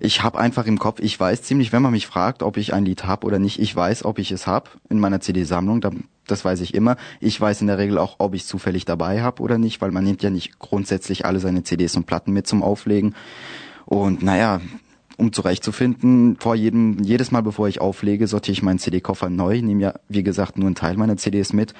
Ich 0.00 0.22
habe 0.22 0.38
einfach 0.38 0.64
im 0.66 0.78
Kopf, 0.78 1.00
ich 1.00 1.18
weiß 1.20 1.42
ziemlich, 1.42 1.72
wenn 1.72 1.82
man 1.82 1.92
mich 1.92 2.06
fragt, 2.06 2.42
ob 2.42 2.56
ich 2.56 2.72
ein 2.72 2.84
Lied 2.86 3.04
habe 3.04 3.26
oder 3.26 3.38
nicht, 3.38 3.60
ich 3.60 3.74
weiß, 3.76 4.04
ob 4.06 4.18
ich 4.18 4.30
es 4.32 4.46
habe 4.46 4.70
in 4.88 4.98
meiner 4.98 5.20
CD-Sammlung. 5.20 5.80
Da- 5.82 5.90
Das 6.26 6.42
weiß 6.44 6.62
ich 6.62 6.72
immer. 6.72 6.96
Ich 7.20 7.38
weiß 7.38 7.60
in 7.60 7.66
der 7.66 7.76
Regel 7.76 7.98
auch, 7.98 8.16
ob 8.18 8.34
ich 8.34 8.42
es 8.42 8.48
zufällig 8.48 8.86
dabei 8.86 9.20
habe 9.22 9.42
oder 9.42 9.58
nicht, 9.58 9.82
weil 9.82 9.90
man 9.90 10.04
nimmt 10.04 10.22
ja 10.22 10.30
nicht 10.30 10.58
grundsätzlich 10.58 11.26
alle 11.26 11.38
seine 11.38 11.64
CDs 11.64 11.96
und 11.96 12.06
Platten 12.06 12.32
mit 12.32 12.46
zum 12.46 12.62
Auflegen. 12.62 13.14
Und 13.84 14.22
naja, 14.22 14.62
um 15.16 15.32
zurechtzufinden, 15.32 16.36
vor 16.38 16.54
jedem, 16.54 17.02
jedes 17.02 17.30
Mal 17.30 17.42
bevor 17.42 17.68
ich 17.68 17.80
auflege, 17.80 18.26
sortiere 18.26 18.52
ich 18.52 18.62
meinen 18.62 18.78
CD-Koffer 18.78 19.30
neu, 19.30 19.60
nehme 19.62 19.82
ja, 19.82 19.94
wie 20.08 20.22
gesagt, 20.22 20.58
nur 20.58 20.66
einen 20.66 20.74
Teil 20.74 20.96
meiner 20.96 21.16
CDs 21.16 21.52
mit 21.52 21.74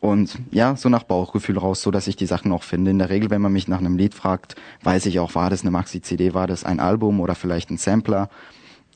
und 0.00 0.38
ja, 0.50 0.76
so 0.76 0.88
nach 0.88 1.02
Bauchgefühl 1.02 1.58
raus, 1.58 1.82
so 1.82 1.90
dass 1.90 2.06
ich 2.06 2.16
die 2.16 2.26
Sachen 2.26 2.52
auch 2.52 2.62
finde. 2.62 2.90
In 2.90 2.98
der 2.98 3.10
Regel, 3.10 3.30
wenn 3.30 3.42
man 3.42 3.52
mich 3.52 3.68
nach 3.68 3.78
einem 3.78 3.96
Lied 3.96 4.14
fragt, 4.14 4.54
weiß 4.84 5.06
ich 5.06 5.18
auch, 5.20 5.34
war 5.34 5.50
das 5.50 5.62
eine 5.62 5.70
Maxi-CD, 5.70 6.34
war 6.34 6.46
das 6.46 6.64
ein 6.64 6.80
Album 6.80 7.20
oder 7.20 7.34
vielleicht 7.34 7.70
ein 7.70 7.78
Sampler 7.78 8.28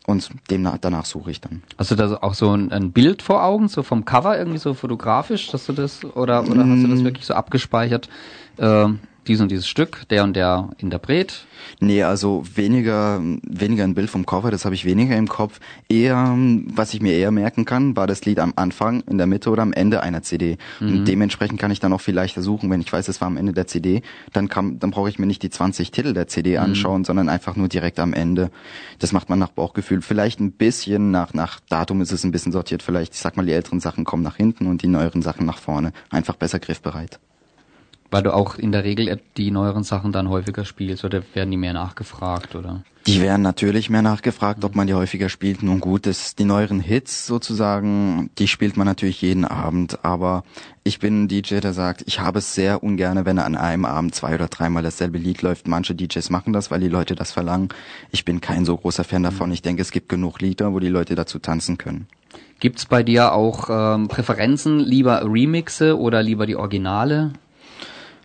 und 0.07 0.31
demnach, 0.51 0.79
danach 0.81 1.05
suche 1.05 1.31
ich 1.31 1.41
dann. 1.41 1.63
Hast 1.79 1.91
du 1.91 1.95
da 1.95 2.19
auch 2.23 2.35
so 2.35 2.51
ein, 2.57 2.73
ein 2.73 2.93
Bild 2.93 3.23
vor 3.23 3.45
Augen, 3.45 3.69
so 3.69 3.83
vom 3.83 4.05
Cover 4.05 4.37
irgendwie 4.39 4.59
so 4.59 4.75
fotografisch, 4.75 5.51
dass 5.51 5.67
du 5.67 5.73
das 5.73 6.05
oder 6.05 6.43
oder 6.43 6.67
hast 6.67 6.83
du 6.83 6.89
das 6.89 7.05
wirklich 7.05 7.27
so 7.27 7.35
abgespeichert? 7.35 8.09
Äh, 8.57 8.89
dies 9.27 9.41
und 9.41 9.51
dieses 9.51 9.69
Stück, 9.69 10.09
der 10.09 10.25
und 10.25 10.35
der 10.35 10.71
Interpret. 10.79 11.47
Nee, 11.81 12.03
also 12.03 12.43
weniger, 12.55 13.21
weniger 13.43 13.85
ein 13.85 13.95
Bild 13.95 14.11
vom 14.11 14.27
Cover, 14.27 14.51
das 14.51 14.65
habe 14.65 14.75
ich 14.75 14.85
weniger 14.85 15.17
im 15.17 15.29
Kopf. 15.29 15.61
Eher, 15.89 16.37
was 16.67 16.93
ich 16.95 17.01
mir 17.01 17.15
eher 17.15 17.31
merken 17.31 17.65
kann, 17.65 17.97
war 17.97 18.07
das 18.07 18.25
Lied 18.25 18.41
am 18.41 18.53
Anfang, 18.57 19.03
in 19.03 19.19
der 19.19 19.27
Mitte 19.27 19.51
oder 19.51 19.63
am 19.63 19.73
Ende 19.73 20.03
einer 20.03 20.23
CD. 20.23 20.59
Und 20.81 21.05
dementsprechend 21.07 21.61
kann 21.61 21.71
ich 21.71 21.81
dann 21.81 21.93
auch 21.93 22.01
viel 22.01 22.15
leichter 22.15 22.43
suchen, 22.43 22.71
wenn 22.71 22.81
ich 22.81 22.93
weiß, 22.93 23.09
es 23.09 23.21
war 23.21 23.29
am 23.29 23.37
Ende 23.37 23.53
der 23.53 23.67
CD, 23.67 24.03
dann 24.33 24.49
kann, 24.49 24.79
dann 24.79 24.91
brauche 24.91 25.09
ich 25.09 25.19
mir 25.19 25.27
nicht 25.27 25.43
die 25.43 25.51
20 25.51 25.91
Titel 25.91 26.13
der 26.15 26.27
CD 26.27 26.59
anschauen, 26.59 27.05
sondern 27.05 27.29
einfach 27.29 27.57
nur 27.57 27.69
direkt 27.69 28.01
am 28.01 28.13
Ende. 28.13 28.51
Das 28.99 29.13
macht 29.13 29.29
man 29.29 29.39
nach 29.39 29.51
Bauchgefühl. 29.51 30.03
Vielleicht 30.03 30.41
ein 30.41 30.53
bisschen 30.53 31.11
nach, 31.11 31.35
nach 31.35 31.61
Datum 31.69 32.01
ist 32.01 32.13
es 32.13 32.25
ein 32.25 32.33
bisschen 32.33 32.53
sortiert. 32.53 32.83
Vielleicht, 32.83 33.15
ich 33.15 33.21
sag 33.21 33.37
mal, 33.37 33.47
die 33.47 33.53
älteren 33.53 33.81
Sachen 33.81 34.05
kommen 34.05 34.23
nach 34.23 34.37
hinten 34.37 34.67
und 34.67 34.83
die 34.83 34.89
neueren 34.89 35.23
Sachen 35.23 35.47
nach 35.47 35.59
vorne. 35.59 35.93
Einfach 36.11 36.37
besser 36.37 36.59
griffbereit. 36.59 37.21
Weil 38.13 38.23
du 38.23 38.35
auch 38.35 38.57
in 38.57 38.73
der 38.73 38.85
Regel 38.85 39.19
die 39.39 39.51
neueren 39.51 39.85
Sachen 39.85 40.13
dann 40.13 40.29
häufiger 40.29 40.67
spielst 40.67 41.03
oder 41.05 41.23
werden 41.33 41.51
die 41.51 41.57
mehr 41.57 41.73
nachgefragt 41.73 42.55
oder? 42.55 42.83
Die 43.07 43.23
werden 43.23 43.41
natürlich 43.41 43.89
mehr 43.89 44.03
nachgefragt, 44.03 44.65
ob 44.65 44.77
man 44.77 44.87
die 44.87 44.93
häufiger 44.93 45.31
spielt. 45.31 45.63
Nun 45.63 45.81
gut, 45.81 46.05
das, 46.05 46.37
die 46.37 46.45
neueren 46.45 46.79
Hits 46.79 47.27
sozusagen, 47.27 48.31
die 48.39 48.47
spielt 48.47 48.77
man 48.77 48.87
natürlich 48.87 49.23
jeden 49.23 49.47
Abend. 49.47 50.05
Aber 50.05 50.45
ich 50.85 50.99
bin 50.99 51.25
ein 51.25 51.29
DJ, 51.29 51.61
der 51.61 51.73
sagt, 51.73 52.05
ich 52.07 52.21
habe 52.21 52.39
es 52.41 52.55
sehr 52.55 52.85
ungern, 52.85 53.25
wenn 53.25 53.39
an 53.39 53.57
einem 53.57 53.87
Abend 53.87 54.15
zwei 54.15 54.35
oder 54.35 54.49
dreimal 54.49 54.83
dasselbe 54.83 55.17
Lied 55.17 55.41
läuft. 55.41 55.67
Manche 55.67 55.95
DJs 55.95 56.29
machen 56.29 56.53
das, 56.53 56.71
weil 56.71 56.81
die 56.81 56.89
Leute 56.89 57.15
das 57.15 57.33
verlangen. 57.33 57.71
Ich 58.11 58.27
bin 58.27 58.43
kein 58.43 58.67
so 58.67 58.77
großer 58.77 59.05
Fan 59.05 59.23
davon. 59.23 59.51
Ich 59.53 59.63
denke, 59.63 59.81
es 59.81 59.91
gibt 59.91 60.11
genug 60.11 60.41
Lieder, 60.41 60.75
wo 60.75 60.79
die 60.79 60.89
Leute 60.89 61.15
dazu 61.15 61.39
tanzen 61.39 61.79
können. 61.79 62.07
Gibt's 62.61 62.87
bei 62.87 63.03
dir 63.03 63.33
auch 63.33 63.69
ähm, 63.71 64.07
Präferenzen, 64.07 64.79
lieber 64.79 65.23
Remixe 65.25 65.99
oder 65.99 66.23
lieber 66.23 66.47
die 66.47 66.57
Originale? 66.57 67.33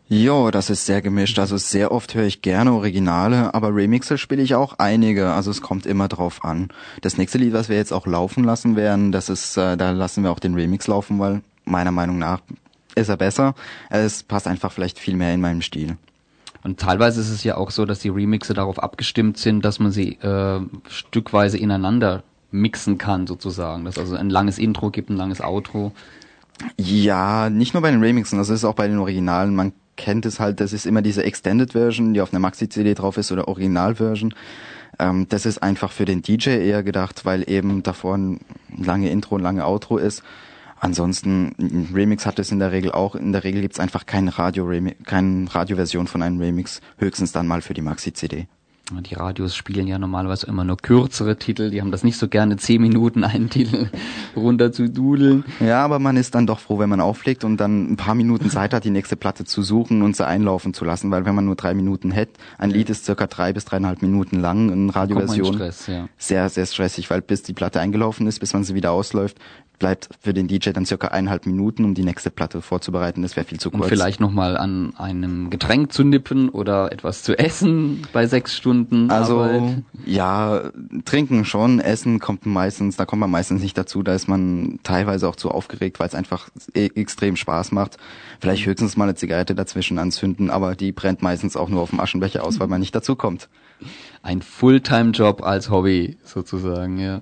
Jo, 0.09 0.51
das 0.51 0.69
ist 0.69 0.85
sehr 0.85 1.01
gemischt. 1.01 1.37
Also 1.37 1.57
sehr 1.57 1.91
oft 1.91 2.15
höre 2.15 2.25
ich 2.25 2.41
gerne 2.41 2.71
Originale, 2.71 3.53
aber 3.53 3.75
Remixe 3.75 4.17
spiele 4.17 4.41
ich 4.41 4.55
auch 4.55 4.75
einige. 4.77 5.33
Also 5.33 5.51
es 5.51 5.61
kommt 5.61 5.85
immer 5.85 6.07
drauf 6.07 6.45
an. 6.45 6.69
Das 7.01 7.17
nächste 7.17 7.37
Lied, 7.37 7.51
was 7.51 7.67
wir 7.67 7.75
jetzt 7.75 7.91
auch 7.91 8.07
laufen 8.07 8.45
lassen 8.45 8.77
werden, 8.77 9.11
das 9.11 9.27
ist, 9.27 9.57
äh, 9.57 9.75
da 9.75 9.91
lassen 9.91 10.23
wir 10.23 10.31
auch 10.31 10.39
den 10.39 10.53
Remix 10.53 10.87
laufen, 10.87 11.19
weil 11.19 11.41
meiner 11.65 11.91
Meinung 11.91 12.19
nach 12.19 12.39
ist 12.95 13.09
er 13.09 13.17
besser. 13.17 13.53
Es 13.89 14.23
passt 14.23 14.47
einfach 14.47 14.71
vielleicht 14.71 14.97
viel 14.97 15.17
mehr 15.17 15.33
in 15.33 15.41
meinem 15.41 15.61
Stil. 15.61 15.97
Und 16.63 16.79
teilweise 16.79 17.19
ist 17.19 17.29
es 17.29 17.43
ja 17.43 17.57
auch 17.57 17.71
so, 17.71 17.85
dass 17.85 17.99
die 17.99 18.09
Remixe 18.09 18.53
darauf 18.53 18.79
abgestimmt 18.79 19.37
sind, 19.37 19.65
dass 19.65 19.79
man 19.79 19.91
sie 19.91 20.13
äh, 20.21 20.61
stückweise 20.87 21.57
ineinander 21.57 22.23
mixen 22.49 22.97
kann, 22.97 23.27
sozusagen. 23.27 23.83
Dass 23.83 23.97
also 23.97 24.15
ein 24.15 24.29
langes 24.29 24.57
Intro 24.57 24.89
gibt, 24.89 25.09
ein 25.09 25.17
langes 25.17 25.41
Outro. 25.41 25.91
Ja, 26.77 27.49
nicht 27.49 27.73
nur 27.73 27.81
bei 27.81 27.91
den 27.91 28.01
Remixen, 28.01 28.39
das 28.39 28.49
ist 28.49 28.63
auch 28.63 28.73
bei 28.73 28.87
den 28.87 28.97
Originalen. 28.97 29.53
Man 29.53 29.73
kennt 29.97 30.25
es 30.25 30.39
halt, 30.39 30.59
das 30.59 30.73
ist 30.73 30.85
immer 30.85 31.01
diese 31.01 31.23
Extended 31.23 31.73
Version, 31.73 32.13
die 32.13 32.21
auf 32.21 32.31
einer 32.31 32.39
Maxi-CD 32.39 32.93
drauf 32.93 33.17
ist 33.17 33.31
oder 33.31 33.47
Original-Version. 33.47 34.33
Ähm, 34.99 35.27
das 35.29 35.45
ist 35.45 35.61
einfach 35.61 35.91
für 35.91 36.05
den 36.05 36.21
DJ 36.21 36.49
eher 36.51 36.83
gedacht, 36.83 37.25
weil 37.25 37.49
eben 37.49 37.83
davor 37.83 38.17
ein 38.17 38.39
lange 38.75 39.09
Intro 39.09 39.35
und 39.35 39.41
lange 39.41 39.65
Outro 39.65 39.97
ist. 39.97 40.23
Ansonsten, 40.79 41.55
ein 41.59 41.89
Remix 41.93 42.25
hat 42.25 42.37
es 42.39 42.51
in 42.51 42.59
der 42.59 42.71
Regel 42.71 42.91
auch. 42.91 43.15
In 43.15 43.31
der 43.31 43.43
Regel 43.43 43.61
gibt's 43.61 43.79
einfach 43.79 44.05
keine 44.05 44.37
Radio 44.37 44.71
keine 45.05 45.53
Radioversion 45.53 46.07
von 46.07 46.21
einem 46.21 46.39
Remix, 46.39 46.81
höchstens 46.97 47.31
dann 47.31 47.47
mal 47.47 47.61
für 47.61 47.73
die 47.73 47.81
Maxi-CD. 47.81 48.47
Die 48.89 49.15
Radios 49.15 49.53
spielen 49.53 49.85
ja 49.87 49.99
normalerweise 49.99 50.47
immer 50.47 50.63
nur 50.63 50.77
kürzere 50.77 51.35
Titel, 51.37 51.69
die 51.71 51.81
haben 51.81 51.91
das 51.91 52.03
nicht 52.03 52.17
so 52.17 52.29
gerne 52.29 52.55
zehn 52.55 52.81
Minuten 52.81 53.25
einen 53.25 53.49
Titel 53.49 53.89
runter 54.35 54.71
zu 54.71 54.89
dudeln. 54.89 55.43
Ja, 55.59 55.83
aber 55.83 55.99
man 55.99 56.15
ist 56.15 56.35
dann 56.35 56.47
doch 56.47 56.59
froh, 56.59 56.79
wenn 56.79 56.89
man 56.89 57.01
auflegt 57.01 57.43
und 57.43 57.57
dann 57.57 57.91
ein 57.91 57.97
paar 57.97 58.15
Minuten 58.15 58.49
Zeit 58.49 58.73
hat, 58.73 58.85
die 58.85 58.89
nächste 58.89 59.17
Platte 59.17 59.43
zu 59.43 59.61
suchen 59.61 60.01
und 60.01 60.15
sie 60.15 60.25
einlaufen 60.25 60.73
zu 60.73 60.85
lassen, 60.85 61.11
weil 61.11 61.25
wenn 61.25 61.35
man 61.35 61.45
nur 61.45 61.55
drei 61.55 61.73
Minuten 61.73 62.11
hätte, 62.11 62.33
ein 62.57 62.69
Lied 62.69 62.89
ist 62.89 63.05
circa 63.05 63.27
drei 63.27 63.51
bis 63.51 63.65
dreieinhalb 63.65 64.01
Minuten 64.01 64.39
lang, 64.39 64.71
eine 64.71 64.95
Radioversion. 64.95 65.55
Stress, 65.55 65.87
ja. 65.87 66.07
Sehr, 66.17 66.47
sehr 66.49 66.65
stressig, 66.65 67.09
weil 67.09 67.21
bis 67.21 67.43
die 67.43 67.53
Platte 67.53 67.81
eingelaufen 67.81 68.25
ist, 68.25 68.39
bis 68.39 68.53
man 68.53 68.63
sie 68.63 68.73
wieder 68.73 68.91
ausläuft, 68.91 69.37
bleibt 69.79 70.09
für 70.19 70.33
den 70.33 70.47
DJ 70.47 70.71
dann 70.71 70.85
circa 70.85 71.09
eineinhalb 71.09 71.45
Minuten, 71.45 71.85
um 71.85 71.93
die 71.93 72.03
nächste 72.03 72.29
Platte 72.29 72.61
vorzubereiten. 72.61 73.21
Das 73.21 73.35
wäre 73.35 73.45
viel 73.45 73.59
zu 73.59 73.69
kurz. 73.69 73.83
Und 73.83 73.89
vielleicht 73.89 74.19
nochmal 74.19 74.57
an 74.57 74.95
einem 74.97 75.49
Getränk 75.49 75.93
zu 75.93 76.03
nippen 76.03 76.49
oder 76.49 76.91
etwas 76.91 77.23
zu 77.23 77.37
essen 77.37 78.01
bei 78.13 78.25
sechs 78.27 78.55
Stunden 78.55 79.09
Also 79.11 79.41
Arbeit. 79.41 79.83
ja, 80.05 80.61
trinken 81.05 81.45
schon, 81.45 81.79
essen 81.79 82.19
kommt 82.19 82.45
meistens, 82.45 82.95
da 82.97 83.05
kommt 83.05 83.19
man 83.19 83.31
meistens 83.31 83.61
nicht 83.61 83.77
dazu, 83.77 84.03
da 84.03 84.13
ist 84.13 84.27
man 84.27 84.79
teilweise 84.83 85.27
auch 85.27 85.35
zu 85.35 85.51
aufgeregt, 85.51 85.99
weil 85.99 86.07
es 86.07 86.15
einfach 86.15 86.49
e 86.73 86.89
extrem 86.95 87.35
Spaß 87.35 87.71
macht. 87.71 87.97
Vielleicht 88.39 88.65
höchstens 88.65 88.97
mal 88.97 89.05
eine 89.05 89.15
Zigarette 89.15 89.55
dazwischen 89.55 89.99
anzünden, 89.99 90.49
aber 90.49 90.75
die 90.75 90.91
brennt 90.91 91.21
meistens 91.21 91.55
auch 91.55 91.69
nur 91.69 91.81
auf 91.81 91.91
dem 91.91 91.99
Aschenbecher 91.99 92.43
aus, 92.43 92.59
weil 92.59 92.67
man 92.67 92.79
nicht 92.79 92.95
dazu 92.95 93.15
kommt. 93.15 93.49
Ein 94.23 94.41
Fulltime-Job 94.41 95.43
als 95.43 95.69
Hobby 95.69 96.17
sozusagen, 96.23 96.97
ja. 96.97 97.21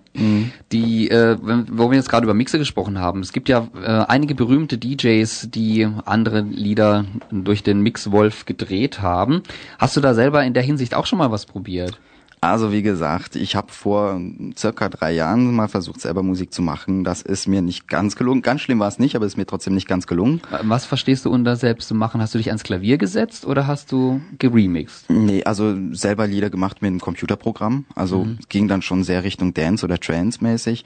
Die, 0.72 1.10
äh, 1.10 1.38
wo 1.70 1.92
wir 1.92 1.98
jetzt 1.98 2.08
gerade 2.10 2.24
über 2.24 2.34
Mixe 2.46 2.60
gesprochen 2.60 3.00
haben, 3.00 3.22
es 3.22 3.34
gibt 3.34 3.50
ja 3.50 3.68
äh, 3.76 3.88
einige 4.08 4.36
berühmte 4.36 4.78
DJs, 4.78 5.50
die 5.50 5.88
andere 6.06 6.42
Lieder 6.42 7.06
durch 7.32 7.64
den 7.64 7.82
Mixwolf 7.82 8.46
gedreht 8.46 9.02
haben. 9.02 9.42
Hast 9.80 9.98
du 9.98 10.02
da 10.02 10.14
selber 10.14 10.44
in 10.44 10.54
der 10.54 10.62
Hinsicht 10.62 10.94
auch 10.94 11.08
schon 11.08 11.18
mal 11.18 11.32
was 11.32 11.48
probiert? 11.48 12.00
Also 12.42 12.72
wie 12.72 12.84
gesagt, 12.84 13.36
ich 13.36 13.56
habe 13.56 13.72
vor 13.72 14.22
circa 14.56 14.90
drei 14.90 15.14
Jahren 15.14 15.56
mal 15.56 15.68
versucht, 15.68 16.00
selber 16.00 16.22
Musik 16.22 16.54
zu 16.54 16.62
machen. 16.62 17.04
Das 17.04 17.24
ist 17.24 17.48
mir 17.48 17.64
nicht 17.64 17.88
ganz 17.88 18.16
gelungen. 18.16 18.44
Ganz 18.44 18.62
schlimm 18.62 18.78
war 18.78 18.90
es 18.90 19.00
nicht, 19.00 19.16
aber 19.16 19.26
es 19.26 19.34
ist 19.34 19.38
mir 19.38 19.48
trotzdem 19.48 19.74
nicht 19.74 19.88
ganz 19.88 20.06
gelungen. 20.06 20.42
Äh, 20.52 20.60
Was 20.62 20.86
verstehst 20.86 21.26
du 21.26 21.32
unter 21.32 21.56
selbst 21.56 21.88
zu 21.88 21.96
machen? 21.96 22.22
Hast 22.22 22.36
du 22.36 22.38
dich 22.38 22.50
ans 22.50 22.62
Klavier 22.62 23.00
gesetzt 23.00 23.48
oder 23.48 23.66
hast 23.66 23.92
du 23.92 24.22
geremixed? 24.38 25.10
Nee, 25.10 25.44
also 25.46 25.76
selber 25.94 26.28
Lieder 26.28 26.52
gemacht 26.52 26.84
mit 26.84 26.90
einem 26.90 27.00
Computerprogramm. 27.00 27.86
Also 27.96 28.28
ging 28.50 28.68
dann 28.68 28.84
schon 28.84 29.04
sehr 29.04 29.24
Richtung 29.24 29.56
Dance 29.56 29.84
oder 29.84 30.00
Trance 30.00 30.44
mäßig. 30.44 30.86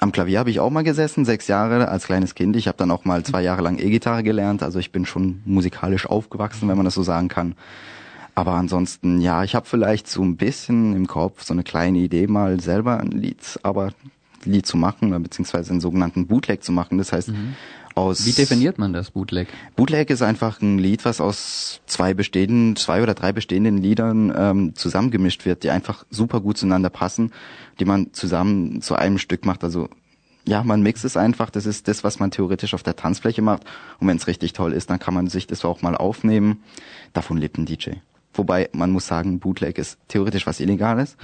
Am 0.00 0.12
Klavier 0.12 0.38
habe 0.38 0.50
ich 0.50 0.60
auch 0.60 0.70
mal 0.70 0.84
gesessen, 0.84 1.24
sechs 1.24 1.48
Jahre 1.48 1.88
als 1.88 2.06
kleines 2.06 2.36
Kind. 2.36 2.54
Ich 2.54 2.68
habe 2.68 2.78
dann 2.78 2.92
auch 2.92 3.04
mal 3.04 3.24
zwei 3.24 3.42
Jahre 3.42 3.62
lang 3.62 3.78
E-Gitarre 3.78 4.22
gelernt. 4.22 4.62
Also 4.62 4.78
ich 4.78 4.92
bin 4.92 5.04
schon 5.04 5.42
musikalisch 5.44 6.06
aufgewachsen, 6.06 6.68
wenn 6.68 6.76
man 6.76 6.84
das 6.84 6.94
so 6.94 7.02
sagen 7.02 7.26
kann. 7.26 7.56
Aber 8.36 8.52
ansonsten, 8.52 9.20
ja, 9.20 9.42
ich 9.42 9.56
habe 9.56 9.66
vielleicht 9.66 10.06
so 10.06 10.22
ein 10.22 10.36
bisschen 10.36 10.94
im 10.94 11.08
Kopf 11.08 11.42
so 11.42 11.52
eine 11.52 11.64
kleine 11.64 11.98
Idee, 11.98 12.28
mal 12.28 12.60
selber 12.60 13.00
ein 13.00 13.10
Lied, 13.10 13.58
aber 13.64 13.92
Lied 14.44 14.66
zu 14.66 14.76
machen, 14.76 15.20
beziehungsweise 15.20 15.72
einen 15.72 15.80
sogenannten 15.80 16.28
Bootleg 16.28 16.62
zu 16.62 16.70
machen. 16.70 16.98
Das 16.98 17.12
heißt, 17.12 17.32
aus 17.98 18.24
Wie 18.24 18.32
definiert 18.32 18.78
man 18.78 18.92
das 18.92 19.10
Bootleg? 19.10 19.48
Bootleg 19.76 20.10
ist 20.10 20.22
einfach 20.22 20.60
ein 20.62 20.78
Lied, 20.78 21.04
was 21.04 21.20
aus 21.20 21.80
zwei 21.86 22.14
bestehenden, 22.14 22.76
zwei 22.76 23.02
oder 23.02 23.14
drei 23.14 23.32
bestehenden 23.32 23.78
Liedern 23.78 24.32
ähm, 24.36 24.74
zusammengemischt 24.74 25.44
wird, 25.44 25.64
die 25.64 25.70
einfach 25.70 26.04
super 26.10 26.40
gut 26.40 26.56
zueinander 26.56 26.90
passen, 26.90 27.32
die 27.80 27.84
man 27.84 28.12
zusammen 28.12 28.80
zu 28.80 28.94
einem 28.94 29.18
Stück 29.18 29.44
macht. 29.44 29.64
Also 29.64 29.88
ja, 30.46 30.62
man 30.62 30.82
mixt 30.82 31.04
es 31.04 31.16
einfach. 31.16 31.50
Das 31.50 31.66
ist 31.66 31.88
das, 31.88 32.04
was 32.04 32.18
man 32.18 32.30
theoretisch 32.30 32.72
auf 32.72 32.82
der 32.82 32.96
Tanzfläche 32.96 33.42
macht. 33.42 33.64
Und 33.98 34.08
wenn 34.08 34.16
es 34.16 34.26
richtig 34.26 34.54
toll 34.54 34.72
ist, 34.72 34.88
dann 34.88 34.98
kann 34.98 35.12
man 35.12 35.26
sich 35.26 35.46
das 35.46 35.64
auch 35.64 35.82
mal 35.82 35.94
aufnehmen. 35.94 36.62
Davon 37.12 37.36
lebt 37.36 37.58
ein 37.58 37.66
DJ. 37.66 37.96
Wobei 38.32 38.70
man 38.72 38.90
muss 38.90 39.06
sagen, 39.06 39.40
Bootleg 39.40 39.78
ist 39.78 39.98
theoretisch 40.08 40.46
was 40.46 40.60
Illegales. 40.60 41.16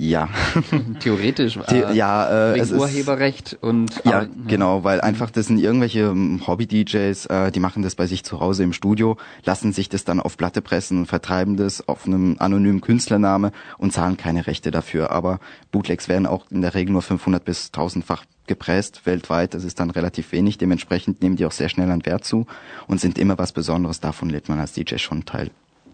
Ja. 0.00 0.28
Theoretisch. 1.00 1.58
The 1.68 1.84
ja, 1.94 2.50
äh, 2.50 2.54
wegen 2.54 2.62
es 2.64 2.70
ist- 2.70 2.80
Urheberrecht 2.80 3.58
und 3.60 4.00
Ja, 4.04 4.20
aber- 4.20 4.28
genau, 4.46 4.82
weil 4.82 5.00
einfach 5.02 5.30
das 5.30 5.46
sind 5.46 5.58
irgendwelche 5.58 6.00
ähm, 6.00 6.40
Hobby-DJs, 6.46 7.26
äh, 7.26 7.50
die 7.52 7.60
machen 7.60 7.82
das 7.82 7.94
bei 7.96 8.06
sich 8.06 8.24
zu 8.24 8.40
Hause 8.40 8.62
im 8.62 8.72
Studio, 8.72 9.18
lassen 9.44 9.72
sich 9.72 9.88
das 9.90 10.04
dann 10.04 10.18
auf 10.20 10.36
Platte 10.38 10.62
pressen 10.62 10.98
und 11.00 11.06
vertreiben 11.06 11.56
das 11.58 11.86
auf 11.86 12.06
einem 12.06 12.36
anonymen 12.38 12.80
Künstlername 12.80 13.52
und 13.76 13.92
zahlen 13.92 14.16
keine 14.16 14.46
Rechte 14.46 14.70
dafür. 14.70 15.10
Aber 15.10 15.38
Bootlegs 15.70 16.08
werden 16.08 16.26
auch 16.26 16.46
in 16.50 16.62
der 16.62 16.74
Regel 16.74 16.92
nur 16.92 17.02
500 17.02 17.44
bis 17.44 17.70
1000-fach 17.74 18.24
gepresst 18.46 19.04
weltweit. 19.06 19.52
Das 19.54 19.64
ist 19.64 19.78
dann 19.80 19.90
relativ 19.90 20.32
wenig. 20.32 20.56
Dementsprechend 20.58 21.22
nehmen 21.22 21.36
die 21.36 21.44
auch 21.44 21.52
sehr 21.52 21.68
schnell 21.68 21.90
an 21.90 22.04
Wert 22.06 22.24
zu 22.24 22.46
und 22.88 23.00
sind 23.00 23.18
immer 23.18 23.36
was 23.38 23.52
Besonderes. 23.52 24.00
Davon 24.00 24.30
lädt 24.30 24.48
man 24.48 24.58
als 24.58 24.72
DJ 24.72 24.96
schon 24.96 25.24
teil. 25.26 25.50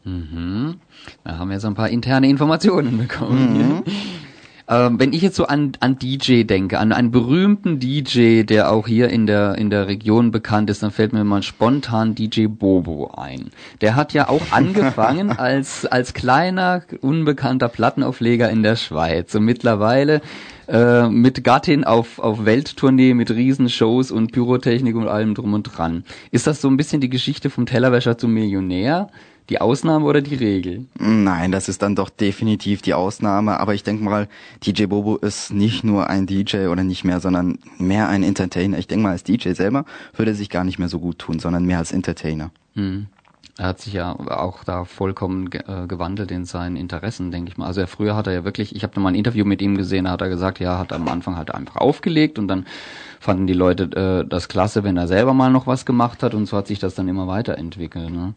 Mhm. 0.07 0.77
Da 1.25 1.38
haben 1.38 1.51
wir 1.51 1.61
so 1.61 1.66
ein 1.66 1.75
paar 1.75 1.90
interne 1.90 2.29
Informationen 2.29 2.97
bekommen. 3.07 3.83
Ähm, 4.69 4.99
wenn 4.99 5.12
ich 5.12 5.23
jetzt 5.23 5.37
so 5.37 5.47
an, 5.47 5.73
an 5.79 5.99
DJ 5.99 6.42
denke, 6.42 6.79
an 6.79 6.92
einen 6.92 7.12
berühmten 7.12 7.79
DJ, 7.79 8.42
der 8.42 8.73
auch 8.73 8.88
hier 8.88 9.11
in 9.11 9.27
der, 9.27 9.57
in 9.59 9.71
der 9.71 9.87
Region 9.87 10.33
bekannt 10.33 10.71
ist, 10.71 10.83
dann 10.83 10.90
fällt 10.90 11.12
mir 11.12 11.23
mal 11.23 11.42
spontan 11.42 12.16
DJ 12.16 12.47
Bobo 12.47 13.12
ein. 13.16 13.51
Der 13.81 13.95
hat 13.95 14.12
ja 14.12 14.29
auch 14.29 14.42
angefangen 14.51 15.31
als, 15.31 15.87
als 15.87 16.14
kleiner, 16.14 16.83
unbekannter 17.01 17.69
Plattenaufleger 17.69 18.51
in 18.51 18.64
der 18.64 18.75
Schweiz. 18.75 19.35
Und 19.37 19.45
mittlerweile 19.45 20.21
äh, 20.69 21.09
mit 21.09 21.45
Gattin 21.45 21.85
auf, 21.85 22.19
auf 22.19 22.45
Welttournee 22.45 23.14
mit 23.14 23.31
Riesenshows 23.31 24.11
und 24.11 24.33
Pyrotechnik 24.33 24.97
und 24.97 25.07
allem 25.07 25.35
drum 25.35 25.55
und 25.55 25.62
dran. 25.64 26.05
Ist 26.33 26.49
das 26.49 26.61
so 26.61 26.69
ein 26.69 26.77
bisschen 26.77 27.01
die 27.01 27.11
Geschichte 27.11 27.51
vom 27.51 27.66
Tellerwäscher 27.66 28.19
zum 28.19 28.33
Millionär? 28.33 29.11
Die 29.49 29.61
Ausnahme 29.61 30.05
oder 30.07 30.23
die 30.23 30.35
Regel? 30.35 30.87
Nein, 30.99 31.53
das 31.53 31.69
ist 31.69 31.83
dann 31.83 31.95
doch 31.95 32.11
definitiv 32.11 32.83
die 32.83 32.95
Ausnahme. 32.95 33.61
Aber 33.61 33.75
ich 33.75 33.85
denke 33.85 34.03
mal, 34.03 34.29
DJ 34.65 34.87
Bobo 34.87 35.17
ist 35.17 35.53
nicht 35.53 35.85
nur 35.85 36.11
ein 36.11 36.27
DJ 36.27 36.67
oder 36.67 36.83
nicht 36.83 37.05
mehr, 37.05 37.21
sondern 37.21 37.59
mehr 37.79 38.09
ein 38.09 38.25
Entertainer. 38.25 38.79
Ich 38.79 38.89
denke 38.89 39.05
mal, 39.05 39.13
als 39.13 39.23
DJ 39.23 39.53
selber 39.53 39.85
würde 40.17 40.33
er 40.33 40.35
sich 40.35 40.51
gar 40.51 40.65
nicht 40.65 40.79
mehr 40.79 40.89
so 40.89 40.99
gut 40.99 41.19
tun, 41.19 41.39
sondern 41.39 41.65
mehr 41.65 41.79
als 41.79 41.93
Entertainer. 41.93 42.51
Hm. 42.75 43.07
Er 43.59 43.69
hat 43.69 43.81
sich 43.81 43.95
ja 43.95 44.13
auch 44.13 44.65
da 44.65 44.85
vollkommen 44.85 45.51
äh, 45.51 45.87
gewandelt 45.87 46.31
in 46.31 46.45
seinen 46.45 46.77
Interessen, 46.77 47.31
denke 47.31 47.51
ich 47.51 47.57
mal. 47.57 47.67
Also 47.67 47.81
er, 47.81 47.87
früher 47.87 48.15
hat 48.15 48.27
er 48.27 48.35
ja 48.35 48.45
wirklich, 48.45 48.77
ich 48.77 48.83
habe 48.83 48.95
noch 48.97 49.03
mal 49.03 49.11
ein 49.11 49.15
Interview 49.15 49.47
mit 49.47 49.63
ihm 49.63 49.79
gesehen, 49.79 50.05
da 50.05 50.11
hat 50.11 50.21
er 50.21 50.29
gesagt, 50.29 50.61
ja, 50.61 50.79
hat 50.79 50.93
am 50.93 51.09
Anfang 51.09 51.37
halt 51.37 51.55
einfach 51.55 51.77
aufgelegt 51.77 52.39
und 52.39 52.49
dann 52.49 52.67
fanden 53.19 53.47
die 53.47 53.55
Leute 53.55 53.85
äh, 54.25 54.29
das 54.29 54.49
klasse, 54.49 54.85
wenn 54.85 54.99
er 54.99 55.09
selber 55.09 55.33
mal 55.33 55.51
noch 55.51 55.67
was 55.67 55.87
gemacht 55.87 56.23
hat 56.23 56.35
und 56.35 56.45
so 56.45 56.57
hat 56.57 56.67
sich 56.67 56.81
das 56.81 56.95
dann 56.95 57.09
immer 57.09 57.29
weiterentwickelt. 57.29 58.11
Ne? 58.11 58.35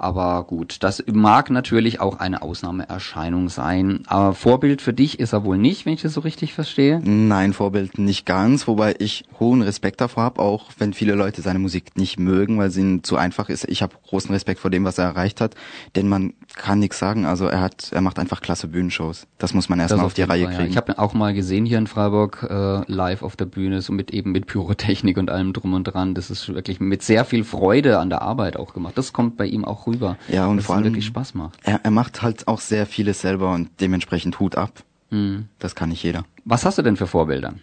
Aber 0.00 0.44
gut, 0.44 0.78
das 0.80 1.04
mag 1.12 1.50
natürlich 1.50 2.00
auch 2.00 2.18
eine 2.20 2.40
Ausnahmeerscheinung 2.40 3.50
sein. 3.50 4.02
Aber 4.06 4.32
Vorbild 4.32 4.80
für 4.80 4.94
dich 4.94 5.20
ist 5.20 5.34
er 5.34 5.44
wohl 5.44 5.58
nicht, 5.58 5.84
wenn 5.84 5.92
ich 5.92 6.00
das 6.00 6.14
so 6.14 6.22
richtig 6.22 6.54
verstehe. 6.54 7.02
Nein, 7.04 7.52
Vorbild 7.52 7.98
nicht 7.98 8.24
ganz, 8.24 8.66
wobei 8.66 8.94
ich 8.98 9.24
hohen 9.38 9.60
Respekt 9.60 10.00
davor 10.00 10.22
habe, 10.22 10.40
auch 10.40 10.70
wenn 10.78 10.94
viele 10.94 11.14
Leute 11.14 11.42
seine 11.42 11.58
Musik 11.58 11.98
nicht 11.98 12.18
mögen, 12.18 12.56
weil 12.56 12.70
sie 12.70 12.80
ihnen 12.80 13.04
zu 13.04 13.16
einfach 13.16 13.50
ist. 13.50 13.68
Ich 13.68 13.82
habe 13.82 13.94
großen 14.08 14.30
Respekt 14.30 14.60
vor 14.60 14.70
dem, 14.70 14.86
was 14.86 14.96
er 14.96 15.04
erreicht 15.04 15.42
hat, 15.42 15.54
denn 15.96 16.08
man 16.08 16.32
kann 16.56 16.78
nichts 16.78 16.98
sagen. 16.98 17.26
Also 17.26 17.46
er 17.46 17.60
hat, 17.60 17.92
er 17.92 18.00
macht 18.00 18.18
einfach 18.18 18.40
klasse 18.40 18.68
Bühnenshows. 18.68 19.26
Das 19.36 19.52
muss 19.52 19.68
man 19.68 19.80
erstmal 19.80 19.98
Das 19.98 20.06
auf 20.06 20.14
die 20.14 20.22
Reihe 20.22 20.44
Fall, 20.44 20.52
ja. 20.52 20.58
kriegen. 20.58 20.70
Ich 20.70 20.78
habe 20.78 20.98
auch 20.98 21.12
mal 21.12 21.34
gesehen 21.34 21.66
hier 21.66 21.76
in 21.76 21.86
Freiburg 21.86 22.46
äh, 22.48 22.90
live 22.90 23.22
auf 23.22 23.36
der 23.36 23.44
Bühne, 23.44 23.82
so 23.82 23.92
mit 23.92 24.12
eben 24.12 24.32
mit 24.32 24.46
Pyrotechnik 24.46 25.18
und 25.18 25.28
allem 25.28 25.52
drum 25.52 25.74
und 25.74 25.84
dran. 25.84 26.14
Das 26.14 26.30
ist 26.30 26.48
wirklich 26.48 26.80
mit 26.80 27.02
sehr 27.02 27.26
viel 27.26 27.44
Freude 27.44 27.98
an 27.98 28.08
der 28.08 28.22
Arbeit 28.22 28.56
auch 28.56 28.72
gemacht. 28.72 28.96
Das 28.96 29.12
kommt 29.12 29.36
bei 29.36 29.44
ihm 29.44 29.66
auch 29.66 29.89
rüber. 29.90 30.16
Ja, 30.28 30.46
und 30.46 30.62
vor 30.62 30.74
allem- 30.76 30.84
wirklich 30.84 31.06
Spaß 31.06 31.34
macht. 31.34 31.58
er, 31.64 31.80
er 31.82 31.90
macht 31.90 32.22
halt 32.22 32.48
auch 32.48 32.60
sehr 32.60 32.86
vieles 32.86 33.20
selber 33.20 33.52
und 33.52 33.68
dementsprechend 33.80 34.38
Hut 34.40 34.56
ab. 34.56 34.82
Mhm. 35.10 35.46
Das 35.58 35.74
kann 35.74 35.88
nicht 35.90 36.02
jeder. 36.02 36.24
Was 36.44 36.64
hast 36.64 36.78
du 36.78 36.82
denn 36.82 36.96
für 36.96 37.06
Vorbilder? 37.06 37.54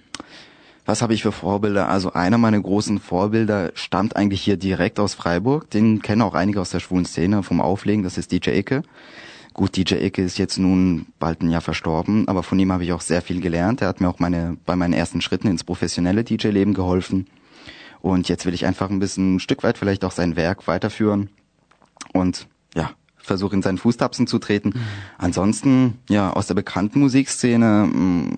Was 0.86 1.02
habe 1.02 1.14
ich 1.14 1.24
für 1.24 1.32
Vorbilder? 1.34 1.90
Also 1.90 2.14
einer 2.14 2.38
meiner 2.38 2.62
großen 2.62 3.00
Vorbilder 3.00 3.72
stammt 3.74 4.16
eigentlich 4.16 4.42
hier 4.42 4.56
direkt 4.58 5.00
aus 5.00 5.14
Freiburg. 5.16 5.70
Den 5.70 6.02
kennen 6.02 6.22
auch 6.22 6.34
einige 6.34 6.62
aus 6.62 6.70
der 6.70 6.80
schwulen 6.80 7.06
Szene 7.06 7.44
vom 7.44 7.60
Auflegen. 7.60 8.04
Das 8.04 8.18
ist 8.18 8.32
DJ 8.32 8.52
Icke. 8.52 8.84
Gut, 9.54 9.76
DJ 9.76 9.96
Icke 9.96 10.22
ist 10.22 10.38
jetzt 10.38 10.58
nun 10.60 11.08
bald 11.20 11.42
ein 11.42 11.50
Jahr 11.50 11.62
verstorben, 11.62 12.28
aber 12.28 12.44
von 12.44 12.60
ihm 12.60 12.72
habe 12.72 12.84
ich 12.84 12.94
auch 12.94 13.02
sehr 13.02 13.22
viel 13.22 13.42
gelernt. 13.42 13.82
Er 13.82 13.88
hat 13.90 14.00
mir 14.02 14.08
auch 14.08 14.20
meine, 14.20 14.56
bei 14.66 14.76
meinen 14.76 14.94
ersten 14.94 15.20
Schritten 15.20 15.48
ins 15.48 15.64
professionelle 15.64 16.24
DJ-Leben 16.24 16.74
geholfen. 16.74 17.26
Und 18.00 18.30
jetzt 18.30 18.46
will 18.46 18.54
ich 18.54 18.66
einfach 18.66 18.90
ein 18.90 19.00
bisschen 19.00 19.36
ein 19.36 19.40
Stück 19.40 19.64
weit 19.64 19.78
vielleicht 19.78 20.06
auch 20.06 20.12
sein 20.12 20.36
Werk 20.36 20.68
weiterführen 20.68 21.30
und 22.14 22.48
ja, 22.76 22.92
versuche 23.18 23.56
in 23.56 23.62
seinen 23.62 23.78
Fußtapsen 23.78 24.28
zu 24.28 24.40
treten. 24.40 24.74
Ansonsten, 25.18 26.00
ja, 26.10 26.32
aus 26.32 26.48
der 26.48 26.56
bekannten 26.56 27.00
Musikszene, 27.00 27.90
mh, 27.92 28.36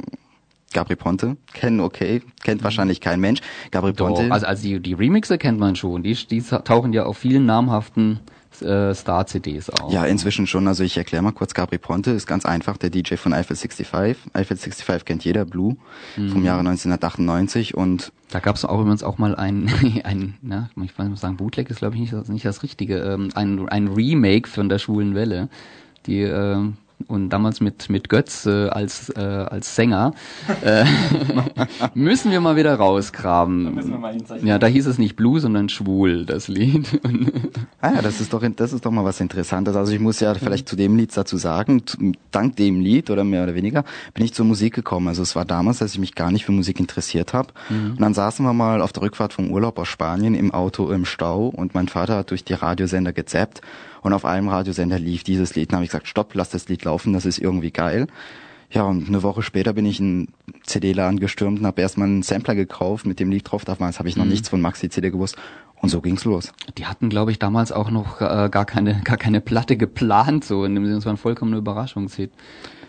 Gabri 0.74 0.96
Ponte, 0.96 1.38
kennen 1.54 1.80
okay, 1.80 2.22
kennt 2.44 2.64
wahrscheinlich 2.64 3.02
kein 3.02 3.20
Mensch. 3.20 3.42
Gabri 3.72 3.94
Ponte. 3.94 4.24
Doch, 4.24 4.32
also, 4.32 4.46
also 4.46 4.64
die, 4.64 4.80
die 4.80 4.94
Remixe 4.94 5.38
kennt 5.38 5.60
man 5.60 5.76
schon. 5.76 6.04
Die, 6.04 6.14
die 6.14 6.42
tauchen 6.42 6.94
ja 6.94 7.06
auf 7.06 7.18
vielen 7.18 7.46
namhaften 7.46 8.20
äh, 8.62 8.94
Star-CDs 8.94 9.70
auf. 9.70 9.92
Ja, 9.94 10.06
inzwischen 10.06 10.48
schon. 10.48 10.68
Also 10.68 10.84
ich 10.84 10.98
erkläre 10.98 11.24
mal 11.24 11.32
kurz. 11.32 11.54
Gabri 11.54 11.78
Ponte 11.78 12.12
ist 12.12 12.28
ganz 12.28 12.46
einfach 12.46 12.78
der 12.78 12.90
DJ 12.90 13.16
von 13.16 13.34
Eiffel 13.34 13.56
65. 13.56 13.88
Eiffel 14.34 14.58
65 14.58 15.06
kennt 15.06 15.24
jeder, 15.24 15.46
Blue, 15.46 15.76
vom 16.16 16.44
Jahre 16.44 16.60
1998 16.60 17.76
und 17.76 18.12
Da 18.32 18.40
gab 18.40 18.56
es 18.56 18.66
auch 18.66 18.80
übrigens 18.80 19.04
auch 19.04 19.18
mal 19.18 19.36
ein, 19.36 19.72
ein 20.04 20.36
na, 20.42 20.70
ich 20.84 20.98
weiß 20.98 21.08
nicht 21.08 21.20
sagen, 21.20 21.38
Bootleg 21.38 21.70
ist 21.70 21.80
glaube 21.80 21.96
ich 21.96 22.02
nicht, 22.02 22.14
das- 22.14 22.30
nicht 22.30 22.46
das 22.46 22.64
Richtige, 22.64 22.98
ähm, 23.00 23.30
ein, 23.36 23.68
ein 23.70 23.88
Remake 23.88 24.48
von 24.50 24.70
der 24.70 24.80
Schwulen 24.80 25.16
Welle, 25.16 25.50
die 26.06 26.22
ähm, 26.22 26.78
und 27.08 27.30
damals 27.30 27.62
mit 27.62 27.90
mit 27.90 28.10
Götz 28.10 28.46
äh, 28.46 28.68
als 28.70 29.10
äh, 29.10 29.20
als 29.20 29.76
Sänger 29.76 30.14
äh, 30.62 30.86
müssen 31.94 32.32
wir 32.32 32.42
mal 32.42 32.56
wieder 32.56 32.76
rausgraben. 32.76 34.32
Ja, 34.44 34.60
da 34.60 34.68
hieß 34.68 34.88
es 34.88 34.98
nicht 34.98 35.16
Blue, 35.16 35.40
sondern 35.40 35.70
Schwul, 35.70 36.26
das 36.26 36.48
Lied. 36.48 37.00
Ah 37.82 37.94
ja, 37.94 38.02
das 38.02 38.20
ist 38.20 38.34
doch, 38.34 38.44
das 38.58 38.74
ist 38.74 38.86
doch 38.86 38.92
mal 38.92 39.06
was 39.06 39.22
Interessantes. 39.22 39.74
Also 39.78 39.94
ich 39.94 40.02
muss 40.02 40.20
ja 40.20 40.34
vielleicht 40.34 40.68
zu 40.68 40.76
dem 40.76 40.98
Lied 40.98 41.16
dazu 41.16 41.38
sagen, 41.38 41.82
dank 42.30 42.58
dem 42.58 42.82
Lied 42.82 43.10
oder 43.10 43.24
mehr 43.24 43.44
oder 43.44 43.56
weniger 43.56 43.86
bin 44.14 44.26
ich 44.26 44.34
zur 44.34 44.46
Musik 44.46 44.74
gekommen. 44.74 45.08
Also 45.08 45.22
es 45.22 45.34
war 45.34 45.46
damals, 45.46 45.78
dass 45.78 45.94
ich 45.94 46.00
mich 46.00 46.14
gar 46.14 46.30
nicht 46.30 46.44
für 46.44 46.52
Musik 46.52 46.82
interessiert 46.82 47.34
habe. 47.34 47.54
Und 47.70 48.02
dann 48.02 48.14
saßen 48.14 48.46
wir 48.46 48.52
mal 48.52 48.82
auf 48.82 48.92
der 48.92 49.04
Rückfahrt 49.04 49.32
vom 49.32 49.50
Urlaub 49.50 49.80
aus 49.80 49.88
Spanien 49.88 50.36
im 50.36 50.54
Auto 50.54 50.92
im 50.92 51.06
Stau 51.06 51.48
und 51.48 51.74
mein 51.74 51.88
Vater 51.88 52.18
hat 52.18 52.32
durch 52.32 52.44
die 52.44 52.54
Radiosender 52.54 53.14
gezappt 53.14 53.62
und 54.02 54.14
auf 54.14 54.26
einem 54.26 54.50
Radiosender 54.50 55.00
lief 55.00 55.24
dieses 55.24 55.56
Lied. 55.56 55.72
Dann 55.72 55.78
habe 55.78 55.86
ich 55.86 55.92
gesagt, 55.92 56.08
stopp, 56.08 56.34
lass 56.36 56.50
das 56.50 56.68
Lied 56.70 56.84
laufen, 56.84 57.14
das 57.14 57.26
ist 57.26 57.40
irgendwie 57.40 57.72
geil. 57.72 58.08
Ja, 58.72 58.84
und 58.84 59.08
eine 59.08 59.24
Woche 59.24 59.42
später 59.42 59.74
bin 59.74 59.86
ich 59.86 60.00
in 60.00 60.28
CD-Laden 60.64 61.20
gestürmt 61.20 61.60
und 61.60 61.66
habe 61.66 61.82
erstmal 61.82 62.08
einen 62.08 62.22
Sampler 62.22 62.54
gekauft 62.54 63.06
mit 63.08 63.20
dem 63.20 63.32
Lied 63.32 63.50
drauf. 63.52 63.66
Damals 63.66 63.98
habe 63.98 64.10
ich 64.10 64.16
noch 64.16 64.26
nichts 64.26 64.48
von 64.50 64.62
Maxi-CD 64.62 65.10
gewusst. 65.10 65.38
Und 65.82 65.90
so 65.90 66.02
ging's 66.02 66.26
los. 66.26 66.52
die 66.78 66.86
hatten, 66.86 67.10
glaube 67.10 67.32
ich, 67.32 67.40
damals 67.40 67.72
auch 67.72 67.90
noch 67.90 68.20
äh, 68.20 68.50
gar 68.52 68.66
keine 68.66 69.02
gar 69.04 69.18
keine 69.18 69.42
Platte 69.42 69.78
geplant, 69.78 70.44
so 70.44 70.66
in 70.66 70.76
dem 70.76 70.86
Sinne, 70.86 70.98
es 70.98 71.06
war 71.06 71.12
eine 71.12 71.18
vollkommene 71.18 71.58
Überraschungshit. 71.58 72.32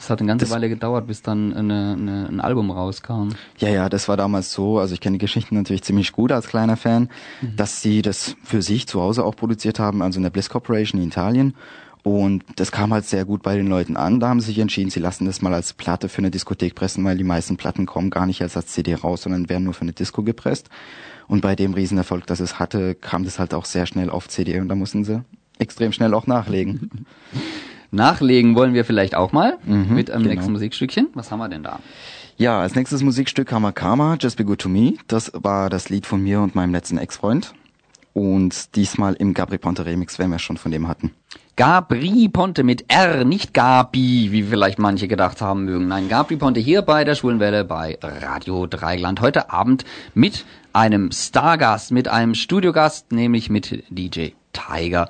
Es 0.03 0.09
hat 0.09 0.21
eine 0.21 0.29
ganze 0.29 0.47
Das- 0.47 0.55
Weile 0.55 0.71
gedauert, 0.71 1.07
bis 1.07 1.21
dann 1.21 1.53
eine, 1.53 1.93
eine, 1.93 2.27
ein 2.29 2.41
Album 2.41 2.71
rauskam. 2.71 3.29
Ja, 3.59 3.69
ja, 3.69 3.89
das 3.91 4.09
war 4.09 4.17
damals 4.17 4.51
so, 4.51 4.79
also 4.79 4.95
ich 4.95 5.01
kenne 5.01 5.19
die 5.19 5.21
Geschichten 5.25 5.55
natürlich 5.57 5.83
ziemlich 5.83 6.13
gut 6.13 6.33
als 6.33 6.47
kleiner 6.49 6.79
Fan, 6.79 7.11
dass 7.55 7.83
sie 7.83 8.01
das 8.01 8.35
für 8.43 8.63
sich 8.63 8.89
zu 8.89 9.03
Hause 9.03 9.25
auch 9.25 9.37
produziert 9.37 9.79
haben, 9.79 10.01
also 10.01 10.19
in 10.19 10.23
der 10.23 10.31
Bliss 10.31 10.49
Corporation 10.49 11.01
in 11.03 11.09
Italien. 11.09 11.55
Und 12.03 12.45
das 12.57 12.73
kam 12.73 12.95
halt 12.95 13.05
sehr 13.05 13.27
gut 13.27 13.43
bei 13.43 13.57
den 13.57 13.67
Leuten 13.67 13.99
an. 13.99 14.21
Da 14.21 14.29
haben 14.31 14.41
sie 14.41 14.47
sich 14.47 14.59
entschieden, 14.59 14.89
sie 14.89 15.01
lassen 15.01 15.27
das 15.27 15.43
mal 15.43 15.53
als 15.53 15.75
Platte 15.75 16.09
für 16.09 16.19
eine 16.19 16.31
Diskothek 16.31 16.75
pressen, 16.75 17.05
weil 17.05 17.19
die 17.19 17.25
meisten 17.25 17.59
Platten 17.59 17.85
kommen 17.85 18.09
gar 18.09 18.25
nicht 18.25 18.41
erst 18.41 18.57
als 18.57 18.69
CD 18.69 18.95
raus, 18.95 19.21
sondern 19.21 19.51
werden 19.51 19.65
nur 19.65 19.75
für 19.75 19.83
eine 19.83 19.93
Disco 19.93 20.23
gepresst. 20.23 20.71
Und 21.29 21.43
bei 21.43 21.55
dem 21.55 21.75
Riesenerfolg, 21.75 22.27
das 22.27 22.41
es 22.41 22.59
hatte, 22.59 22.95
kam 22.95 23.25
das 23.25 23.39
halt 23.39 23.53
auch 23.53 23.67
sehr 23.67 23.85
schnell 23.85 24.09
auf 24.09 24.29
CD 24.29 24.59
und 24.61 24.69
da 24.69 24.75
mussten 24.77 25.05
sie 25.05 25.23
extrem 25.59 25.93
schnell 25.93 26.15
auch 26.15 26.27
nachlegen. 26.27 26.91
Nachlegen 27.91 28.55
wollen 28.55 28.75
wir 28.75 28.85
vielleicht 28.85 29.15
auch 29.15 29.33
mal 29.33 29.59
Mhm, 29.65 29.95
mit 29.95 30.11
einem 30.11 30.23
genau. 30.23 30.35
nächsten 30.35 30.53
Musikstückchen. 30.53 31.09
Was 31.15 31.31
haben 31.31 31.39
wir 31.41 31.49
denn 31.49 31.63
da? 31.63 31.81
Ja, 32.37 32.61
als 32.61 32.75
nächstes 32.75 33.03
Musikstück 33.03 33.53
haben 33.53 33.63
wir 33.63 33.73
Karma, 33.73 34.17
Just 34.19 34.37
Be 34.39 34.45
Good 34.45 34.61
To 34.61 34.69
Me. 34.69 34.95
Das 35.09 35.31
war 35.35 35.69
das 35.69 35.89
Lied 35.91 36.07
von 36.07 36.23
mir 36.23 36.41
und 36.41 36.55
meinem 36.55 36.73
letzten 36.73 36.97
Ex-Freund. 36.99 37.53
Und 38.13 38.75
diesmal 38.77 39.15
im 39.15 39.35
Gabri 39.35 39.59
Ponte 39.59 39.85
Remix, 39.87 40.19
wenn 40.19 40.31
wir 40.31 40.39
schon 40.39 40.57
von 40.57 40.73
dem 40.73 40.89
hatten. 40.89 41.13
Gabri 41.57 42.29
Ponte 42.29 42.65
mit 42.65 42.87
R, 42.89 43.25
nicht 43.25 43.53
Gabi, 43.53 44.33
wie 44.33 44.43
vielleicht 44.45 44.79
manche 44.79 45.07
gedacht 45.07 45.43
haben 45.43 45.65
mögen. 45.67 45.87
Nein, 45.89 46.09
Gabri 46.09 46.37
Ponte 46.37 46.59
hier 46.59 46.83
bei 46.83 47.05
der 47.05 47.15
Schwulenwelle 47.15 47.65
bei 47.65 47.99
Radio 48.03 48.67
Dreigland. 48.67 49.21
Heute 49.21 49.51
Abend 49.51 49.85
mit 50.15 50.45
einem 50.73 51.13
Stargast, 51.13 51.93
mit 51.93 52.09
einem 52.09 52.35
Studiogast, 52.35 53.13
nämlich 53.13 53.51
mit 53.51 53.85
DJ 53.91 54.31
Tiger. 54.53 55.09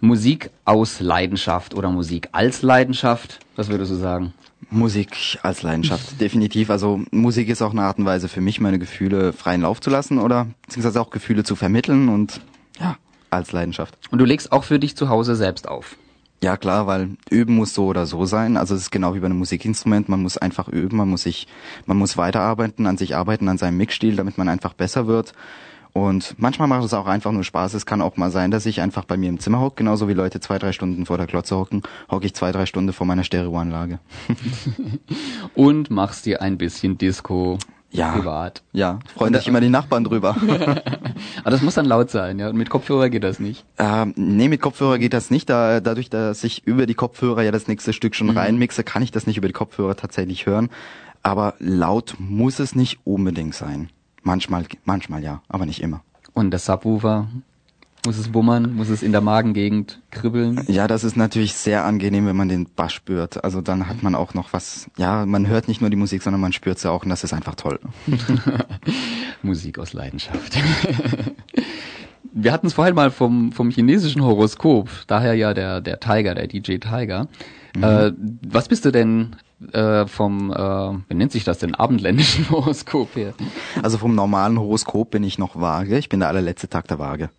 Musik 0.00 0.50
aus 0.64 1.00
Leidenschaft 1.00 1.74
oder 1.74 1.90
Musik 1.90 2.28
als 2.32 2.62
Leidenschaft. 2.62 3.38
Was 3.56 3.68
würdest 3.68 3.92
du 3.92 3.96
sagen? 3.96 4.32
Musik 4.70 5.38
als 5.42 5.62
Leidenschaft, 5.62 6.20
definitiv. 6.20 6.70
Also 6.70 7.02
Musik 7.10 7.48
ist 7.48 7.60
auch 7.60 7.72
eine 7.72 7.82
Art 7.82 7.98
und 7.98 8.06
Weise 8.06 8.28
für 8.28 8.40
mich, 8.40 8.60
meine 8.60 8.78
Gefühle 8.78 9.32
freien 9.32 9.62
Lauf 9.62 9.80
zu 9.80 9.90
lassen 9.90 10.18
oder 10.18 10.46
beziehungsweise 10.62 11.00
auch 11.00 11.10
Gefühle 11.10 11.44
zu 11.44 11.56
vermitteln 11.56 12.08
und 12.08 12.40
ja, 12.78 12.96
als 13.30 13.52
Leidenschaft. 13.52 13.98
Und 14.10 14.18
du 14.18 14.24
legst 14.24 14.52
auch 14.52 14.64
für 14.64 14.78
dich 14.78 14.96
zu 14.96 15.08
Hause 15.08 15.36
selbst 15.36 15.68
auf. 15.68 15.96
Ja 16.42 16.56
klar, 16.56 16.86
weil 16.86 17.10
üben 17.28 17.54
muss 17.54 17.74
so 17.74 17.84
oder 17.84 18.06
so 18.06 18.24
sein. 18.24 18.56
Also 18.56 18.74
es 18.74 18.82
ist 18.82 18.90
genau 18.90 19.14
wie 19.14 19.20
bei 19.20 19.26
einem 19.26 19.38
Musikinstrument. 19.38 20.08
Man 20.08 20.22
muss 20.22 20.38
einfach 20.38 20.68
üben, 20.68 20.96
man 20.96 21.10
muss 21.10 21.24
sich, 21.24 21.46
man 21.84 21.98
muss 21.98 22.16
weiterarbeiten, 22.16 22.86
an 22.86 22.96
sich 22.96 23.14
arbeiten, 23.14 23.48
an 23.48 23.58
seinem 23.58 23.76
Mixstil, 23.76 24.16
damit 24.16 24.38
man 24.38 24.48
einfach 24.48 24.72
besser 24.72 25.06
wird. 25.06 25.34
Und 25.92 26.34
manchmal 26.38 26.68
macht 26.68 26.84
es 26.84 26.94
auch 26.94 27.06
einfach 27.06 27.32
nur 27.32 27.44
Spaß. 27.44 27.74
Es 27.74 27.84
kann 27.86 28.00
auch 28.00 28.16
mal 28.16 28.30
sein, 28.30 28.50
dass 28.50 28.64
ich 28.66 28.80
einfach 28.80 29.04
bei 29.04 29.16
mir 29.16 29.28
im 29.28 29.40
Zimmer 29.40 29.60
hocke, 29.60 29.76
genauso 29.76 30.08
wie 30.08 30.12
Leute 30.14 30.38
zwei, 30.40 30.58
drei 30.58 30.72
Stunden 30.72 31.04
vor 31.06 31.16
der 31.18 31.26
Glotze 31.26 31.56
hocken, 31.56 31.82
hocke 32.10 32.26
ich 32.26 32.34
zwei, 32.34 32.52
drei 32.52 32.66
Stunden 32.66 32.92
vor 32.92 33.06
meiner 33.06 33.24
Stereoanlage. 33.24 33.98
Und 35.54 35.90
machst 35.90 36.26
dir 36.26 36.42
ein 36.42 36.58
bisschen 36.58 36.98
Disco 36.98 37.58
Ja. 37.92 38.12
privat. 38.12 38.62
Ja, 38.72 39.00
freuen 39.14 39.34
sich 39.34 39.48
immer 39.48 39.60
die 39.60 39.68
Nachbarn 39.68 40.04
drüber. 40.04 40.36
Aber 41.42 41.50
das 41.50 41.62
muss 41.62 41.74
dann 41.74 41.86
laut 41.86 42.10
sein, 42.10 42.38
ja. 42.38 42.48
Und 42.48 42.56
mit 42.56 42.70
Kopfhörer 42.70 43.10
geht 43.10 43.24
das 43.24 43.40
nicht. 43.40 43.64
ähm, 43.78 44.14
nee, 44.16 44.48
mit 44.48 44.60
Kopfhörer 44.60 44.98
geht 44.98 45.12
das 45.12 45.30
nicht. 45.30 45.50
Da, 45.50 45.80
dadurch, 45.80 46.08
dass 46.10 46.44
ich 46.44 46.66
über 46.66 46.86
die 46.86 46.94
Kopfhörer 46.94 47.42
ja 47.42 47.50
das 47.50 47.66
nächste 47.68 47.92
Stück 47.92 48.14
schon 48.14 48.30
reinmixe, 48.30 48.84
kann 48.84 49.02
ich 49.02 49.10
das 49.10 49.26
nicht 49.26 49.36
über 49.38 49.48
die 49.48 49.52
Kopfhörer 49.54 49.96
tatsächlich 49.96 50.46
hören. 50.46 50.70
Aber 51.22 51.54
laut 51.58 52.14
muss 52.18 52.60
es 52.60 52.74
nicht 52.74 53.00
unbedingt 53.04 53.54
sein. 53.54 53.90
Manchmal, 54.22 54.66
manchmal 54.84 55.22
ja, 55.22 55.42
aber 55.48 55.66
nicht 55.66 55.82
immer. 55.82 56.02
Und 56.32 56.50
der 56.50 56.60
Subwoofer, 56.60 57.28
muss 58.06 58.16
es 58.16 58.32
wummern, 58.32 58.74
muss 58.74 58.88
es 58.88 59.02
in 59.02 59.12
der 59.12 59.20
Magengegend 59.20 60.00
kribbeln. 60.10 60.64
Ja, 60.68 60.88
das 60.88 61.04
ist 61.04 61.16
natürlich 61.16 61.54
sehr 61.54 61.84
angenehm, 61.84 62.26
wenn 62.26 62.36
man 62.36 62.48
den 62.48 62.64
Bass 62.64 62.94
spürt. 62.94 63.44
Also 63.44 63.60
dann 63.60 63.88
hat 63.88 64.02
man 64.02 64.14
auch 64.14 64.32
noch 64.32 64.52
was, 64.52 64.90
ja, 64.96 65.26
man 65.26 65.46
hört 65.46 65.68
nicht 65.68 65.82
nur 65.82 65.90
die 65.90 65.96
Musik, 65.96 66.22
sondern 66.22 66.40
man 66.40 66.52
spürt 66.52 66.78
sie 66.78 66.90
auch 66.90 67.02
und 67.02 67.10
das 67.10 67.24
ist 67.24 67.34
einfach 67.34 67.56
toll. 67.56 67.78
Musik 69.42 69.78
aus 69.78 69.92
Leidenschaft. 69.92 70.56
Wir 72.32 72.52
hatten 72.52 72.66
es 72.66 72.74
vorhin 72.74 72.94
mal 72.94 73.10
vom, 73.10 73.52
vom 73.52 73.70
chinesischen 73.70 74.22
Horoskop, 74.22 74.88
daher 75.06 75.34
ja 75.34 75.54
der, 75.54 75.80
der 75.80 76.00
Tiger, 76.00 76.34
der 76.34 76.46
DJ 76.46 76.78
Tiger. 76.78 77.28
Äh, 77.80 78.12
was 78.46 78.68
bist 78.68 78.84
du 78.84 78.90
denn 78.90 79.36
äh, 79.72 80.06
vom, 80.06 80.52
äh, 80.52 80.56
wie 80.56 81.14
nennt 81.14 81.32
sich 81.32 81.44
das 81.44 81.58
denn, 81.58 81.74
abendländischen 81.74 82.48
Horoskop 82.50 83.14
her? 83.16 83.34
Also 83.82 83.98
vom 83.98 84.14
normalen 84.14 84.58
Horoskop 84.58 85.10
bin 85.10 85.24
ich 85.24 85.38
noch 85.38 85.60
vage. 85.60 85.98
Ich 85.98 86.08
bin 86.08 86.20
der 86.20 86.28
allerletzte 86.28 86.68
Tag 86.68 86.88
der 86.88 86.98
Waage. 86.98 87.30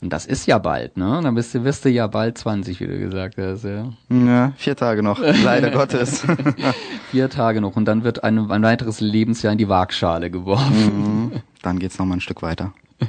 Und 0.00 0.12
das 0.12 0.26
ist 0.26 0.46
ja 0.46 0.58
bald, 0.58 0.96
ne? 0.96 1.20
Dann 1.22 1.34
bist 1.34 1.54
du, 1.54 1.64
wirst 1.64 1.84
du 1.84 1.90
ja 1.90 2.06
bald 2.06 2.38
20, 2.38 2.80
wie 2.80 2.86
du 2.86 2.98
gesagt 2.98 3.36
hast, 3.38 3.64
ja. 3.64 3.92
Ja, 4.10 4.52
vier 4.56 4.76
Tage 4.76 5.02
noch, 5.02 5.20
leider 5.44 5.70
Gottes. 5.70 6.24
Vier 7.10 7.30
Tage 7.30 7.60
noch 7.60 7.76
und 7.76 7.84
dann 7.84 8.02
wird 8.02 8.24
ein, 8.24 8.50
ein 8.50 8.62
weiteres 8.62 9.00
Lebensjahr 9.00 9.52
in 9.52 9.58
die 9.58 9.68
Waagschale 9.68 10.30
geworfen. 10.30 11.28
Mhm. 11.30 11.32
Dann 11.62 11.78
geht's 11.78 11.98
noch 11.98 12.06
mal 12.06 12.14
ein 12.14 12.20
Stück 12.20 12.42
weiter. 12.42 12.72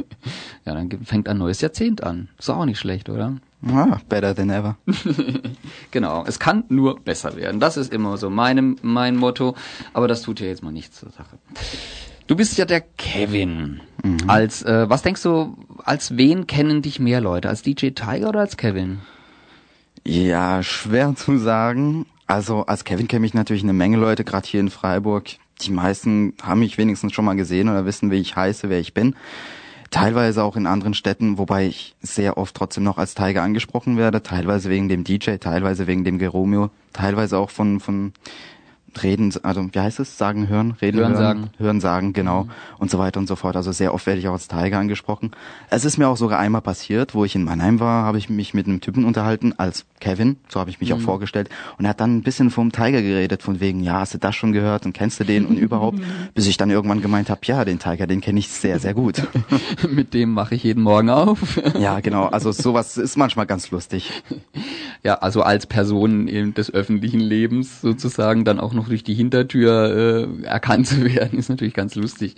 Ja, 0.65 0.73
dann 0.73 0.89
fängt 1.05 1.29
ein 1.29 1.37
neues 1.37 1.61
Jahrzehnt 1.61 2.03
an. 2.03 2.27
Ist 2.37 2.49
auch 2.49 2.65
nicht 2.65 2.77
schlecht, 2.77 3.07
oder? 3.07 3.37
Ah, 3.65 3.99
better 4.09 4.35
than 4.35 4.49
ever. 4.49 4.77
Genau, 5.91 6.25
es 6.27 6.39
kann 6.39 6.65
nur 6.67 6.99
besser 6.99 7.37
werden. 7.37 7.61
Das 7.61 7.77
ist 7.77 7.93
immer 7.93 8.17
so 8.17 8.29
meine, 8.29 8.75
mein 8.81 9.15
Motto. 9.15 9.55
Aber 9.93 10.09
das 10.09 10.21
tut 10.21 10.41
ja 10.41 10.47
jetzt 10.47 10.63
mal 10.63 10.73
nichts 10.73 10.99
zur 10.99 11.09
Sache. 11.09 11.37
Du 12.27 12.35
bist 12.35 12.57
ja 12.57 12.65
der 12.65 12.81
Kevin. 12.81 13.79
Als 14.27 14.61
äh, 14.63 14.89
was 14.89 15.01
denkst 15.01 15.23
du, 15.23 15.57
als 15.85 16.17
wen 16.17 16.45
kennen 16.45 16.81
dich 16.81 16.99
mehr 16.99 17.21
Leute? 17.21 17.47
Als 17.47 17.61
DJ 17.61 17.91
Tiger 17.91 18.27
oder 18.27 18.41
als 18.41 18.57
Kevin? 18.57 18.99
Ja, 20.05 20.61
schwer 20.63 21.15
zu 21.15 21.37
sagen. 21.37 22.05
Also 22.27 22.65
als 22.65 22.83
Kevin 22.83 23.07
kenne 23.07 23.25
ich 23.25 23.33
natürlich 23.33 23.63
eine 23.63 23.73
Menge 23.73 23.95
Leute, 23.97 24.25
gerade 24.25 24.47
hier 24.47 24.59
in 24.59 24.69
Freiburg. 24.69 25.29
Die 25.61 25.71
meisten 25.71 26.33
haben 26.43 26.59
mich 26.59 26.77
wenigstens 26.77 27.13
schon 27.13 27.25
mal 27.25 27.35
gesehen 27.35 27.69
oder 27.69 27.85
wissen, 27.85 28.11
wie 28.11 28.17
ich 28.17 28.35
heiße, 28.35 28.69
wer 28.69 28.79
ich 28.79 28.93
bin. 28.93 29.15
Teilweise 29.89 30.43
auch 30.43 30.55
in 30.55 30.67
anderen 30.67 30.93
Städten, 30.93 31.37
wobei 31.37 31.67
ich 31.67 31.95
sehr 32.01 32.37
oft 32.37 32.55
trotzdem 32.55 32.83
noch 32.83 32.97
als 32.97 33.15
Tiger 33.15 33.43
angesprochen 33.43 33.97
werde. 33.97 34.23
Teilweise 34.23 34.69
wegen 34.69 34.89
dem 34.89 35.03
DJ, 35.03 35.37
teilweise 35.37 35.87
wegen 35.87 36.03
dem 36.03 36.17
Geromeo, 36.17 36.69
teilweise 36.93 37.37
auch 37.37 37.49
von 37.49 37.79
von 37.79 38.13
Reden, 39.03 39.33
also 39.43 39.67
wie 39.71 39.79
heißt 39.79 39.99
es? 39.99 40.17
Sagen, 40.17 40.47
hören, 40.47 40.75
reden, 40.81 40.99
Hören, 40.99 41.13
hören, 41.13 41.21
sagen. 41.21 41.49
hören, 41.57 41.81
sagen, 41.81 42.13
genau 42.13 42.47
und 42.77 42.91
so 42.91 42.99
weiter 42.99 43.19
und 43.19 43.27
so 43.27 43.35
fort. 43.35 43.55
Also 43.55 43.71
sehr 43.71 43.93
oft 43.93 44.05
werde 44.05 44.19
ich 44.19 44.27
auch 44.27 44.33
als 44.33 44.47
Tiger 44.47 44.79
angesprochen. 44.79 45.31
Es 45.69 45.85
ist 45.85 45.97
mir 45.97 46.07
auch 46.07 46.17
sogar 46.17 46.39
einmal 46.39 46.61
passiert, 46.61 47.15
wo 47.15 47.25
ich 47.25 47.35
in 47.35 47.43
Mannheim 47.43 47.79
war, 47.79 48.05
habe 48.05 48.17
ich 48.17 48.29
mich 48.29 48.53
mit 48.53 48.67
einem 48.67 48.81
Typen 48.81 49.05
unterhalten 49.05 49.53
als 49.57 49.85
Kevin, 49.99 50.37
so 50.47 50.59
habe 50.59 50.69
ich 50.69 50.79
mich 50.79 50.93
auch 50.93 50.99
vorgestellt 50.99 51.49
und 51.77 51.85
er 51.85 51.89
hat 51.89 51.99
dann 51.99 52.17
ein 52.17 52.21
bisschen 52.21 52.51
vom 52.51 52.71
Tiger 52.71 53.01
geredet, 53.01 53.41
von 53.41 53.59
wegen, 53.59 53.81
ja, 53.81 53.99
hast 53.99 54.13
du 54.13 54.19
das 54.19 54.35
schon 54.35 54.51
gehört 54.51 54.85
und 54.85 54.93
kennst 54.93 55.19
du 55.19 55.23
den 55.23 55.45
und 55.45 55.57
überhaupt, 55.57 55.99
bis 56.35 56.45
ich 56.47 56.57
dann 56.57 56.69
irgendwann 56.69 57.01
gemeint 57.01 57.29
habe, 57.29 57.41
ja, 57.45 57.65
den 57.65 57.79
Tiger, 57.79 58.05
den 58.05 58.21
kenne 58.21 58.39
ich 58.39 58.49
sehr, 58.49 58.79
sehr 58.79 58.93
gut. 58.93 59.23
Mit 59.89 60.13
dem 60.13 60.33
mache 60.33 60.55
ich 60.55 60.63
jeden 60.63 60.83
Morgen 60.83 61.09
auf. 61.09 61.59
ja, 61.79 61.99
genau, 61.99 62.25
also 62.25 62.51
sowas 62.51 62.97
ist 62.97 63.17
manchmal 63.17 63.47
ganz 63.47 63.71
lustig. 63.71 64.11
ja, 65.03 65.15
also 65.15 65.41
als 65.41 65.65
Person 65.65 66.27
eben 66.27 66.53
des 66.53 66.71
öffentlichen 66.71 67.19
Lebens 67.19 67.81
sozusagen 67.81 68.45
dann 68.45 68.59
auch 68.59 68.73
noch 68.73 68.86
durch 68.87 69.03
die 69.03 69.13
Hintertür 69.13 70.27
äh, 70.43 70.45
erkannt 70.45 70.87
zu 70.87 71.03
werden, 71.03 71.37
ist 71.37 71.49
natürlich 71.49 71.73
ganz 71.73 71.95
lustig. 71.95 72.35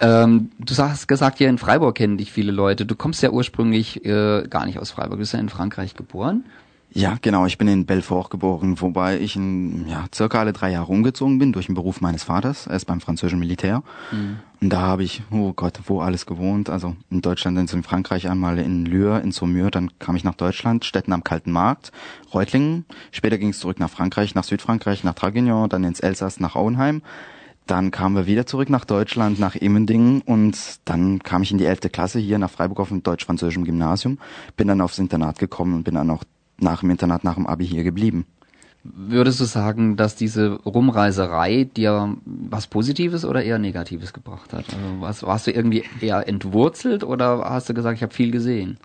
Ähm, 0.00 0.50
du 0.58 0.76
hast 0.76 1.08
gesagt, 1.08 1.38
hier 1.38 1.48
in 1.48 1.58
Freiburg 1.58 1.96
kennen 1.96 2.18
dich 2.18 2.30
viele 2.32 2.52
Leute. 2.52 2.86
Du 2.86 2.94
kommst 2.94 3.22
ja 3.22 3.30
ursprünglich 3.30 4.04
äh, 4.04 4.46
gar 4.48 4.66
nicht 4.66 4.78
aus 4.78 4.90
Freiburg. 4.90 5.12
Du 5.12 5.18
bist 5.18 5.32
ja 5.32 5.40
in 5.40 5.48
Frankreich 5.48 5.94
geboren. 5.94 6.44
Ja, 6.92 7.18
genau. 7.22 7.46
Ich 7.46 7.56
bin 7.56 7.68
in 7.68 7.86
Belfort 7.86 8.30
geboren, 8.30 8.80
wobei 8.80 9.18
ich 9.20 9.36
in 9.36 9.86
ja, 9.88 10.06
circa 10.12 10.40
alle 10.40 10.52
drei 10.52 10.72
Jahre 10.72 10.90
umgezogen 10.90 11.38
bin 11.38 11.52
durch 11.52 11.66
den 11.66 11.76
Beruf 11.76 12.00
meines 12.00 12.24
Vaters. 12.24 12.66
Er 12.66 12.76
ist 12.76 12.86
beim 12.86 13.00
französischen 13.00 13.38
Militär. 13.38 13.84
Und 14.60 14.70
da 14.70 14.80
habe 14.80 15.04
ich, 15.04 15.22
oh 15.30 15.52
Gott, 15.52 15.80
wo 15.86 16.00
alles 16.00 16.26
gewohnt. 16.26 16.68
Also 16.68 16.96
in 17.10 17.22
Deutschland, 17.22 17.56
dann 17.56 17.66
in 17.66 17.82
Frankreich 17.84 18.28
einmal 18.28 18.58
in 18.58 18.86
Lure, 18.86 19.20
in 19.20 19.30
Saumur, 19.30 19.70
dann 19.70 19.96
kam 20.00 20.16
ich 20.16 20.24
nach 20.24 20.34
Deutschland, 20.34 20.84
Städten 20.84 21.12
am 21.12 21.22
Kalten 21.22 21.52
Markt, 21.52 21.92
Reutlingen. 22.34 22.84
Später 23.12 23.38
ging 23.38 23.50
es 23.50 23.60
zurück 23.60 23.78
nach 23.78 23.90
Frankreich, 23.90 24.34
nach 24.34 24.44
Südfrankreich, 24.44 25.04
nach 25.04 25.14
Draguignan, 25.14 25.68
dann 25.68 25.84
ins 25.84 26.00
Elsass, 26.00 26.40
nach 26.40 26.56
Auenheim. 26.56 27.02
Dann 27.66 27.92
kamen 27.92 28.16
wir 28.16 28.26
wieder 28.26 28.46
zurück 28.46 28.68
nach 28.68 28.84
Deutschland, 28.84 29.38
nach 29.38 29.54
Immendingen 29.54 30.22
und 30.22 30.58
dann 30.86 31.20
kam 31.20 31.42
ich 31.42 31.52
in 31.52 31.58
die 31.58 31.66
elfte 31.66 31.88
Klasse 31.88 32.18
hier 32.18 32.38
nach 32.38 32.50
Freiburg 32.50 32.80
auf 32.80 32.88
dem 32.88 33.04
deutsch-französischen 33.04 33.64
Gymnasium, 33.64 34.18
bin 34.56 34.66
dann 34.66 34.80
aufs 34.80 34.98
Internat 34.98 35.38
gekommen 35.38 35.74
und 35.74 35.84
bin 35.84 35.94
dann 35.94 36.10
auch 36.10 36.24
nach 36.62 36.80
dem 36.80 36.90
Internat, 36.90 37.24
nach 37.24 37.34
dem 37.34 37.46
Abi 37.46 37.66
hier 37.66 37.84
geblieben. 37.84 38.26
Würdest 38.82 39.40
du 39.40 39.44
sagen, 39.44 39.96
dass 39.96 40.16
diese 40.16 40.52
Rumreiserei 40.64 41.64
dir 41.64 42.16
was 42.24 42.66
Positives 42.66 43.26
oder 43.26 43.42
eher 43.42 43.58
Negatives 43.58 44.14
gebracht 44.14 44.54
hat? 44.54 44.64
Also 44.72 45.00
was, 45.00 45.22
warst 45.22 45.46
du 45.46 45.50
irgendwie 45.50 45.84
eher 46.00 46.26
entwurzelt 46.26 47.04
oder 47.04 47.40
hast 47.40 47.68
du 47.68 47.74
gesagt, 47.74 47.98
ich 47.98 48.02
habe 48.02 48.14
viel 48.14 48.30
gesehen? 48.30 48.78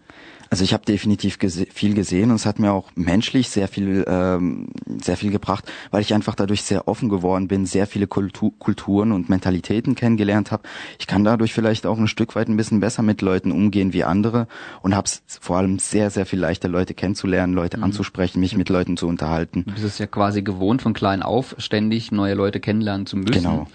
Also 0.50 0.64
ich 0.64 0.74
habe 0.74 0.86
definitiv 0.86 1.40
gese 1.40 1.66
viel 1.72 1.94
gesehen 1.94 2.30
und 2.30 2.36
es 2.36 2.46
hat 2.46 2.60
mir 2.60 2.72
auch 2.72 2.92
menschlich 2.96 3.50
sehr 3.50 3.68
viel 3.68 4.06
ähm, 4.08 4.68
sehr 5.02 5.18
viel 5.18 5.32
gebracht, 5.32 5.72
weil 5.92 6.02
ich 6.02 6.14
einfach 6.14 6.36
dadurch 6.36 6.64
sehr 6.64 6.88
offen 6.88 7.10
geworden 7.10 7.48
bin, 7.48 7.66
sehr 7.66 7.88
viele 7.88 8.08
Kultu 8.08 8.52
Kulturen 8.52 9.12
und 9.12 9.30
Mentalitäten 9.30 9.96
kennengelernt 9.96 10.52
habe. 10.52 10.64
Ich 11.00 11.08
kann 11.08 11.24
dadurch 11.24 11.54
vielleicht 11.54 11.86
auch 11.86 11.98
ein 11.98 12.08
Stück 12.08 12.36
weit 12.36 12.48
ein 12.48 12.58
bisschen 12.58 12.80
besser 12.80 13.02
mit 13.02 13.22
Leuten 13.22 13.52
umgehen 13.52 13.94
wie 13.94 14.04
andere 14.04 14.48
und 14.82 14.96
habe 14.96 15.06
es 15.06 15.24
vor 15.28 15.58
allem 15.58 15.80
sehr 15.80 16.10
sehr 16.10 16.26
viel 16.26 16.40
leichter 16.40 16.68
Leute 16.68 16.94
kennenzulernen, 16.94 17.54
Leute 17.54 17.82
anzusprechen, 17.82 18.40
mich 18.40 18.56
mit 18.56 18.70
Leuten 18.70 18.98
zu 18.98 19.08
unterhalten. 19.08 19.64
Du 19.66 19.74
bist 19.74 19.86
es 19.86 19.98
ja 19.98 20.08
quasi 20.08 20.42
gewohnt, 20.42 20.82
von 20.82 20.94
klein 20.94 21.24
auf 21.24 21.56
ständig 21.58 22.12
neue 22.12 22.34
Leute 22.34 22.60
kennenlernen 22.60 23.06
zu 23.06 23.18
müssen. 23.18 23.34
Genau. 23.34 23.68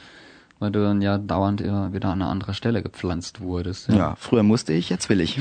Weil 0.59 0.73
du 0.73 0.83
dann 0.83 1.01
ja 1.01 1.17
dauernd 1.17 1.63
wieder 1.63 2.11
an 2.11 2.21
eine 2.21 2.27
andere 2.27 2.53
Stelle 2.53 2.83
gepflanzt 2.83 3.41
wurdest. 3.41 3.89
Ja, 3.89 4.15
früher 4.17 4.43
musste 4.43 4.75
ich, 4.75 4.91
jetzt 4.91 5.09
will 5.09 5.23
ich. 5.23 5.39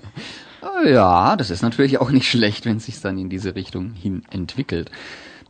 Ah, 0.66 0.88
Ja, 0.88 1.36
das 1.36 1.50
ist 1.50 1.62
natürlich 1.62 1.98
auch 1.98 2.10
nicht 2.10 2.28
schlecht, 2.30 2.64
wenn 2.66 2.78
es 2.78 2.86
sich 2.86 3.00
dann 3.00 3.18
in 3.18 3.28
diese 3.28 3.54
Richtung 3.54 3.92
hin 3.92 4.22
entwickelt. 4.30 4.90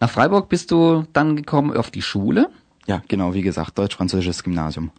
Nach 0.01 0.11
Freiburg 0.11 0.49
bist 0.49 0.71
du 0.71 1.05
dann 1.13 1.37
gekommen 1.37 1.77
auf 1.77 1.91
die 1.91 2.03
Schule 2.03 2.49
ja, 2.89 3.03
genau, 3.09 3.35
wie 3.35 3.43
gesagt, 3.43 3.77
deutsch-französisches 3.79 4.45
Gymnasium. 4.45 4.91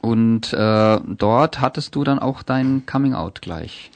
und 0.00 0.52
äh, 0.52 1.00
dort 1.04 1.60
hattest 1.60 1.94
du 1.96 2.04
dann 2.04 2.20
auch 2.20 2.44
dein 2.44 2.86
Coming 2.86 3.14
Out 3.14 3.42
gleich. 3.42 3.90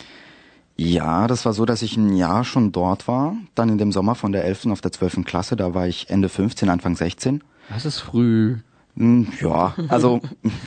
Ja, 0.76 1.28
das 1.28 1.46
war 1.46 1.52
so, 1.52 1.64
dass 1.64 1.82
ich 1.82 1.96
ein 1.96 2.16
Jahr 2.16 2.42
schon 2.44 2.72
dort 2.72 3.06
war. 3.06 3.36
Dann 3.54 3.68
in 3.68 3.78
dem 3.78 3.92
Sommer 3.92 4.14
von 4.16 4.32
der 4.32 4.44
11. 4.44 4.66
auf 4.66 4.80
der 4.80 4.90
12. 4.90 5.24
Klasse, 5.24 5.54
da 5.56 5.74
war 5.74 5.86
ich 5.86 6.10
Ende 6.10 6.28
15, 6.28 6.68
Anfang 6.68 6.96
16. 6.96 7.42
Das 7.70 7.86
ist 7.86 8.00
früh. 8.00 8.56
Hm, 8.96 9.28
Ja, 9.40 9.74
also 9.88 10.20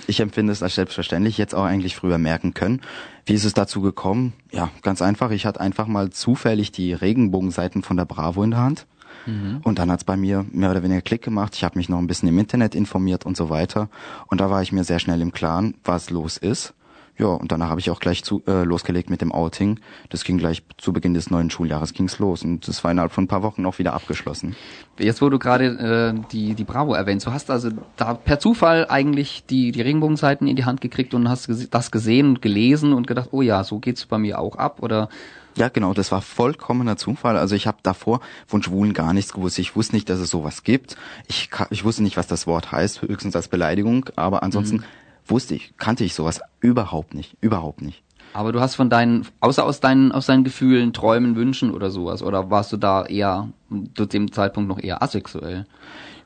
ich 0.07 0.19
empfinde 0.19 0.53
es 0.53 0.61
als 0.63 0.75
selbstverständlich, 0.75 1.37
jetzt 1.37 1.55
auch 1.55 1.63
eigentlich 1.63 1.95
früher 1.95 2.17
merken 2.17 2.53
können. 2.53 2.81
Wie 3.25 3.33
ist 3.33 3.45
es 3.45 3.53
dazu 3.53 3.81
gekommen? 3.81 4.33
Ja, 4.51 4.69
ganz 4.81 5.01
einfach. 5.01 5.31
Ich 5.31 5.45
hatte 5.45 5.59
einfach 5.59 5.87
mal 5.87 6.09
zufällig 6.11 6.71
die 6.71 6.93
Regenbogenseiten 6.93 7.81
von 7.83 7.97
der 7.97 8.05
Bravo 8.05 8.43
in 8.43 8.51
der 8.51 8.59
Hand. 8.61 8.85
Und 9.63 9.77
dann 9.77 9.91
hat's 9.91 10.05
bei 10.05 10.17
mir 10.17 10.45
mehr 10.51 10.71
oder 10.71 10.81
weniger 10.81 11.01
Klick 11.01 11.21
gemacht. 11.21 11.53
Ich 11.55 11.63
habe 11.63 11.77
mich 11.77 11.87
noch 11.87 11.99
ein 11.99 12.07
bisschen 12.07 12.29
im 12.29 12.39
Internet 12.39 12.73
informiert 12.73 13.27
und 13.27 13.37
so 13.37 13.49
weiter. 13.51 13.87
Und 14.27 14.41
da 14.41 14.49
war 14.49 14.63
ich 14.63 14.71
mir 14.71 14.83
sehr 14.83 14.97
schnell 14.97 15.21
im 15.21 15.31
Klaren, 15.33 15.75
was 15.83 16.09
los 16.09 16.37
ist. 16.37 16.73
Ja, 17.19 17.27
und 17.27 17.51
danach 17.51 17.69
habe 17.69 17.81
ich 17.81 17.91
auch 17.91 17.99
gleich 17.99 18.23
zu, 18.23 18.41
äh, 18.47 18.63
losgelegt 18.63 19.09
mit 19.09 19.19
dem 19.19 19.33
Outing. 19.33 19.81
Das 20.07 20.23
ging 20.23 20.37
gleich 20.37 20.63
zu 20.77 20.93
Beginn 20.93 21.13
des 21.13 21.29
neuen 21.29 21.49
Schuljahres 21.49 21.93
ging's 21.93 22.17
los. 22.17 22.43
Und 22.43 22.65
das 22.67 22.81
war 22.85 22.91
innerhalb 22.91 23.11
von 23.11 23.25
ein 23.25 23.27
paar 23.27 23.43
Wochen 23.43 23.65
auch 23.65 23.77
wieder 23.77 23.93
abgeschlossen. 23.93 24.55
Jetzt, 24.97 25.21
wo 25.21 25.29
du 25.29 25.37
gerade 25.37 26.13
äh, 26.15 26.27
die, 26.31 26.53
die 26.53 26.63
Bravo 26.63 26.93
erwähnst, 26.93 27.27
du 27.27 27.33
hast 27.33 27.51
also 27.51 27.71
da 27.97 28.13
per 28.13 28.39
Zufall 28.39 28.87
eigentlich 28.89 29.43
die, 29.49 29.73
die 29.73 29.81
Regenbogenseiten 29.81 30.47
in 30.47 30.55
die 30.55 30.63
Hand 30.63 30.79
gekriegt 30.79 31.13
und 31.13 31.27
hast 31.27 31.49
das 31.71 31.91
gesehen 31.91 32.27
und 32.29 32.41
gelesen 32.41 32.93
und 32.93 33.05
gedacht, 33.05 33.29
oh 33.31 33.41
ja, 33.41 33.65
so 33.65 33.79
geht's 33.79 34.05
bei 34.05 34.17
mir 34.17 34.39
auch 34.39 34.55
ab 34.55 34.81
oder 34.81 35.09
Ja, 35.57 35.67
genau, 35.67 35.93
das 35.93 36.13
war 36.13 36.21
vollkommener 36.21 36.95
Zufall. 36.95 37.37
Also 37.37 37.53
ich 37.53 37.67
habe 37.67 37.79
davor 37.83 38.21
von 38.47 38.63
Schwulen 38.63 38.93
gar 38.93 39.13
nichts 39.13 39.33
gewusst. 39.33 39.59
Ich 39.59 39.75
wusste 39.75 39.95
nicht, 39.95 40.09
dass 40.09 40.19
es 40.19 40.29
sowas 40.29 40.63
gibt. 40.63 40.95
Ich, 41.27 41.49
ich 41.69 41.83
wusste 41.83 42.01
nicht, 42.01 42.15
was 42.15 42.27
das 42.27 42.47
Wort 42.47 42.71
heißt, 42.71 43.01
höchstens 43.01 43.35
als 43.35 43.49
Beleidigung, 43.49 44.05
aber 44.15 44.41
ansonsten 44.41 44.77
Mhm. 44.77 44.83
Wusste 45.29 45.55
ich, 45.55 45.73
kannte 45.77 46.03
ich 46.03 46.13
sowas 46.13 46.41
überhaupt 46.59 47.13
nicht, 47.13 47.35
überhaupt 47.41 47.81
nicht. 47.81 48.03
Aber 48.33 48.51
du 48.51 48.59
hast 48.61 48.75
von 48.75 48.89
deinen, 48.91 49.25
außer 49.39 49.65
aus 49.65 49.79
deinen, 49.79 50.11
aus 50.11 50.27
deinen 50.27 50.43
Gefühlen, 50.43 50.93
Träumen, 50.93 51.35
Wünschen 51.35 51.71
oder 51.71 51.89
sowas, 51.89 52.21
oder 52.21 52.51
warst 52.51 52.71
du 52.71 52.77
da 52.77 53.05
eher 53.05 53.49
zu 53.95 54.05
dem 54.05 54.31
Zeitpunkt 54.31 54.69
noch 54.69 54.79
eher 54.79 55.01
asexuell? 55.01 55.65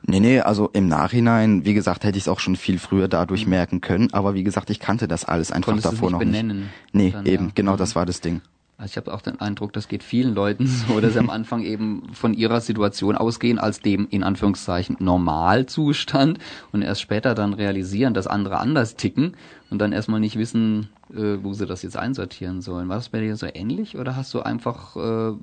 Nee, 0.06 0.20
nee, 0.20 0.40
also 0.40 0.68
im 0.74 0.86
Nachhinein, 0.86 1.64
wie 1.64 1.72
gesagt, 1.72 2.04
hätte 2.04 2.18
ich 2.18 2.24
es 2.24 2.28
auch 2.28 2.40
schon 2.40 2.56
viel 2.56 2.78
früher 2.78 3.06
Mhm. 3.06 3.10
dadurch 3.10 3.46
merken 3.46 3.80
können, 3.80 4.12
aber 4.12 4.34
wie 4.34 4.44
gesagt, 4.44 4.68
ich 4.68 4.80
kannte 4.80 5.08
das 5.08 5.24
alles 5.24 5.50
einfach 5.50 5.68
Konntest 5.72 5.86
es 5.86 5.92
davor 5.92 6.08
nicht 6.08 6.12
noch 6.12 6.18
benennen, 6.18 6.58
nicht. 6.58 6.70
Nee, 6.92 7.10
dann, 7.12 7.24
eben, 7.26 7.44
ja. 7.46 7.52
genau 7.54 7.72
Mhm. 7.72 7.76
das 7.78 7.96
war 7.96 8.04
das 8.04 8.20
Ding. 8.20 8.42
Also 8.76 8.90
ich 8.90 8.96
habe 8.96 9.14
auch 9.14 9.22
den 9.22 9.40
Eindruck, 9.40 9.72
das 9.72 9.86
geht 9.86 10.02
vielen 10.02 10.34
Leuten 10.34 10.66
so, 10.66 11.00
dass 11.00 11.12
sie 11.12 11.18
am 11.20 11.30
Anfang 11.30 11.62
eben 11.62 12.12
von 12.12 12.34
ihrer 12.34 12.60
Situation 12.60 13.16
ausgehen 13.16 13.58
als 13.58 13.80
dem 13.80 14.08
in 14.10 14.24
Anführungszeichen 14.24 14.96
Normalzustand 14.98 16.38
und 16.72 16.82
erst 16.82 17.00
später 17.00 17.34
dann 17.34 17.54
realisieren, 17.54 18.14
dass 18.14 18.26
andere 18.26 18.58
anders 18.58 18.96
ticken 18.96 19.36
und 19.70 19.78
dann 19.78 19.92
erstmal 19.92 20.20
nicht 20.20 20.36
wissen, 20.38 20.88
äh, 21.12 21.38
wo 21.42 21.52
sie 21.52 21.66
das 21.66 21.82
jetzt 21.82 21.96
einsortieren 21.96 22.62
sollen. 22.62 22.88
War 22.88 22.96
das 22.96 23.10
bei 23.10 23.20
dir 23.20 23.36
so 23.36 23.46
ähnlich 23.52 23.96
oder 23.96 24.16
hast 24.16 24.34
du 24.34 24.40
einfach 24.40 24.96
äh, 24.96 25.36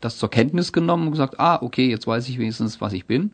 das 0.00 0.16
zur 0.16 0.30
Kenntnis 0.30 0.72
genommen 0.72 1.06
und 1.06 1.12
gesagt, 1.12 1.38
ah, 1.40 1.58
okay, 1.60 1.90
jetzt 1.90 2.06
weiß 2.06 2.28
ich 2.28 2.38
wenigstens, 2.38 2.80
was 2.80 2.92
ich 2.92 3.06
bin? 3.06 3.32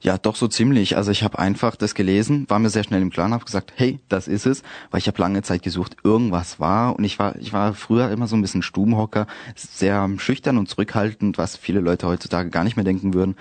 Ja, 0.00 0.18
doch 0.18 0.36
so 0.36 0.48
ziemlich. 0.48 0.96
Also 0.96 1.10
ich 1.10 1.22
habe 1.22 1.38
einfach 1.38 1.76
das 1.76 1.94
gelesen, 1.94 2.44
war 2.48 2.58
mir 2.58 2.68
sehr 2.68 2.84
schnell 2.84 3.00
im 3.00 3.10
Klaren, 3.10 3.32
habe 3.32 3.44
gesagt, 3.44 3.72
hey, 3.76 4.00
das 4.10 4.28
ist 4.28 4.44
es, 4.44 4.62
weil 4.90 5.00
ich 5.00 5.06
habe 5.06 5.18
lange 5.18 5.42
Zeit 5.42 5.62
gesucht, 5.62 5.96
irgendwas 6.04 6.60
war 6.60 6.96
und 6.96 7.04
ich 7.04 7.18
war 7.18 7.36
ich 7.36 7.54
war 7.54 7.72
früher 7.72 8.10
immer 8.10 8.26
so 8.26 8.36
ein 8.36 8.42
bisschen 8.42 8.62
Stubenhocker, 8.62 9.26
sehr 9.56 10.10
schüchtern 10.18 10.58
und 10.58 10.68
zurückhaltend, 10.68 11.38
was 11.38 11.56
viele 11.56 11.80
Leute 11.80 12.06
heutzutage 12.06 12.50
gar 12.50 12.64
nicht 12.64 12.76
mehr 12.76 12.84
denken 12.84 13.14
würden. 13.14 13.36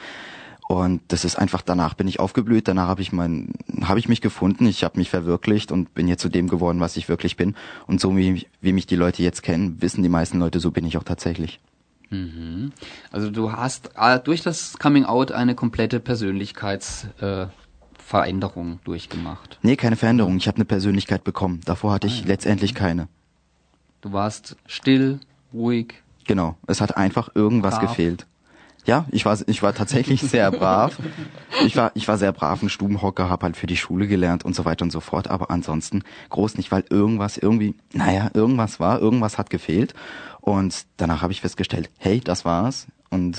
Und 0.70 1.02
das 1.10 1.26
ist 1.26 1.36
einfach 1.38 1.62
danach 1.62 1.96
bin 1.96 2.08
ich 2.08 2.22
aufgeblüht, 2.22 2.70
danach 2.70 2.88
habe 2.88 3.02
ich 3.02 3.12
mein 3.12 3.50
habe 3.84 4.00
ich 4.00 4.08
mich 4.08 4.22
gefunden, 4.22 4.66
ich 4.66 4.86
habe 4.86 4.98
mich 4.98 5.10
verwirklicht 5.10 5.72
und 5.72 5.94
bin 5.94 6.08
jetzt 6.08 6.22
zu 6.22 6.30
dem 6.30 6.48
geworden, 6.48 6.80
was 6.80 6.96
ich 6.96 7.10
wirklich 7.10 7.36
bin 7.36 7.56
und 7.88 8.00
so 8.00 8.16
wie 8.16 8.48
wie 8.62 8.72
mich 8.72 8.88
die 8.88 8.96
Leute 8.96 9.22
jetzt 9.22 9.44
kennen, 9.44 9.82
wissen 9.82 10.02
die 10.02 10.10
meisten 10.10 10.40
Leute, 10.40 10.62
so 10.62 10.72
bin 10.72 10.86
ich 10.86 10.98
auch 10.98 11.04
Also 13.12 13.32
du 13.32 13.52
hast 13.52 13.90
äh, 13.96 14.20
durch 14.20 14.42
das 14.42 14.78
Coming 14.78 15.06
Out 15.06 15.32
eine 15.32 15.56
komplette 15.56 16.00
Persönlichkeitsveränderung 16.00 18.74
äh, 18.74 18.78
durchgemacht. 18.84 19.58
Nee, 19.64 19.76
keine 19.76 19.96
Veränderung, 19.96 20.38
ich 20.38 20.48
habe 20.48 20.58
eine 20.58 20.66
Persönlichkeit 20.66 21.24
bekommen. 21.24 21.62
Davor 21.66 21.94
hatte 21.94 22.06
ich 22.08 22.26
letztendlich 22.26 22.76
keine. 22.76 23.08
Du 24.02 24.14
warst 24.14 24.56
still, 24.68 25.20
ruhig. 25.54 25.96
Genau, 26.26 26.58
es 26.68 26.82
hat 26.82 26.98
einfach 26.98 27.30
irgendwas 27.36 27.80
Brav. 27.80 27.90
gefehlt. 27.90 28.26
Ja, 28.86 29.06
ich 29.12 29.26
war 29.26 29.38
ich 29.48 29.64
war 29.64 29.74
tatsächlich 29.74 30.22
sehr 30.22 30.52
brav. 30.52 30.98
Ich 31.66 31.78
war 31.78 31.92
ich 31.96 32.08
war 32.08 32.18
sehr 32.18 32.34
brav, 32.34 32.62
ein 32.62 32.70
Stubenhocker, 32.70 33.30
habe 33.30 33.46
halt 33.46 33.58
für 33.58 33.68
die 33.68 33.78
Schule 33.78 34.08
gelernt 34.08 34.44
und 34.44 34.56
so 34.56 34.66
weiter 34.66 34.84
und 34.84 34.92
so 34.92 35.00
fort, 35.00 35.30
aber 35.30 35.52
ansonsten 35.52 36.04
groß 36.30 36.58
nicht, 36.58 36.72
weil 36.72 36.84
irgendwas 36.90 37.38
irgendwie, 37.38 37.76
naja, 37.94 38.30
irgendwas 38.34 38.80
war, 38.80 39.00
irgendwas 39.00 39.38
hat 39.38 39.50
gefehlt 39.50 39.94
und 40.44 40.86
danach 40.98 41.22
habe 41.22 41.32
ich 41.32 41.40
festgestellt, 41.42 41.90
hey, 41.98 42.20
das 42.20 42.44
war's 42.44 42.88
und 43.10 43.38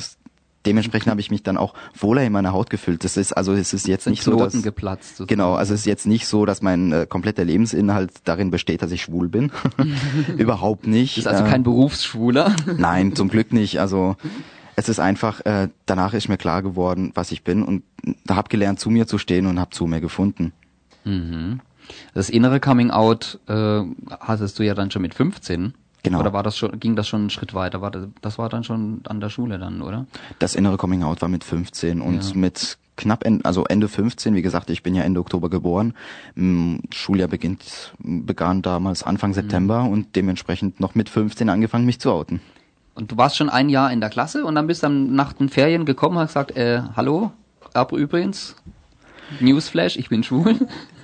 dementsprechend 0.65 1.11
habe 1.11 1.21
ich 1.21 1.31
mich 1.31 1.43
dann 1.43 1.59
auch 1.59 1.75
wohler 1.95 2.23
in 2.25 2.33
meiner 2.33 2.55
Haut 2.55 2.71
gefühlt. 2.71 3.05
Das 3.05 3.19
ist 3.19 3.35
also 3.35 3.53
es 3.53 3.75
ist 3.75 3.87
jetzt 3.87 4.07
nicht 4.07 4.23
so, 4.23 4.31
Knoten 4.31 4.53
dass 4.55 4.63
geplatzt. 4.63 5.09
sozusagen. 5.19 5.29
Genau, 5.29 5.53
also 5.55 5.75
es 5.75 5.81
ist 5.81 5.87
jetzt 5.87 6.07
nicht 6.07 6.27
so, 6.27 6.47
dass 6.47 6.63
mein 6.63 6.91
äh, 6.93 7.07
kompletter 7.07 7.45
Lebensinhalt 7.45 8.11
darin 8.25 8.51
besteht, 8.51 8.81
dass 8.81 8.91
ich 8.91 9.03
schwul 9.03 9.29
bin. 9.29 9.53
Überhaupt 10.39 10.87
nicht. 10.87 11.19
Du 11.19 11.21
bist 11.21 11.27
also 11.29 11.45
Äh, 11.45 11.51
kein 11.51 11.63
Berufsschwuler. 11.65 12.57
Nein, 12.79 13.15
zum 13.15 13.29
Glück 13.29 13.53
nicht. 13.53 13.79
Also 13.79 14.17
es 14.77 14.89
ist 14.89 15.01
einfach, 15.01 15.45
äh, 15.45 15.69
danach 15.85 16.15
ist 16.15 16.29
mir 16.31 16.39
klar 16.39 16.63
geworden, 16.63 17.13
was 17.15 17.31
ich 17.31 17.45
bin 17.45 17.63
und 17.63 17.83
da 18.25 18.35
hab 18.37 18.49
gelernt, 18.49 18.81
zu 18.81 18.89
mir 18.89 19.07
zu 19.07 19.19
stehen 19.19 19.47
und 19.47 19.61
hab 19.61 19.75
zu 19.75 19.87
mir 19.87 20.01
gefunden. 20.01 20.53
Das 22.15 22.31
innere 22.31 22.61
Coming 22.61 22.91
Out 22.91 23.39
äh, 23.49 23.83
hattest 24.19 24.59
du 24.59 24.63
ja 24.63 24.73
dann 24.73 24.91
schon 24.91 25.03
mit 25.03 25.13
15. 25.15 25.75
Genau. 26.05 26.21
Oder 26.21 26.33
war 26.33 26.43
das 26.43 26.57
schon, 26.57 26.79
ging 26.79 26.95
das 26.97 27.09
schon 27.09 27.23
einen 27.23 27.31
Schritt 27.31 27.55
weiter? 27.55 27.81
War 27.81 27.91
das, 27.91 28.07
das 28.21 28.39
war 28.39 28.49
dann 28.49 28.63
schon 28.63 29.01
an 29.09 29.21
der 29.21 29.31
Schule 29.31 29.59
dann, 29.59 29.83
oder? 29.83 30.07
Das 30.39 30.55
innere 30.55 30.77
Coming 30.77 31.03
Out 31.03 31.23
war 31.23 31.29
mit 31.29 31.43
15 31.45 32.01
und 32.01 32.23
Ja. 32.23 32.37
mit 32.37 32.77
knapp, 32.97 33.25
en- 33.25 33.45
also 33.45 33.65
Ende 33.65 33.89
15, 33.89 34.35
wie 34.35 34.43
gesagt, 34.43 34.69
ich 34.71 34.83
bin 34.83 34.95
ja 34.95 35.03
Ende 35.03 35.19
Oktober 35.19 35.49
geboren. 35.51 35.95
Mm, 36.37 36.77
Schuljahr 36.93 37.27
beginnt, 37.29 37.93
begann 37.99 38.61
damals 38.63 39.03
Anfang 39.03 39.31
Mhm. 39.31 39.35
September 39.35 39.83
und 39.85 40.15
dementsprechend 40.15 40.79
noch 40.79 40.95
mit 40.95 41.09
15 41.09 41.49
angefangen, 41.49 41.87
mich 41.87 41.99
zu 41.99 42.13
outen. 42.13 42.41
Und 42.95 43.11
du 43.11 43.17
warst 43.17 43.37
schon 43.37 43.49
ein 43.49 43.69
Jahr 43.71 43.91
in 43.91 44.01
der 44.01 44.11
Klasse 44.11 44.45
und 44.45 44.55
dann 44.55 44.67
bist 44.69 44.83
dann 44.85 45.15
nach 45.17 45.33
den 45.33 45.49
Ferien 45.49 45.85
gekommen 45.87 46.17
und 46.19 46.23
hast 46.23 46.29
gesagt, 46.35 46.53
äh, 46.57 46.83
hallo, 46.95 47.33
aber 47.73 47.97
übrigens, 47.97 48.55
Newsflash, 49.41 49.97
ich 49.97 50.09
bin 50.09 50.23
schwul. 50.23 50.55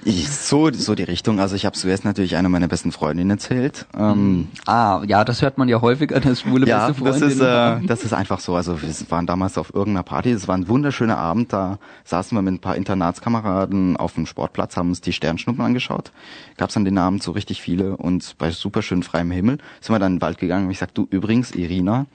Ich, 0.05 0.31
so, 0.31 0.73
so 0.73 0.95
die 0.95 1.03
Richtung. 1.03 1.41
Also 1.41 1.57
ich 1.57 1.67
habe 1.67 1.77
zuerst 1.77 2.07
natürlich 2.07 2.37
einer 2.37 2.49
meiner 2.49 2.69
besten 2.69 2.91
Freundinnen 2.91 3.31
erzählt. 3.31 3.87
Ähm, 3.99 4.49
Ah, 4.67 5.03
ja, 5.07 5.25
das 5.25 5.43
hört 5.43 5.59
man 5.59 5.69
ja 5.69 5.81
häufiger, 5.83 6.21
dass 6.21 6.41
schwule 6.41 6.67
Ja, 6.67 6.89
beste 6.89 7.05
das 7.05 7.19
Freundinnen 7.19 7.33
ist, 7.33 7.85
äh, 7.85 7.87
das 7.87 8.05
ist 8.05 8.15
einfach 8.15 8.41
so. 8.41 8.55
Also 8.55 8.81
wir 8.81 8.89
waren 9.11 9.27
damals 9.27 9.59
auf 9.59 9.75
irgendeiner 9.75 10.03
Party, 10.03 10.31
es 10.31 10.49
war 10.49 10.57
ein 10.57 10.69
wunderschöner 10.69 11.19
Abend, 11.19 11.53
da 11.53 11.79
saßen 12.05 12.37
wir 12.37 12.41
mit 12.43 12.55
ein 12.55 12.59
paar 12.61 12.77
Internatskameraden 12.77 13.97
auf 13.97 14.15
dem 14.15 14.25
Sportplatz, 14.27 14.77
haben 14.77 14.89
uns 14.89 15.01
die 15.03 15.13
Sternschnuppen 15.13 15.63
angeschaut. 15.63 16.13
Gab's 16.57 16.77
an 16.77 16.85
den 16.87 16.97
Abend 16.97 17.23
so 17.23 17.33
richtig 17.33 17.61
viele 17.61 17.97
und 17.97 18.37
bei 18.39 18.51
super 18.51 18.81
schön 18.83 19.03
freiem 19.03 19.31
Himmel 19.31 19.59
sind 19.81 19.95
wir 19.95 19.99
dann 19.99 20.13
in 20.13 20.17
den 20.17 20.23
Wald 20.23 20.39
gegangen 20.39 20.67
und 20.67 20.71
ich 20.71 20.79
sag, 20.79 20.95
du 20.95 21.07
übrigens, 21.11 21.51
Irina, 21.53 22.07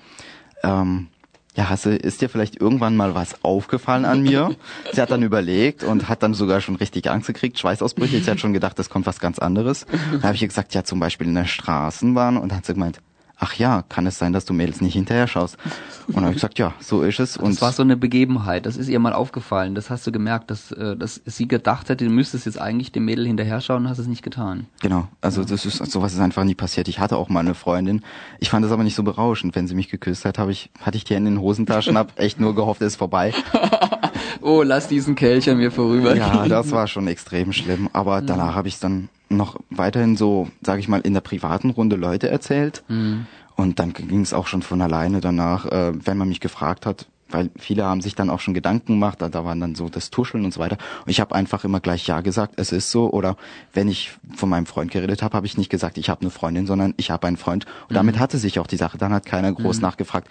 ähm, 0.64 1.08
ja, 1.56 1.70
hast 1.70 1.86
du, 1.86 1.96
ist 1.96 2.22
dir 2.22 2.30
vielleicht 2.30 2.60
irgendwann 2.60 2.98
mal 2.98 3.16
was 3.16 3.44
aufgefallen 3.44 4.06
an 4.06 4.22
mir? 4.22 4.56
Sie 4.94 5.02
hat 5.02 5.10
dann 5.12 5.24
überlegt 5.24 5.84
und 5.84 6.10
hat 6.10 6.22
dann 6.22 6.34
sogar 6.34 6.60
schon 6.60 6.76
richtig 6.76 7.10
Angst 7.10 7.28
gekriegt, 7.28 7.58
Schweißausbrüche. 7.58 8.20
Sie 8.20 8.30
hat 8.30 8.40
schon 8.40 8.54
gedacht, 8.54 8.78
das 8.78 8.90
kommt 8.90 9.06
was 9.06 9.20
ganz 9.20 9.40
anderes. 9.40 9.86
Da 10.22 10.28
habe 10.28 10.36
ich 10.36 10.42
ihr 10.42 10.48
gesagt, 10.48 10.74
ja, 10.74 10.84
zum 10.84 11.00
Beispiel 11.00 11.28
in 11.28 11.36
der 11.36 11.46
Straßenbahn 11.46 12.38
und 12.38 12.50
dann 12.50 12.60
hat 12.60 12.66
sie 12.66 12.74
gemeint, 12.74 13.02
ach 13.38 13.56
ja, 13.56 13.84
kann 13.90 14.08
es 14.08 14.18
sein, 14.18 14.34
dass 14.34 14.46
du 14.46 14.54
Mädels 14.54 14.82
nicht 14.82 14.94
hinterher 14.94 15.28
schaust? 15.28 15.58
Und 16.08 16.16
dann 16.16 16.24
habe 16.24 16.32
ich 16.32 16.38
gesagt, 16.38 16.60
ja, 16.60 16.74
so 16.80 17.02
ist 17.02 17.20
es. 17.20 17.38
Und 17.38 17.52
Das 17.52 17.62
war 17.62 17.72
so 17.72 17.84
eine 17.84 17.98
Begebenheit, 17.98 18.66
das 18.66 18.78
ist 18.78 18.88
ihr 18.88 19.00
mal 19.00 19.14
aufgefallen, 19.14 19.76
das 19.76 19.90
hast 19.90 20.06
du 20.08 20.12
gemerkt, 20.12 20.52
dass, 20.52 20.72
äh, 20.72 20.96
dass 20.96 21.22
sie 21.26 21.48
gedacht 21.48 21.90
hätte, 21.90 22.06
du 22.06 22.12
müsstest 22.12 22.46
jetzt 22.46 22.60
eigentlich 22.60 22.92
dem 22.92 23.06
Mädel 23.06 23.26
hinterher 23.26 23.62
schauen 23.62 23.84
und 23.84 23.90
hast 23.90 24.00
es 24.00 24.08
nicht 24.08 24.24
getan. 24.24 24.68
Genau, 24.82 25.08
also 25.22 25.44
das 25.44 25.66
ist 25.66 25.78
sowas 25.92 26.14
ist 26.14 26.20
einfach 26.20 26.44
nie 26.44 26.56
passiert. 26.56 26.88
Ich 26.88 27.00
hatte 27.00 27.18
auch 27.18 27.30
mal 27.30 27.40
eine 27.42 27.56
Freundin. 27.56 28.02
Ich 28.40 28.50
fand 28.50 28.64
das 28.66 28.72
aber 28.72 28.84
nicht 28.84 28.96
so 28.96 29.04
berauschend, 29.04 29.56
wenn 29.56 29.68
sie 29.68 29.76
mich 29.76 29.90
geküsst 29.90 30.26
hat, 30.26 30.38
habe 30.38 30.52
ich 30.52 30.70
hatte 30.82 30.98
ich 30.98 31.04
die 31.04 31.16
Hände 31.16 31.30
in 31.30 31.36
den 31.36 31.42
Hosentaschen, 31.42 31.98
hab 31.98 32.18
echt 32.20 32.40
nur 32.40 32.56
gehofft, 32.56 32.82
es 32.82 32.94
ist 32.94 32.96
vorbei. 32.98 33.34
Oh, 34.42 34.64
lass 34.64 34.88
diesen 34.88 35.16
Kelch 35.16 35.50
an 35.50 35.58
mir 35.58 35.72
vorüber. 35.72 36.16
Ja, 36.16 36.48
das 36.48 36.72
war 36.72 36.88
schon 36.88 37.08
extrem 37.08 37.54
schlimm. 37.54 37.90
Aber 37.94 38.22
danach 38.22 38.56
habe 38.56 38.68
ich 38.68 38.80
dann 38.80 39.10
noch 39.30 39.58
weiterhin 39.70 40.18
so, 40.18 40.50
sage 40.62 40.80
ich 40.80 40.88
mal, 40.88 41.02
in 41.02 41.14
der 41.14 41.22
privaten 41.22 41.72
Runde 41.72 41.96
Leute 41.96 42.30
erzählt. 42.30 42.84
Und 43.56 43.80
dann 43.80 43.94
ging 43.94 44.22
es 44.22 44.34
auch 44.34 44.48
schon 44.48 44.62
von 44.62 44.82
alleine 44.82 45.22
danach, 45.22 45.66
äh, 45.66 45.94
wenn 46.06 46.18
man 46.18 46.28
mich 46.28 46.42
gefragt 46.42 46.86
hat, 46.86 47.08
weil 47.30 47.50
viele 47.58 47.84
haben 47.86 48.02
sich 48.02 48.16
dann 48.16 48.30
auch 48.30 48.40
schon 48.40 48.54
Gedanken 48.54 48.94
gemacht, 48.94 49.22
da, 49.22 49.30
da 49.30 49.44
waren 49.46 49.60
dann 49.60 49.76
so 49.76 49.90
das 49.90 50.12
Tuscheln 50.12 50.46
und 50.46 50.54
so 50.54 50.60
weiter. 50.60 50.78
Und 51.06 51.10
ich 51.10 51.20
habe 51.20 51.34
einfach 51.34 51.64
immer 51.64 51.80
gleich 51.80 52.06
Ja 52.06 52.22
gesagt, 52.22 52.54
es 52.58 52.72
ist 52.72 52.92
so. 52.92 53.10
Oder 53.12 53.36
wenn 53.74 53.88
ich 53.88 54.12
von 54.36 54.50
meinem 54.50 54.66
Freund 54.66 54.92
geredet 54.92 55.24
habe, 55.24 55.36
habe 55.36 55.48
ich 55.48 55.58
nicht 55.58 55.70
gesagt, 55.70 55.98
ich 55.98 56.10
habe 56.10 56.22
eine 56.22 56.30
Freundin, 56.30 56.68
sondern 56.68 56.94
ich 56.98 57.12
habe 57.12 57.28
einen 57.28 57.38
Freund. 57.38 57.66
Und 57.90 57.96
damit 57.96 58.20
hatte 58.20 58.38
sich 58.38 58.60
auch 58.60 58.68
die 58.68 58.78
Sache. 58.78 58.98
Dann 58.98 59.12
hat 59.12 59.26
keiner 59.26 59.52
groß 59.52 59.82
nachgefragt, 59.82 60.30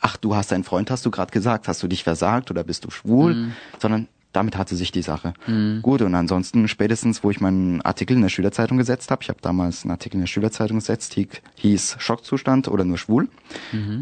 ach, 0.00 0.16
du 0.16 0.34
hast 0.36 0.52
einen 0.52 0.64
Freund, 0.64 0.90
hast 0.90 1.04
du 1.06 1.10
gerade 1.10 1.32
gesagt, 1.32 1.68
hast 1.68 1.82
du 1.82 1.88
dich 1.88 2.04
versagt 2.04 2.50
oder 2.50 2.64
bist 2.64 2.84
du 2.84 2.90
schwul? 2.90 3.32
Sondern 3.80 4.08
damit 4.32 4.56
hatte 4.58 4.76
sich 4.76 4.92
die 4.92 5.02
Sache. 5.02 5.32
Gut, 5.82 6.02
und 6.02 6.14
ansonsten 6.14 6.68
spätestens, 6.68 7.24
wo 7.24 7.30
ich 7.30 7.40
meinen 7.40 7.80
Artikel 7.82 8.14
in 8.16 8.22
der 8.22 8.28
Schülerzeitung 8.28 8.76
gesetzt 8.76 9.10
habe, 9.10 9.22
ich 9.22 9.28
habe 9.28 9.38
damals 9.40 9.82
einen 9.84 9.92
Artikel 9.92 10.16
in 10.16 10.20
der 10.22 10.26
Schülerzeitung 10.26 10.78
gesetzt, 10.78 11.14
hie- 11.14 11.28
hieß 11.56 11.96
Schockzustand 11.98 12.68
oder 12.68 12.84
nur 12.84 12.98
schwul, 12.98 13.28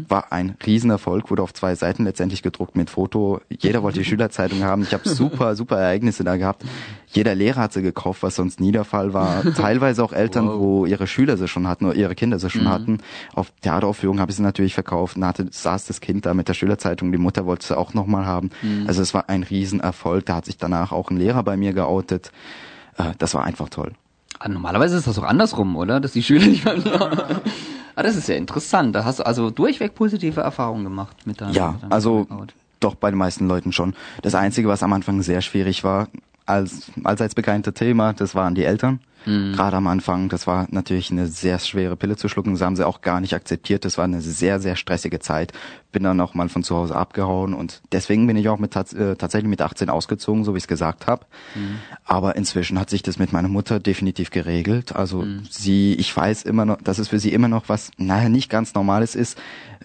war 0.09 0.31
ein 0.31 0.55
Riesenerfolg, 0.65 1.29
wurde 1.31 1.41
auf 1.43 1.53
zwei 1.53 1.75
Seiten 1.75 2.03
letztendlich 2.03 2.41
gedruckt 2.43 2.75
mit 2.75 2.89
Foto. 2.89 3.39
Jeder 3.49 3.83
wollte 3.83 3.99
die 3.99 4.05
Schülerzeitung 4.09 4.63
haben. 4.63 4.81
Ich 4.83 4.93
habe 4.93 5.07
super, 5.07 5.55
super 5.55 5.77
Ereignisse 5.77 6.23
da 6.23 6.35
gehabt. 6.37 6.63
Jeder 7.07 7.33
Lehrer 7.33 7.61
hat 7.61 7.73
sie 7.73 7.81
gekauft, 7.81 8.23
was 8.23 8.35
sonst 8.35 8.59
nie 8.59 8.71
der 8.73 8.83
Fall 8.83 9.13
war. 9.13 9.41
Teilweise 9.55 10.03
auch 10.03 10.11
Eltern, 10.11 10.49
wo 10.59 10.85
ihre 10.85 11.07
Schüler 11.07 11.37
sie 11.37 11.47
schon 11.47 11.67
hatten 11.67 11.85
oder 11.85 11.95
ihre 11.95 12.15
Kinder 12.15 12.39
sie 12.39 12.49
schon 12.49 12.67
hatten. 12.69 12.97
Auf 13.33 13.51
Theateraufführungen 13.61 14.19
habe 14.19 14.31
ich 14.31 14.35
sie 14.37 14.43
natürlich 14.43 14.73
verkauft. 14.73 15.15
Da 15.17 15.27
hatte, 15.27 15.47
saß 15.49 15.85
das 15.85 16.01
Kind 16.01 16.25
da 16.25 16.33
mit 16.33 16.49
der 16.49 16.53
Schülerzeitung, 16.53 17.11
die 17.13 17.17
Mutter 17.17 17.45
wollte 17.45 17.65
sie 17.67 17.77
auch 17.77 17.93
nochmal 17.93 18.25
haben. 18.25 18.49
Also 18.87 19.01
es 19.01 19.13
war 19.13 19.29
ein 19.29 19.43
Riesenerfolg. 19.43 20.24
Da 20.25 20.35
hat 20.35 20.45
sich 20.45 20.57
danach 20.57 20.91
auch 20.91 21.09
ein 21.11 21.17
Lehrer 21.17 21.43
bei 21.43 21.55
mir 21.57 21.73
geoutet. 21.73 22.31
Äh, 22.97 23.13
Das 23.17 23.33
war 23.33 23.43
einfach 23.43 23.69
toll. 23.69 23.93
Ah, 24.39 24.49
Normalerweise 24.49 24.97
ist 24.97 25.07
das 25.07 25.17
auch 25.17 25.23
andersrum, 25.23 25.75
oder? 25.75 25.99
Dass 25.99 26.11
die 26.13 26.23
Schüler 26.23 26.45
nicht 26.47 26.65
mehr. 26.65 26.75
ah, 27.95 28.03
das 28.03 28.15
ist 28.15 28.27
ja 28.27 28.35
interessant. 28.35 28.95
Da 28.95 29.05
hast 29.05 29.19
du 29.19 29.25
also 29.25 29.49
durchweg 29.49 29.95
positive 29.95 30.41
Erfahrungen 30.41 30.83
gemacht 30.83 31.15
mit 31.25 31.39
deinem 31.41 31.53
Ja, 31.53 31.71
mit 31.71 31.83
deinem 31.83 31.91
also 31.93 32.27
Out. 32.29 32.53
doch 32.79 32.95
bei 32.95 33.09
den 33.11 33.17
meisten 33.17 33.47
Leuten 33.47 33.71
schon. 33.71 33.95
Das 34.21 34.35
Einzige, 34.35 34.67
was 34.67 34.83
am 34.83 34.91
Anfang 34.93 35.21
sehr 35.21 35.41
schwierig 35.41 35.83
war, 35.83 36.07
als 36.45 36.91
allseits 37.03 37.33
bekannte 37.33 37.73
Thema, 37.73 38.13
das 38.13 38.35
waren 38.35 38.53
die 38.55 38.65
Eltern. 38.65 38.99
Mhm. 39.25 39.53
Gerade 39.53 39.77
am 39.77 39.87
Anfang, 39.87 40.29
das 40.29 40.47
war 40.47 40.67
natürlich 40.69 41.11
eine 41.11 41.27
sehr 41.27 41.59
schwere 41.59 41.95
Pille 41.95 42.15
zu 42.15 42.27
schlucken. 42.27 42.53
Das 42.53 42.61
haben 42.61 42.75
sie 42.75 42.85
auch 42.85 43.01
gar 43.01 43.21
nicht 43.21 43.33
akzeptiert. 43.33 43.85
Das 43.85 43.97
war 43.97 44.05
eine 44.05 44.21
sehr, 44.21 44.59
sehr 44.59 44.75
stressige 44.75 45.19
Zeit. 45.19 45.51
Bin 45.91 46.03
dann 46.03 46.19
auch 46.21 46.33
mal 46.33 46.49
von 46.49 46.63
zu 46.63 46.75
Hause 46.75 46.95
abgehauen 46.95 47.53
und 47.53 47.81
deswegen 47.91 48.27
bin 48.27 48.35
ich 48.37 48.49
auch 48.49 48.59
mit 48.59 48.75
äh, 48.75 49.15
tatsächlich 49.15 49.49
mit 49.49 49.61
18 49.61 49.89
ausgezogen, 49.89 50.43
so 50.43 50.53
wie 50.53 50.57
ich 50.57 50.63
es 50.63 50.67
gesagt 50.67 51.07
habe. 51.07 51.25
Mhm. 51.55 51.79
Aber 52.03 52.35
inzwischen 52.35 52.79
hat 52.79 52.89
sich 52.89 53.03
das 53.03 53.17
mit 53.17 53.33
meiner 53.33 53.47
Mutter 53.47 53.79
definitiv 53.79 54.29
geregelt. 54.29 54.95
Also 54.95 55.21
mhm. 55.21 55.43
sie, 55.49 55.95
ich 55.95 56.15
weiß 56.15 56.43
immer 56.43 56.65
noch, 56.65 56.81
dass 56.81 56.99
es 56.99 57.07
für 57.09 57.19
sie 57.19 57.33
immer 57.33 57.47
noch 57.47 57.69
was, 57.69 57.91
naja, 57.97 58.29
nicht 58.29 58.49
ganz 58.49 58.73
Normales 58.73 59.15
ist. 59.15 59.37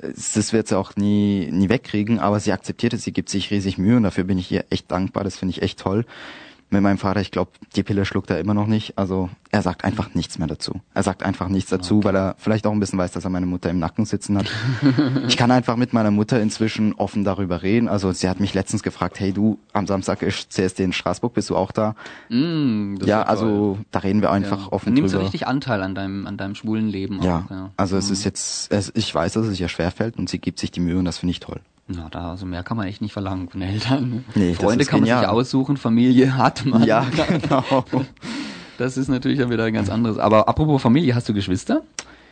Das 0.02 0.52
wird 0.52 0.68
sie 0.68 0.78
auch 0.78 0.96
nie, 0.96 1.50
nie 1.52 1.68
wegkriegen, 1.68 2.20
aber 2.20 2.40
sie 2.40 2.52
akzeptiert 2.52 2.94
es, 2.94 3.04
sie 3.04 3.12
gibt 3.12 3.28
sich 3.28 3.50
riesig 3.50 3.76
Mühe 3.76 3.96
und 3.96 4.02
dafür 4.02 4.24
bin 4.24 4.38
ich 4.38 4.50
ihr 4.50 4.64
echt 4.70 4.90
dankbar. 4.90 5.24
Das 5.24 5.36
finde 5.36 5.50
ich 5.50 5.62
echt 5.62 5.78
toll 5.78 6.06
mit 6.70 6.82
meinem 6.82 6.98
Vater, 6.98 7.20
ich 7.20 7.30
glaube, 7.30 7.50
die 7.74 7.82
Pille 7.82 8.04
schluckt 8.04 8.30
er 8.30 8.38
immer 8.38 8.54
noch 8.54 8.66
nicht. 8.66 8.96
Also 8.96 9.28
er 9.50 9.62
sagt 9.62 9.84
einfach 9.84 10.14
nichts 10.14 10.38
mehr 10.38 10.46
dazu. 10.46 10.80
Er 10.94 11.02
sagt 11.02 11.24
einfach 11.24 11.48
nichts 11.48 11.70
dazu, 11.70 11.96
okay. 11.96 12.04
weil 12.04 12.16
er 12.16 12.34
vielleicht 12.38 12.66
auch 12.66 12.72
ein 12.72 12.78
bisschen 12.78 12.98
weiß, 12.98 13.10
dass 13.10 13.24
er 13.24 13.30
meine 13.30 13.46
Mutter 13.46 13.70
im 13.70 13.80
Nacken 13.80 14.04
sitzen 14.04 14.38
hat. 14.38 14.46
ich 15.26 15.36
kann 15.36 15.50
einfach 15.50 15.76
mit 15.76 15.92
meiner 15.92 16.12
Mutter 16.12 16.40
inzwischen 16.40 16.94
offen 16.94 17.24
darüber 17.24 17.62
reden. 17.62 17.88
Also 17.88 18.12
sie 18.12 18.28
hat 18.28 18.38
mich 18.38 18.54
letztens 18.54 18.82
gefragt, 18.82 19.18
hey 19.18 19.32
du, 19.32 19.58
am 19.72 19.86
Samstag 19.86 20.22
ist 20.22 20.52
CSD 20.52 20.84
in 20.84 20.92
Straßburg, 20.92 21.34
bist 21.34 21.50
du 21.50 21.56
auch 21.56 21.72
da? 21.72 21.96
Mm, 22.28 22.96
ja, 23.04 23.22
also 23.22 23.78
da 23.90 23.98
reden 24.00 24.22
wir 24.22 24.30
einfach 24.30 24.66
ja. 24.66 24.72
offen 24.72 24.94
du 24.94 25.00
nimmst 25.00 25.14
drüber. 25.14 25.22
Nimmst 25.22 25.34
du 25.34 25.38
richtig 25.38 25.46
Anteil 25.48 25.82
an 25.82 25.94
deinem, 25.96 26.26
an 26.26 26.36
deinem 26.36 26.54
schwulen 26.54 26.88
Leben. 26.88 27.20
Ja, 27.22 27.44
auch, 27.46 27.50
ja. 27.50 27.70
also 27.76 27.96
mm. 27.96 27.98
es 27.98 28.10
ist 28.10 28.24
jetzt, 28.24 28.72
es, 28.72 28.92
ich 28.94 29.12
weiß, 29.12 29.32
dass 29.32 29.46
es 29.46 29.58
ihr 29.58 29.68
schwerfällt 29.68 30.16
und 30.16 30.28
sie 30.28 30.38
gibt 30.38 30.60
sich 30.60 30.70
die 30.70 30.80
Mühe 30.80 30.98
und 30.98 31.04
das 31.04 31.18
finde 31.18 31.32
ich 31.32 31.40
toll. 31.40 31.60
Na, 31.92 32.08
da, 32.08 32.30
also 32.30 32.46
mehr 32.46 32.62
kann 32.62 32.76
man 32.76 32.86
echt 32.86 33.02
nicht 33.02 33.12
verlangen 33.12 33.48
von 33.48 33.60
Eltern. 33.62 34.24
Nee, 34.36 34.54
Freunde 34.54 34.84
kann 34.84 35.00
man 35.00 35.08
genial. 35.08 35.20
sich 35.20 35.28
aussuchen, 35.28 35.76
Familie 35.76 36.36
hat 36.36 36.64
man. 36.64 36.84
Ja, 36.84 37.06
genau. 37.28 37.84
Das 38.78 38.96
ist 38.96 39.08
natürlich 39.08 39.38
dann 39.38 39.50
wieder 39.50 39.64
ein 39.64 39.74
ganz 39.74 39.90
anderes. 39.90 40.16
Aber 40.16 40.48
apropos 40.48 40.80
Familie, 40.80 41.14
hast 41.14 41.28
du 41.28 41.34
Geschwister? 41.34 41.82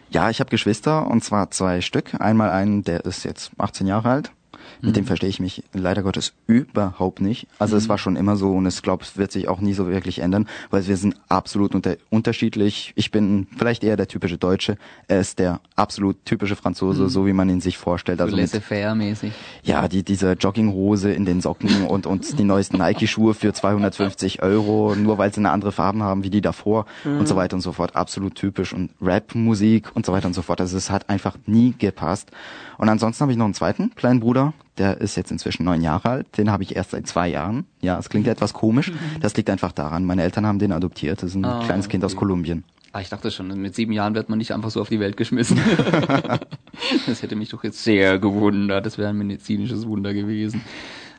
Ja, 0.08 0.30
ich 0.30 0.40
habe 0.40 0.48
Geschwister 0.48 1.06
und 1.06 1.22
zwar 1.22 1.50
zwei 1.50 1.82
Stück. 1.82 2.18
Einmal 2.18 2.48
einen, 2.48 2.84
der 2.84 3.04
ist 3.04 3.22
jetzt 3.24 3.50
18 3.58 3.86
Jahre 3.86 4.08
alt 4.08 4.32
mit 4.80 4.90
mhm. 4.90 4.94
dem 4.94 5.04
verstehe 5.06 5.28
ich 5.28 5.40
mich 5.40 5.64
leider 5.72 6.02
Gottes 6.02 6.32
überhaupt 6.46 7.20
nicht. 7.20 7.46
Also 7.58 7.74
mhm. 7.74 7.78
es 7.78 7.88
war 7.88 7.98
schon 7.98 8.16
immer 8.16 8.36
so 8.36 8.52
und 8.52 8.66
es 8.66 8.82
glaube, 8.82 9.04
es 9.04 9.16
wird 9.16 9.32
sich 9.32 9.48
auch 9.48 9.60
nie 9.60 9.74
so 9.74 9.88
wirklich 9.88 10.20
ändern, 10.20 10.46
weil 10.70 10.86
wir 10.86 10.96
sind 10.96 11.16
absolut 11.28 11.74
unter 11.74 11.96
unterschiedlich. 12.10 12.92
Ich 12.96 13.10
bin 13.10 13.46
vielleicht 13.56 13.84
eher 13.84 13.96
der 13.96 14.08
typische 14.08 14.38
Deutsche, 14.38 14.76
er 15.06 15.20
ist 15.20 15.38
der 15.38 15.60
absolut 15.76 16.24
typische 16.24 16.56
Franzose, 16.56 17.04
mhm. 17.04 17.08
so 17.08 17.26
wie 17.26 17.32
man 17.32 17.48
ihn 17.48 17.60
sich 17.60 17.78
vorstellt. 17.78 18.20
Also 18.20 18.36
laissez-faire-mäßig. 18.36 19.32
Ja, 19.62 19.88
die 19.88 20.02
diese 20.02 20.32
Jogginghose 20.32 21.12
in 21.12 21.24
den 21.24 21.40
Socken 21.40 21.86
und 21.88 22.06
und 22.06 22.38
die 22.38 22.44
neuesten 22.44 22.78
Nike-Schuhe 22.78 23.34
für 23.34 23.52
250 23.52 24.42
Euro, 24.42 24.94
nur 24.94 25.18
weil 25.18 25.32
sie 25.32 25.40
eine 25.40 25.50
andere 25.50 25.72
Farben 25.72 26.02
haben 26.02 26.24
wie 26.24 26.30
die 26.30 26.40
davor 26.40 26.86
und 27.04 27.26
so 27.26 27.34
mhm. 27.34 27.38
weiter 27.38 27.56
und 27.56 27.62
so 27.62 27.72
fort. 27.72 27.96
Absolut 27.96 28.34
typisch 28.34 28.72
und 28.72 28.90
Rap-Musik 29.00 29.90
und 29.94 30.06
so 30.06 30.12
weiter 30.12 30.26
und 30.26 30.34
so 30.34 30.42
fort. 30.42 30.60
Also 30.60 30.76
es 30.76 30.90
hat 30.90 31.08
einfach 31.08 31.36
nie 31.46 31.74
gepasst. 31.78 32.30
Und 32.78 32.88
ansonsten 32.88 33.22
habe 33.22 33.32
ich 33.32 33.38
noch 33.38 33.44
einen 33.44 33.54
zweiten 33.54 33.94
kleinen 33.94 34.20
Bruder, 34.20 34.52
der 34.78 35.00
ist 35.00 35.16
jetzt 35.16 35.30
inzwischen 35.30 35.64
neun 35.64 35.82
Jahre 35.82 36.08
alt. 36.08 36.38
Den 36.38 36.50
habe 36.50 36.62
ich 36.62 36.76
erst 36.76 36.92
seit 36.92 37.06
zwei 37.06 37.28
Jahren. 37.28 37.66
Ja, 37.80 37.98
es 37.98 38.08
klingt 38.08 38.26
etwas 38.28 38.54
komisch. 38.54 38.92
Das 39.20 39.36
liegt 39.36 39.50
einfach 39.50 39.72
daran. 39.72 40.04
Meine 40.04 40.22
Eltern 40.22 40.46
haben 40.46 40.58
den 40.58 40.72
adoptiert. 40.72 41.22
Das 41.22 41.30
ist 41.30 41.36
ein 41.36 41.44
ah, 41.44 41.62
kleines 41.64 41.88
Kind 41.88 42.04
aus 42.04 42.14
Kolumbien. 42.14 42.64
Ah, 42.92 43.00
ich 43.00 43.08
dachte 43.08 43.30
schon, 43.30 43.48
mit 43.60 43.74
sieben 43.74 43.92
Jahren 43.92 44.14
wird 44.14 44.28
man 44.28 44.38
nicht 44.38 44.52
einfach 44.52 44.70
so 44.70 44.80
auf 44.80 44.88
die 44.88 45.00
Welt 45.00 45.16
geschmissen. 45.16 45.58
das 47.06 47.22
hätte 47.22 47.36
mich 47.36 47.50
doch 47.50 47.64
jetzt 47.64 47.82
sehr 47.82 48.18
gewundert. 48.18 48.86
Das 48.86 48.96
wäre 48.96 49.08
ein 49.08 49.18
medizinisches 49.18 49.86
Wunder 49.86 50.14
gewesen. 50.14 50.62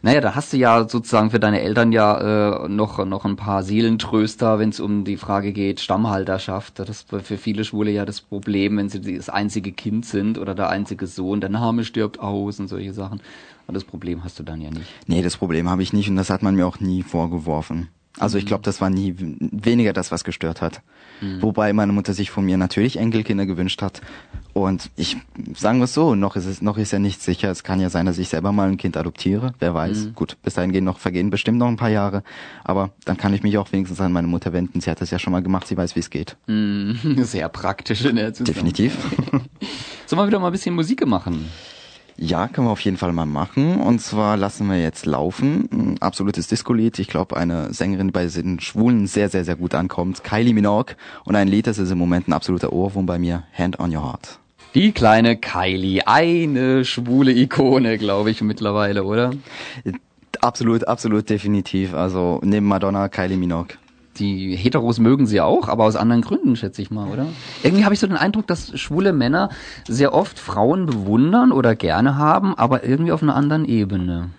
Naja, 0.02 0.22
da 0.22 0.34
hast 0.34 0.54
du 0.54 0.58
ja 0.58 0.88
sozusagen 0.88 1.30
für 1.30 1.40
deine 1.40 1.62
Eltern 1.62 1.92
ja 1.92 2.64
äh, 2.64 2.70
noch, 2.70 3.04
noch 3.06 3.26
ein 3.26 3.36
paar 3.36 3.64
Seelentröster, 3.64 4.58
wenn 4.58 4.70
es 4.70 4.80
um 4.80 5.04
die 5.04 5.18
Frage 5.18 5.52
geht, 5.52 5.82
Stammhalterschaft. 5.82 6.80
Das 6.80 6.90
ist 6.90 7.10
für 7.10 7.38
viele 7.38 7.66
Schwule 7.66 7.92
ja 7.92 8.06
das 8.06 8.22
Problem, 8.22 8.78
wenn 8.78 8.88
sie 8.88 9.18
das 9.18 9.30
einzige 9.30 9.74
Kind 9.74 10.06
sind 10.06 10.38
oder 10.38 10.56
der 10.56 10.70
einzige 10.70 11.06
Sohn, 11.06 11.42
der 11.42 11.50
Name 11.50 11.84
stirbt 11.84 12.20
aus 12.20 12.60
und 12.60 12.70
solche 12.70 12.94
Sachen. 12.94 13.22
Und 13.68 13.74
das 13.74 13.84
Problem 13.84 14.24
hast 14.24 14.40
du 14.40 14.44
dann 14.44 14.62
ja 14.62 14.72
nicht. 14.72 14.88
Nee, 15.08 15.22
das 15.22 15.36
Problem 15.36 15.70
habe 15.70 15.84
ich 15.84 15.92
nicht 15.92 16.10
und 16.10 16.16
das 16.16 16.30
hat 16.30 16.44
man 16.44 16.56
mir 16.56 16.66
auch 16.66 16.80
nie 16.80 17.04
vorgeworfen. 17.04 17.90
Also 18.18 18.38
ich 18.38 18.46
mhm. 18.46 18.48
glaube, 18.50 18.64
das 18.64 18.82
war 18.82 18.90
nie 18.90 19.16
weniger 19.18 19.94
das, 19.94 20.12
was 20.12 20.24
gestört 20.24 20.62
hat. 20.62 20.82
Mhm. 21.22 21.42
Wobei 21.42 21.72
meine 21.74 21.94
Mutter 21.94 22.14
sich 22.14 22.32
von 22.32 22.44
mir 22.44 22.58
natürlich 22.58 22.98
Enkelkinder 22.98 23.46
gewünscht 23.46 23.82
hat. 23.82 24.02
Und 24.54 24.90
ich 24.96 25.16
sagen 25.56 25.80
wir 25.80 25.86
es 25.86 25.94
so, 25.94 26.16
noch 26.16 26.36
ist 26.36 26.46
es 26.46 26.62
noch 26.62 26.78
ist 26.78 26.92
ja 26.92 27.00
nicht 27.00 27.22
sicher. 27.22 27.52
Es 27.52 27.64
kann 27.64 27.80
ja 27.80 27.90
sein, 27.90 28.06
dass 28.06 28.18
ich 28.18 28.30
selber 28.30 28.52
mal 28.52 28.68
ein 28.68 28.78
Kind 28.78 28.98
adoptiere. 28.98 29.54
Wer 29.60 29.74
weiß. 29.74 30.06
Mhm. 30.06 30.16
Gut, 30.16 30.38
bis 30.42 30.56
dahin 30.56 30.72
gehen 30.72 30.84
noch 30.84 30.98
vergehen 30.98 31.30
bestimmt 31.30 31.60
noch 31.60 31.68
ein 31.68 31.78
paar 31.78 31.90
Jahre. 31.90 32.24
Aber 32.64 32.92
dann 33.06 33.16
kann 33.16 33.34
ich 33.34 33.44
mich 33.44 33.58
auch 33.58 33.72
wenigstens 33.72 34.02
an 34.02 34.12
meine 34.12 34.28
Mutter 34.28 34.54
wenden. 34.54 34.82
Sie 34.82 34.90
hat 34.90 35.02
das 35.02 35.12
ja 35.12 35.20
schon 35.20 35.32
mal 35.32 35.44
gemacht. 35.44 35.68
Sie 35.68 35.78
weiß, 35.78 35.96
wie 35.96 36.00
es 36.00 36.10
geht. 36.10 36.36
Mhm. 36.48 36.98
Sehr 37.24 37.48
praktisch 37.50 38.04
in 38.06 38.16
der 38.16 38.34
Zusammenhang. 38.34 38.74
Definitiv. 38.74 38.98
Sollen 40.08 40.22
wir 40.22 40.28
wieder 40.28 40.40
mal 40.40 40.48
ein 40.48 40.52
bisschen 40.52 40.76
Musik 40.76 41.06
machen? 41.06 41.46
Ja, 42.22 42.50
können 42.50 42.68
wir 42.68 42.72
auf 42.72 42.82
jeden 42.82 42.98
Fall 42.98 43.14
mal 43.14 43.26
machen. 43.26 43.80
Und 43.80 44.02
zwar 44.02 44.36
lassen 44.36 44.68
wir 44.68 44.78
jetzt 44.82 45.06
laufen. 45.06 45.70
Ein 45.72 46.02
absolutes 46.02 46.48
Disco-Lied. 46.48 47.00
Ich 47.00 47.08
glaube, 47.08 47.38
eine 47.38 47.74
Sängerin, 47.74 48.08
die 48.08 48.12
bei 48.12 48.26
den 48.26 48.60
Schwulen 48.60 49.08
sehr, 49.08 49.30
sehr, 49.30 49.46
sehr 49.46 49.56
gut 49.56 49.74
ankommt. 49.74 50.22
Kylie 50.26 50.54
Minogue. 50.54 50.96
Und 51.24 51.38
ein 51.38 51.48
Lied, 51.48 51.66
das 51.66 51.78
ist 51.78 51.92
im 51.92 51.98
Moment 51.98 52.28
ein 52.28 52.34
absoluter 52.34 52.74
Ohrwurm 52.74 53.06
bei 53.06 53.18
mir. 53.20 53.44
Hand 53.58 53.80
on 53.80 53.96
Your 53.96 54.04
Heart. 54.04 54.38
Die 54.76 54.92
kleine 54.92 55.38
Kylie. 55.38 56.06
Eine 56.08 56.84
schwule 56.84 57.32
Ikone, 57.32 57.98
glaube 57.98 58.32
ich, 58.32 58.42
mittlerweile, 58.42 59.06
oder? 59.06 59.32
Absolut, 60.42 60.90
absolut, 60.90 61.30
definitiv. 61.30 61.94
Also 61.94 62.42
neben 62.44 62.66
Madonna, 62.66 63.08
Kylie 63.08 63.38
Minogue 63.38 63.78
die 64.20 64.56
Heteros 64.56 65.00
mögen 65.00 65.26
sie 65.26 65.42
auch, 65.42 65.68
aber 65.68 65.86
aus 65.86 65.96
anderen 65.96 66.22
Gründen, 66.22 66.56
schätze 66.56 66.82
ich 66.82 66.92
mal, 66.92 67.10
oder? 67.10 67.28
Irgendwie 67.64 67.86
habe 67.86 67.94
ich 67.94 68.00
so 68.00 68.08
den 68.08 68.18
Eindruck, 68.18 68.48
dass 68.48 68.78
schwule 68.80 69.14
Männer 69.14 69.50
sehr 69.88 70.14
oft 70.14 70.40
Frauen 70.40 70.86
bewundern 70.86 71.52
oder 71.52 71.76
gerne 71.76 72.18
haben, 72.18 72.56
aber 72.56 72.84
irgendwie 72.84 73.12
auf 73.12 73.24
einer 73.24 73.36
anderen 73.36 73.66
Ebene. 73.66 74.30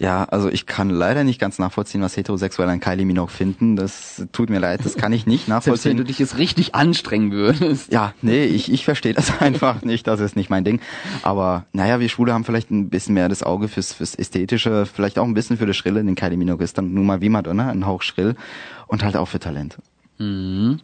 Ja, 0.00 0.24
also 0.24 0.48
ich 0.48 0.64
kann 0.64 0.88
leider 0.88 1.24
nicht 1.24 1.38
ganz 1.38 1.58
nachvollziehen, 1.58 2.00
was 2.00 2.16
Heterosexuelle 2.16 2.72
an 2.72 2.80
Kylie 2.80 3.04
Minogue 3.04 3.30
finden. 3.30 3.76
Das 3.76 4.26
tut 4.32 4.48
mir 4.48 4.58
leid, 4.58 4.80
das 4.82 4.96
kann 4.96 5.12
ich 5.12 5.26
nicht 5.26 5.46
nachvollziehen. 5.46 5.72
Selbst 5.74 5.84
wenn 5.84 5.96
du 5.98 6.04
dich 6.04 6.18
jetzt 6.18 6.38
richtig 6.38 6.74
anstrengen 6.74 7.32
würdest. 7.32 7.92
Ja, 7.92 8.14
nee, 8.22 8.46
ich, 8.46 8.72
ich 8.72 8.86
verstehe 8.86 9.12
das 9.12 9.40
einfach 9.42 9.82
nicht, 9.82 10.06
das 10.06 10.20
ist 10.20 10.36
nicht 10.36 10.48
mein 10.48 10.64
Ding. 10.64 10.80
Aber 11.22 11.66
naja, 11.74 12.00
wir 12.00 12.08
Schwule 12.08 12.32
haben 12.32 12.44
vielleicht 12.44 12.70
ein 12.70 12.88
bisschen 12.88 13.12
mehr 13.12 13.28
das 13.28 13.42
Auge 13.42 13.68
fürs, 13.68 13.92
fürs 13.92 14.14
Ästhetische, 14.14 14.86
vielleicht 14.86 15.18
auch 15.18 15.26
ein 15.26 15.34
bisschen 15.34 15.58
für 15.58 15.66
das 15.66 15.76
Schrille, 15.76 16.02
denn 16.02 16.14
Kylie 16.14 16.38
Minogue 16.38 16.64
ist 16.64 16.78
dann 16.78 16.94
nun 16.94 17.04
mal 17.04 17.20
wie 17.20 17.28
Madonna, 17.28 17.68
ein 17.68 17.84
Hauch 17.84 18.00
schrill 18.00 18.36
und 18.86 19.04
halt 19.04 19.18
auch 19.18 19.28
für 19.28 19.38
Talent. 19.38 19.76
Mhm. 20.16 20.80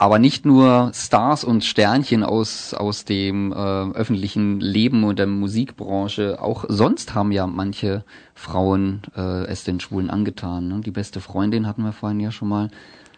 Aber 0.00 0.20
nicht 0.20 0.46
nur 0.46 0.92
Stars 0.94 1.42
und 1.42 1.64
Sternchen 1.64 2.22
aus, 2.22 2.72
aus 2.72 3.04
dem 3.04 3.50
äh, 3.50 3.56
öffentlichen 3.56 4.60
Leben 4.60 5.02
und 5.02 5.18
der 5.18 5.26
Musikbranche, 5.26 6.40
auch 6.40 6.64
sonst 6.68 7.16
haben 7.16 7.32
ja 7.32 7.48
manche 7.48 8.04
Frauen 8.32 9.02
äh, 9.16 9.46
es 9.46 9.64
den 9.64 9.80
Schwulen 9.80 10.08
angetan. 10.08 10.68
Ne? 10.68 10.80
Die 10.82 10.92
beste 10.92 11.20
Freundin 11.20 11.66
hatten 11.66 11.82
wir 11.82 11.92
vorhin 11.92 12.20
ja 12.20 12.30
schon 12.30 12.48
mal 12.48 12.70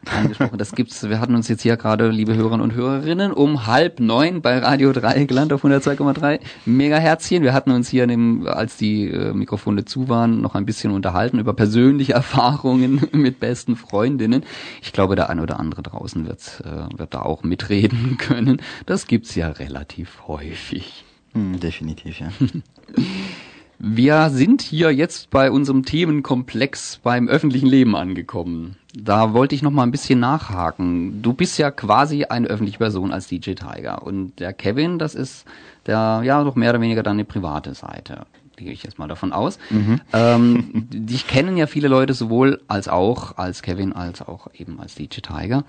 angesprochen. 0.07 0.59
Das 0.59 0.73
gibt's, 0.73 1.09
wir 1.09 1.21
hatten 1.21 1.35
uns 1.35 1.49
jetzt 1.49 1.63
hier 1.63 1.77
gerade, 1.77 2.09
liebe 2.11 2.35
Hörerinnen 2.35 2.61
und 2.63 2.75
Hörerinnen, 2.75 3.33
um 3.33 3.67
halb 3.67 4.01
neun 4.01 4.43
bei 4.43 4.59
Radio 4.59 4.93
3 4.93 5.25
gelandet 5.25 5.55
auf 5.55 5.65
102,3 5.65 6.41
Megaherzchen. 6.65 7.43
Wir 7.43 7.53
hatten 7.53 7.71
uns 7.71 7.89
hier, 7.89 8.07
dem, 8.07 8.47
als 8.47 8.77
die 8.77 9.09
äh, 9.09 9.33
Mikrofone 9.33 9.85
zu 9.85 10.09
waren, 10.09 10.41
noch 10.41 10.55
ein 10.55 10.67
bisschen 10.67 10.93
unterhalten 10.93 11.39
über 11.39 11.55
persönliche 11.55 12.13
Erfahrungen 12.21 13.09
mit 13.13 13.41
besten 13.41 13.77
Freundinnen. 13.77 14.45
Ich 14.83 14.93
glaube, 14.93 15.17
der 15.17 15.31
ein 15.31 15.41
oder 15.41 15.61
andere 15.61 15.83
draußen 15.83 16.27
wird, 16.27 16.63
äh, 16.65 16.99
wird 16.99 17.15
da 17.15 17.23
auch 17.23 17.43
mitreden 17.43 18.17
können. 18.19 18.63
Das 18.87 19.07
gibt's 19.07 19.35
ja 19.35 19.49
relativ 19.49 20.23
häufig. 20.27 21.05
Hm, 21.35 21.61
definitiv, 21.61 22.21
ja. 22.21 22.29
Wir 23.83 24.29
sind 24.29 24.61
hier 24.61 24.91
jetzt 24.91 25.31
bei 25.31 25.51
unserem 25.51 25.87
Themenkomplex 25.87 27.01
beim 27.03 27.29
öffentlichen 27.29 27.67
Leben 27.67 27.97
angekommen. 27.97 28.77
Da 28.95 29.33
wollte 29.33 29.55
ich 29.55 29.63
noch 29.63 29.71
mal 29.71 29.85
ein 29.85 29.91
bisschen 29.91 30.21
nachhaken. 30.21 31.23
Du 31.23 31.33
bist 31.33 31.57
ja 31.59 31.71
quasi 31.71 32.25
eine 32.25 32.49
öffentliche 32.49 32.77
Person 32.77 33.11
als 33.11 33.29
DJ 33.29 33.53
Tiger 33.53 34.03
und 34.03 34.39
der 34.39 34.53
Kevin, 34.53 34.99
das 34.99 35.15
ist 35.15 35.47
der 35.87 36.21
ja 36.25 36.45
doch 36.45 36.57
mehr 36.57 36.71
oder 36.71 36.83
weniger 36.83 37.03
deine 37.03 37.25
private 37.25 37.73
Seite. 37.73 38.27
Gehe 38.57 38.71
ich 38.71 38.83
jetzt 38.83 38.99
mal 38.99 39.09
davon 39.09 39.33
aus. 39.33 39.59
Mhm. 39.71 40.03
Ähm, 40.13 40.71
dich 40.93 41.27
kennen 41.27 41.57
ja 41.57 41.67
viele 41.67 41.89
Leute 41.89 42.13
sowohl 42.13 42.61
als 42.69 42.87
auch 42.87 43.39
als 43.39 43.63
Kevin 43.63 43.95
als 43.95 44.21
auch 44.21 44.49
eben 44.53 44.79
als 44.79 44.95
DJ 44.95 45.21
Tiger. 45.21 45.65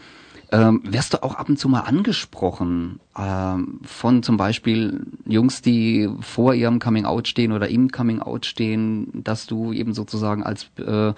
Ähm, 0.53 0.81
wirst 0.83 1.13
du 1.13 1.23
auch 1.23 1.35
ab 1.35 1.47
und 1.47 1.57
zu 1.57 1.69
mal 1.69 1.81
angesprochen 1.81 2.99
ähm, 3.17 3.79
von 3.83 4.21
zum 4.21 4.35
Beispiel 4.35 5.05
Jungs, 5.25 5.61
die 5.61 6.09
vor 6.19 6.53
ihrem 6.53 6.79
Coming 6.79 7.05
Out 7.05 7.29
stehen 7.29 7.53
oder 7.53 7.69
im 7.69 7.89
Coming 7.89 8.21
Out 8.21 8.45
stehen, 8.45 9.23
dass 9.23 9.47
du 9.47 9.71
eben 9.71 9.93
sozusagen 9.93 10.43
als 10.43 10.69
äh, 10.77 11.13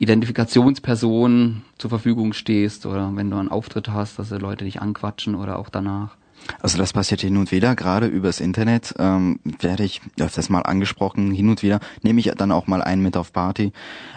Identifikationsperson 0.00 1.62
zur 1.78 1.90
Verfügung 1.90 2.32
stehst 2.32 2.84
oder 2.84 3.14
wenn 3.14 3.30
du 3.30 3.36
einen 3.36 3.48
Auftritt 3.48 3.90
hast, 3.90 4.18
dass 4.18 4.30
die 4.30 4.36
Leute 4.36 4.64
dich 4.64 4.82
anquatschen 4.82 5.36
oder 5.36 5.60
auch 5.60 5.68
danach? 5.68 6.16
Also 6.60 6.78
das 6.78 6.92
passiert 6.92 7.20
hin 7.20 7.36
und 7.36 7.52
wieder, 7.52 7.74
gerade 7.74 8.06
übers 8.06 8.40
Internet 8.40 8.94
ähm, 8.98 9.40
werde 9.60 9.84
ich 9.84 10.00
öfters 10.18 10.48
mal 10.48 10.60
angesprochen, 10.60 11.32
hin 11.32 11.48
und 11.48 11.62
wieder 11.62 11.80
nehme 12.02 12.20
ich 12.20 12.30
dann 12.36 12.52
auch 12.52 12.66
mal 12.66 12.82
einen 12.82 13.02
mit 13.02 13.16
auf 13.16 13.32
Party. 13.32 13.72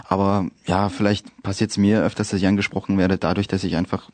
Aber 0.07 0.47
ja, 0.65 0.89
vielleicht 0.89 1.43
passiert 1.43 1.71
es 1.71 1.77
mir 1.77 2.03
öfters, 2.03 2.29
dass 2.29 2.39
ich 2.39 2.47
angesprochen 2.47 2.97
werde, 2.97 3.17
dadurch, 3.17 3.47
dass 3.47 3.63
ich 3.63 3.75
einfach 3.75 4.09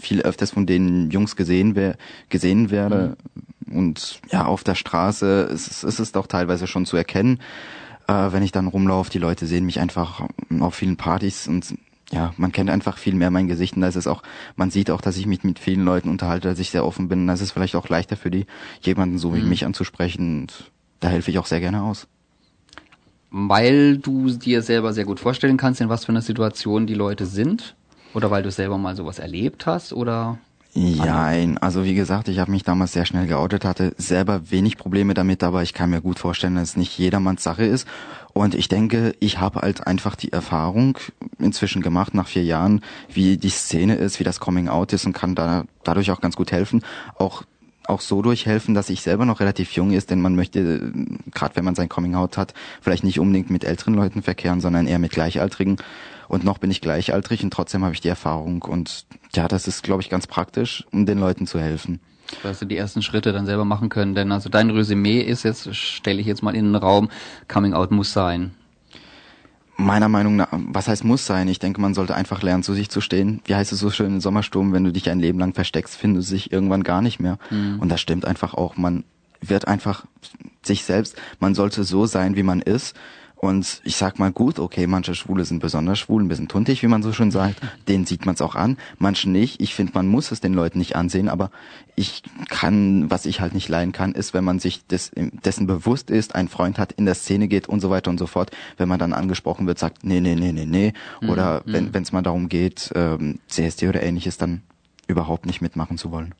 viel 0.00 0.22
öfters 0.22 0.52
von 0.52 0.66
den 0.66 1.10
Jungs 1.10 1.36
gesehen, 1.36 1.74
wer 1.74 1.96
gesehen 2.28 2.70
werde. 2.70 3.16
Mhm. 3.66 3.76
Und 3.76 4.20
ja, 4.30 4.46
auf 4.46 4.64
der 4.64 4.74
Straße 4.74 5.48
ist, 5.52 5.84
ist 5.84 5.98
es 5.98 6.12
doch 6.12 6.26
teilweise 6.26 6.66
schon 6.66 6.86
zu 6.86 6.96
erkennen, 6.96 7.40
äh, 8.06 8.12
wenn 8.12 8.42
ich 8.42 8.52
dann 8.52 8.66
rumlaufe. 8.66 9.10
Die 9.10 9.18
Leute 9.18 9.46
sehen 9.46 9.66
mich 9.66 9.80
einfach 9.80 10.22
auf 10.60 10.74
vielen 10.74 10.96
Partys 10.96 11.46
und 11.48 11.74
ja, 12.12 12.32
man 12.36 12.52
kennt 12.52 12.70
einfach 12.70 12.96
viel 12.96 13.14
mehr 13.14 13.30
mein 13.30 13.48
Gesicht 13.48 13.76
und 13.76 13.82
da 13.82 13.88
ist 13.88 13.96
es 13.96 14.06
auch, 14.06 14.22
man 14.56 14.70
sieht 14.70 14.90
auch, 14.90 15.00
dass 15.00 15.16
ich 15.16 15.26
mich 15.26 15.44
mit 15.44 15.58
vielen 15.58 15.84
Leuten 15.84 16.08
unterhalte, 16.08 16.48
dass 16.48 16.58
ich 16.58 16.70
sehr 16.70 16.84
offen 16.84 17.08
bin. 17.08 17.26
Da 17.26 17.34
ist 17.34 17.42
es 17.42 17.50
vielleicht 17.50 17.76
auch 17.76 17.88
leichter 17.88 18.16
für 18.16 18.30
die, 18.30 18.46
jemanden 18.80 19.18
so 19.18 19.34
wie 19.34 19.40
mhm. 19.40 19.48
mich 19.48 19.66
anzusprechen 19.66 20.42
und 20.42 20.70
da 21.00 21.08
helfe 21.08 21.30
ich 21.30 21.38
auch 21.38 21.46
sehr 21.46 21.60
gerne 21.60 21.82
aus. 21.82 22.06
Weil 23.30 23.98
du 23.98 24.30
dir 24.30 24.62
selber 24.62 24.94
sehr 24.94 25.04
gut 25.04 25.20
vorstellen 25.20 25.58
kannst, 25.58 25.80
in 25.82 25.90
was 25.90 26.06
für 26.06 26.12
einer 26.12 26.22
Situation 26.22 26.86
die 26.86 26.94
Leute 26.94 27.26
sind? 27.26 27.76
Oder 28.14 28.30
weil 28.30 28.42
du 28.42 28.50
selber 28.50 28.78
mal 28.78 28.96
sowas 28.96 29.18
erlebt 29.18 29.66
hast? 29.66 29.92
Oder 29.92 30.38
ja, 30.74 31.32
also 31.60 31.84
wie 31.84 31.94
gesagt, 31.94 32.28
ich 32.28 32.38
habe 32.38 32.50
mich 32.50 32.62
damals 32.62 32.92
sehr 32.92 33.06
schnell 33.06 33.26
geoutet, 33.26 33.64
hatte 33.64 33.94
selber 33.96 34.50
wenig 34.50 34.76
Probleme 34.76 35.14
damit, 35.14 35.42
aber 35.42 35.62
ich 35.62 35.74
kann 35.74 35.90
mir 35.90 36.00
gut 36.00 36.18
vorstellen, 36.18 36.54
dass 36.54 36.70
es 36.70 36.76
nicht 36.76 36.96
jedermanns 36.98 37.42
Sache 37.42 37.64
ist. 37.64 37.88
Und 38.32 38.54
ich 38.54 38.68
denke, 38.68 39.14
ich 39.18 39.40
habe 39.40 39.60
halt 39.60 39.86
einfach 39.86 40.14
die 40.14 40.32
Erfahrung 40.32 40.98
inzwischen 41.38 41.82
gemacht, 41.82 42.14
nach 42.14 42.28
vier 42.28 42.44
Jahren, 42.44 42.82
wie 43.12 43.38
die 43.38 43.48
Szene 43.48 43.96
ist, 43.96 44.20
wie 44.20 44.24
das 44.24 44.40
Coming 44.40 44.68
Out 44.68 44.92
ist 44.92 45.06
und 45.06 45.14
kann 45.14 45.34
da 45.34 45.64
dadurch 45.82 46.10
auch 46.10 46.20
ganz 46.20 46.36
gut 46.36 46.52
helfen. 46.52 46.82
Auch 47.18 47.42
auch 47.88 48.02
so 48.02 48.20
durchhelfen, 48.20 48.74
dass 48.74 48.90
ich 48.90 49.00
selber 49.00 49.24
noch 49.24 49.40
relativ 49.40 49.72
jung 49.72 49.92
ist, 49.92 50.10
denn 50.10 50.20
man 50.20 50.36
möchte, 50.36 50.92
gerade 51.32 51.56
wenn 51.56 51.64
man 51.64 51.74
sein 51.74 51.88
Coming 51.88 52.14
Out 52.14 52.36
hat, 52.36 52.52
vielleicht 52.82 53.02
nicht 53.02 53.18
unbedingt 53.18 53.48
mit 53.48 53.64
älteren 53.64 53.94
Leuten 53.94 54.22
verkehren, 54.22 54.60
sondern 54.60 54.86
eher 54.86 54.98
mit 54.98 55.12
Gleichaltrigen. 55.12 55.78
Und 56.28 56.44
noch 56.44 56.58
bin 56.58 56.70
ich 56.70 56.80
gleichaltrig 56.80 57.42
und 57.42 57.52
trotzdem 57.52 57.84
habe 57.84 57.94
ich 57.94 58.00
die 58.00 58.08
Erfahrung. 58.08 58.62
Und 58.62 59.06
ja, 59.34 59.48
das 59.48 59.66
ist, 59.66 59.82
glaube 59.82 60.02
ich, 60.02 60.10
ganz 60.10 60.26
praktisch, 60.26 60.86
um 60.92 61.06
den 61.06 61.18
Leuten 61.18 61.46
zu 61.46 61.58
helfen. 61.58 62.00
Dass 62.42 62.58
du 62.58 62.66
die 62.66 62.76
ersten 62.76 63.02
Schritte 63.02 63.32
dann 63.32 63.46
selber 63.46 63.64
machen 63.64 63.88
können. 63.88 64.14
Denn 64.14 64.30
also 64.32 64.50
dein 64.50 64.70
Resümee 64.70 65.20
ist 65.20 65.42
jetzt, 65.42 65.74
stelle 65.74 66.20
ich 66.20 66.26
jetzt 66.26 66.42
mal 66.42 66.54
in 66.54 66.66
den 66.66 66.74
Raum, 66.76 67.08
Coming 67.48 67.72
Out 67.72 67.90
muss 67.90 68.12
sein. 68.12 68.52
Meiner 69.76 70.08
Meinung 70.08 70.36
nach, 70.36 70.48
was 70.50 70.88
heißt 70.88 71.04
muss 71.04 71.24
sein? 71.24 71.48
Ich 71.48 71.60
denke, 71.60 71.80
man 71.80 71.94
sollte 71.94 72.14
einfach 72.14 72.42
lernen, 72.42 72.64
zu 72.64 72.74
sich 72.74 72.90
zu 72.90 73.00
stehen. 73.00 73.40
Wie 73.44 73.54
heißt 73.54 73.72
es 73.72 73.78
so 73.78 73.90
schön 73.90 74.14
im 74.14 74.20
Sommersturm, 74.20 74.72
wenn 74.72 74.84
du 74.84 74.92
dich 74.92 75.08
ein 75.08 75.20
Leben 75.20 75.38
lang 75.38 75.54
versteckst, 75.54 75.96
findest 75.96 76.30
du 76.30 76.34
dich 76.34 76.52
irgendwann 76.52 76.82
gar 76.82 77.00
nicht 77.00 77.20
mehr. 77.20 77.38
Mhm. 77.48 77.78
Und 77.78 77.88
das 77.88 78.00
stimmt 78.00 78.24
einfach 78.24 78.54
auch. 78.54 78.76
Man 78.76 79.04
wird 79.40 79.68
einfach 79.68 80.04
sich 80.62 80.84
selbst, 80.84 81.16
man 81.38 81.54
sollte 81.54 81.84
so 81.84 82.06
sein, 82.06 82.36
wie 82.36 82.42
man 82.42 82.60
ist. 82.60 82.96
Und 83.38 83.80
ich 83.84 83.94
sag 83.94 84.18
mal, 84.18 84.32
gut, 84.32 84.58
okay, 84.58 84.88
manche 84.88 85.14
Schwule 85.14 85.44
sind 85.44 85.60
besonders 85.60 86.00
schwul, 86.00 86.24
ein 86.24 86.28
bisschen 86.28 86.48
tuntig, 86.48 86.82
wie 86.82 86.88
man 86.88 87.04
so 87.04 87.12
schön 87.12 87.30
sagt. 87.30 87.60
Den 87.88 88.04
sieht 88.04 88.26
man 88.26 88.34
es 88.34 88.42
auch 88.42 88.56
an, 88.56 88.76
manche 88.98 89.30
nicht. 89.30 89.60
Ich 89.62 89.76
finde, 89.76 89.92
man 89.94 90.08
muss 90.08 90.32
es 90.32 90.40
den 90.40 90.54
Leuten 90.54 90.78
nicht 90.78 90.96
ansehen, 90.96 91.28
aber 91.28 91.52
ich 91.94 92.24
kann, 92.48 93.08
was 93.10 93.26
ich 93.26 93.40
halt 93.40 93.54
nicht 93.54 93.68
leiden 93.68 93.92
kann, 93.92 94.12
ist, 94.12 94.34
wenn 94.34 94.42
man 94.42 94.58
sich 94.58 94.84
des, 94.86 95.12
dessen 95.14 95.68
bewusst 95.68 96.10
ist, 96.10 96.34
ein 96.34 96.48
Freund 96.48 96.78
hat, 96.78 96.90
in 96.92 97.04
der 97.04 97.14
Szene 97.14 97.46
geht 97.46 97.68
und 97.68 97.80
so 97.80 97.90
weiter 97.90 98.10
und 98.10 98.18
so 98.18 98.26
fort, 98.26 98.50
wenn 98.76 98.88
man 98.88 98.98
dann 98.98 99.12
angesprochen 99.12 99.68
wird, 99.68 99.78
sagt, 99.78 100.02
nee, 100.02 100.20
nee, 100.20 100.34
nee, 100.34 100.52
nee, 100.52 100.66
nee. 100.66 100.92
Mhm. 101.20 101.30
Oder 101.30 101.62
mhm. 101.64 101.90
wenn 101.92 102.02
es 102.02 102.10
mal 102.10 102.22
darum 102.22 102.48
geht, 102.48 102.90
ähm, 102.96 103.38
CSD 103.46 103.88
oder 103.88 104.02
ähnliches, 104.02 104.36
dann 104.36 104.62
überhaupt 105.06 105.46
nicht 105.46 105.60
mitmachen 105.60 105.96
zu 105.96 106.10
wollen 106.10 106.34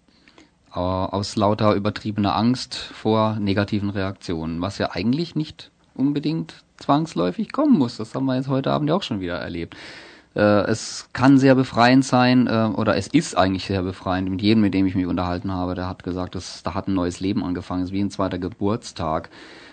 aus 0.70 1.34
lauter 1.34 1.74
übertriebener 1.74 2.36
Angst 2.36 2.76
vor 2.76 3.36
negativen 3.40 3.90
Reaktionen, 3.90 4.60
was 4.60 4.78
ja 4.78 4.90
eigentlich 4.92 5.34
nicht 5.34 5.72
unbedingt 5.98 6.64
zwangsläufig 6.78 7.52
kommen 7.52 7.78
muss. 7.78 7.96
Das 7.96 8.14
haben 8.14 8.26
wir 8.26 8.36
jetzt 8.36 8.48
heute 8.48 8.70
Abend 8.70 8.88
ja 8.88 8.94
auch 8.94 9.02
schon 9.02 9.20
wieder 9.20 9.38
erlebt. 9.38 9.76
Äh, 10.38 10.70
es 10.70 11.08
kann 11.12 11.36
sehr 11.38 11.56
befreiend 11.56 12.04
sein, 12.04 12.46
äh, 12.46 12.70
oder 12.76 12.96
es 12.96 13.08
ist 13.08 13.36
eigentlich 13.36 13.66
sehr 13.66 13.82
befreiend. 13.82 14.30
Mit 14.30 14.40
jedem, 14.40 14.62
mit 14.62 14.72
dem 14.72 14.86
ich 14.86 14.94
mich 14.94 15.06
unterhalten 15.06 15.52
habe, 15.52 15.74
der 15.74 15.88
hat 15.88 16.04
gesagt, 16.04 16.36
dass 16.36 16.62
da 16.62 16.74
hat 16.74 16.86
ein 16.86 16.94
neues 16.94 17.18
Leben 17.18 17.44
angefangen. 17.44 17.82
Es 17.82 17.88
ist 17.88 17.92
wie 17.92 18.00
ein 18.00 18.10
zweiter 18.10 18.38
Geburtstag. 18.38 19.30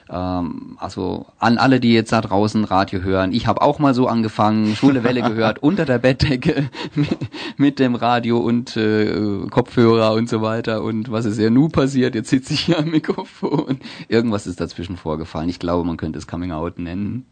Ähm, 0.10 0.76
also 0.80 1.28
an 1.38 1.60
alle, 1.60 1.80
die 1.80 1.94
jetzt 1.94 2.12
da 2.12 2.20
draußen 2.20 2.64
Radio 2.64 3.02
hören, 3.02 3.32
ich 3.32 3.46
habe 3.46 3.62
auch 3.62 3.78
mal 3.78 3.94
so 3.94 4.08
angefangen, 4.08 4.76
Schwule 4.76 5.04
Welle 5.04 5.22
gehört, 5.30 5.62
unter 5.62 5.86
der 5.86 6.00
Bettdecke 6.00 6.68
mit, 6.96 7.16
mit 7.58 7.78
dem 7.78 7.94
Radio 7.94 8.40
und 8.40 8.76
äh, 8.76 9.46
Kopfhörer 9.52 10.14
und 10.14 10.28
so 10.28 10.42
weiter. 10.42 10.82
Und 10.82 11.12
was 11.12 11.26
ist 11.26 11.38
ja 11.38 11.52
nu 11.52 11.70
passiert? 11.70 12.16
Jetzt 12.16 12.32
sitze 12.32 12.56
ich 12.56 12.62
hier 12.62 12.80
am 12.80 12.90
Mikrofon. 12.90 13.82
Irgendwas 14.08 14.48
ist 14.48 14.60
dazwischen 14.60 14.98
vorgefallen. 14.98 15.48
Ich 15.48 15.60
glaube, 15.60 15.86
man 15.86 15.98
könnte 15.98 16.18
es 16.18 16.26
Coming 16.26 16.52
Out 16.54 16.80
nennen. 16.80 17.28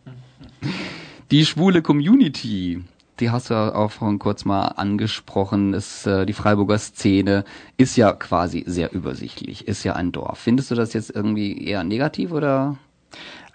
Die 1.32 1.48
schwule 1.48 1.82
Community 1.82 2.84
die 3.20 3.30
hast 3.30 3.50
du 3.50 3.56
auch 3.56 3.92
vorhin 3.92 4.20
kurz 4.20 4.46
mal 4.46 4.68
angesprochen, 4.68 5.74
ist, 5.74 6.08
äh, 6.08 6.26
die 6.26 6.34
Freiburger 6.34 6.78
Szene 6.78 7.44
ist 7.78 7.96
ja 7.96 8.12
quasi 8.14 8.64
sehr 8.66 8.94
übersichtlich, 8.94 9.68
ist 9.68 9.84
ja 9.84 9.94
ein 9.94 10.12
Dorf. 10.12 10.40
Findest 10.40 10.72
du 10.72 10.76
das 10.76 10.94
jetzt 10.94 11.12
irgendwie 11.12 11.66
eher 11.66 11.84
negativ 11.84 12.32
oder? 12.32 12.78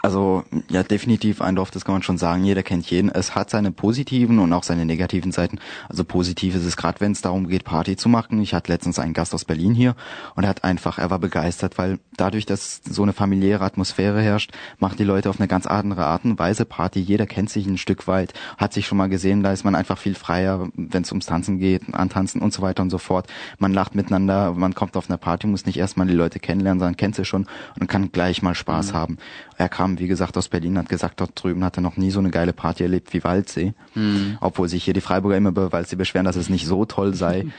Also 0.09 0.43
ja, 0.71 0.83
definitiv 0.83 1.43
ein 1.43 1.55
Dorf, 1.55 1.71
das 1.71 1.85
kann 1.85 1.97
man 1.97 2.03
schon 2.03 2.17
sagen. 2.17 2.43
Jeder 2.43 2.63
kennt 2.63 2.91
jeden. 2.91 3.11
Es 3.11 3.35
hat 3.35 3.51
seine 3.51 3.73
positiven 3.73 4.39
und 4.39 4.51
auch 4.55 4.63
seine 4.63 4.87
negativen 4.87 5.33
Seiten. 5.33 5.59
Also 5.87 6.03
positiv 6.03 6.55
ist 6.55 6.65
es 6.65 6.79
gerade, 6.79 6.99
wenn 7.01 7.13
es 7.13 7.21
darum 7.21 7.47
geht, 7.47 7.65
Party 7.65 7.95
zu 7.95 8.09
machen. 8.09 8.41
Ich 8.41 8.55
hatte 8.55 8.73
letztens 8.73 8.99
einen 8.99 9.13
Gast 9.13 9.35
aus 9.35 9.45
Berlin 9.45 9.75
hier 9.75 9.97
und 10.35 10.45
er 10.45 10.49
hat 10.49 10.65
einfach, 10.65 10.97
er 10.97 11.11
war 11.11 11.19
begeistert, 11.19 11.77
weil 11.77 11.99
dadurch, 12.17 12.47
dass 12.47 12.81
so 12.89 13.03
eine 13.03 13.13
familiäre 13.13 13.63
Atmosphäre 13.63 14.23
herrscht, 14.23 14.53
macht 14.79 14.99
die 14.99 15.05
Leute 15.05 15.29
auf 15.29 15.41
eine 15.41 15.47
ganz 15.47 15.67
andere 15.67 16.07
Art 16.07 16.25
und 16.25 16.39
Weise 16.39 16.65
Party. 16.65 17.01
Jeder 17.01 17.27
kennt 17.27 17.51
sich 17.51 17.67
ein 17.67 17.77
Stück 17.77 18.09
weit, 18.09 18.33
hat 18.57 18.73
sich 18.73 18.87
schon 18.87 18.97
mal 18.97 19.11
gesehen, 19.11 19.43
da 19.43 19.53
ist 19.53 19.65
man 19.65 19.75
einfach 19.75 19.99
viel 19.99 20.15
freier, 20.15 20.71
wenn 20.75 21.03
es 21.03 21.13
ums 21.13 21.27
Tanzen 21.27 21.59
geht, 21.59 21.83
antanzen 21.93 22.41
und 22.41 22.55
so 22.55 22.63
weiter 22.63 22.83
und 22.83 22.89
so 22.89 22.97
fort. 22.97 23.27
Man 23.59 23.75
lacht 23.75 23.95
miteinander, 23.95 24.55
man 24.55 24.75
kommt 24.75 24.97
auf 24.97 25.11
eine 25.11 25.19
Party, 25.19 25.47
muss 25.47 25.67
nicht 25.67 25.79
erstmal 25.79 26.07
die 26.07 26.15
Leute 26.15 26.39
kennenlernen, 26.39 26.79
sondern 26.81 26.97
kennt 26.97 27.15
sie 27.15 27.27
schon 27.27 27.47
und 27.79 27.89
kann 27.89 28.11
gleich 28.11 28.41
mal 28.41 28.55
Spaß 28.55 28.93
mhm. 28.93 28.97
haben. 28.97 29.19
Er 29.59 29.69
kam 29.69 29.99
wie 29.99 30.07
gesagt, 30.07 30.37
aus 30.37 30.49
Berlin, 30.49 30.79
hat 30.79 30.89
gesagt, 30.89 31.21
dort 31.21 31.33
drüben 31.35 31.65
hat 31.65 31.77
er 31.77 31.83
noch 31.83 31.97
nie 31.97 32.13
so 32.13 32.21
eine 32.21 32.31
geile 32.31 32.53
Party 32.53 32.85
erlebt 32.85 33.13
wie 33.13 33.25
Waldsee. 33.25 33.75
Mhm. 33.95 34.39
Obwohl 34.41 34.69
sich 34.69 34.85
hier 34.85 34.95
die 34.95 35.01
Freiburger 35.01 35.37
immer 35.37 35.51
über 35.51 35.73
Waldsee 35.73 35.97
beschweren, 35.97 36.25
dass 36.25 36.37
es 36.37 36.49
nicht 36.49 36.67
so 36.67 36.85
toll 36.85 37.15
sei. 37.15 37.47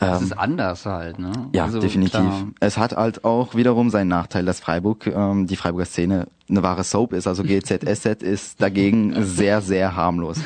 Das 0.00 0.20
ähm, 0.20 0.26
ist 0.26 0.32
anders 0.32 0.86
halt, 0.86 1.18
ne? 1.20 1.30
Ja, 1.52 1.64
also, 1.64 1.78
definitiv. 1.78 2.18
Klar. 2.18 2.48
Es 2.58 2.76
hat 2.76 2.96
halt 2.96 3.24
auch 3.24 3.54
wiederum 3.54 3.90
seinen 3.90 4.08
Nachteil, 4.08 4.44
dass 4.44 4.58
Freiburg, 4.58 5.06
ähm, 5.06 5.46
die 5.46 5.54
Freiburger 5.54 5.86
Szene 5.86 6.26
eine 6.48 6.62
wahre 6.62 6.82
Soap 6.84 7.12
ist. 7.12 7.26
Also 7.26 7.42
GZSZ 7.44 8.22
ist 8.22 8.60
dagegen 8.60 9.14
sehr, 9.24 9.60
sehr 9.60 9.96
harmlos. 9.96 10.38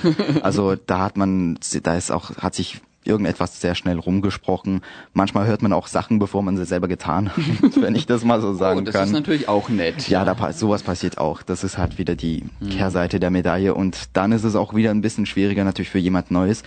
Also 0.43 0.77
da 0.77 1.01
hat 1.01 1.17
man, 1.17 1.59
da 1.83 1.97
ist 1.97 2.13
auch, 2.13 2.37
hat 2.37 2.55
sich 2.55 2.83
irgendetwas 3.09 3.61
sehr 3.61 3.75
schnell 3.75 3.99
rumgesprochen. 3.99 4.83
Manchmal 5.13 5.47
hört 5.47 5.63
man 5.63 5.73
auch 5.73 5.87
Sachen, 5.87 6.19
bevor 6.19 6.43
man 6.43 6.57
sie 6.57 6.65
selber 6.65 6.89
getan 6.89 7.31
hat, 7.31 7.37
wenn 7.81 7.95
ich 7.95 8.07
das 8.07 8.25
mal 8.25 8.41
so 8.41 8.55
sagen 8.55 8.81
oh, 8.81 8.83
das 8.83 8.95
kann. 8.95 9.03
Das 9.03 9.09
ist 9.11 9.15
natürlich 9.15 9.49
auch 9.49 9.69
nett. 9.69 10.09
Ja, 10.09 10.25
da 10.25 10.53
sowas 10.53 10.83
passiert 10.83 11.19
auch. 11.19 11.43
Das 11.43 11.65
ist 11.65 11.79
halt 11.79 11.99
wieder 11.99 12.15
die 12.15 12.45
hm. 12.61 12.69
Kehrseite 12.71 13.19
der 13.21 13.31
Medaille 13.31 13.75
und 13.75 14.11
dann 14.13 14.33
ist 14.33 14.45
es 14.45 14.55
auch 14.55 14.75
wieder 14.75 14.91
ein 14.91 15.01
bisschen 15.01 15.27
schwieriger 15.27 15.65
natürlich 15.65 15.91
für 15.91 15.99
jemand 15.99 16.31
Neues 16.31 16.63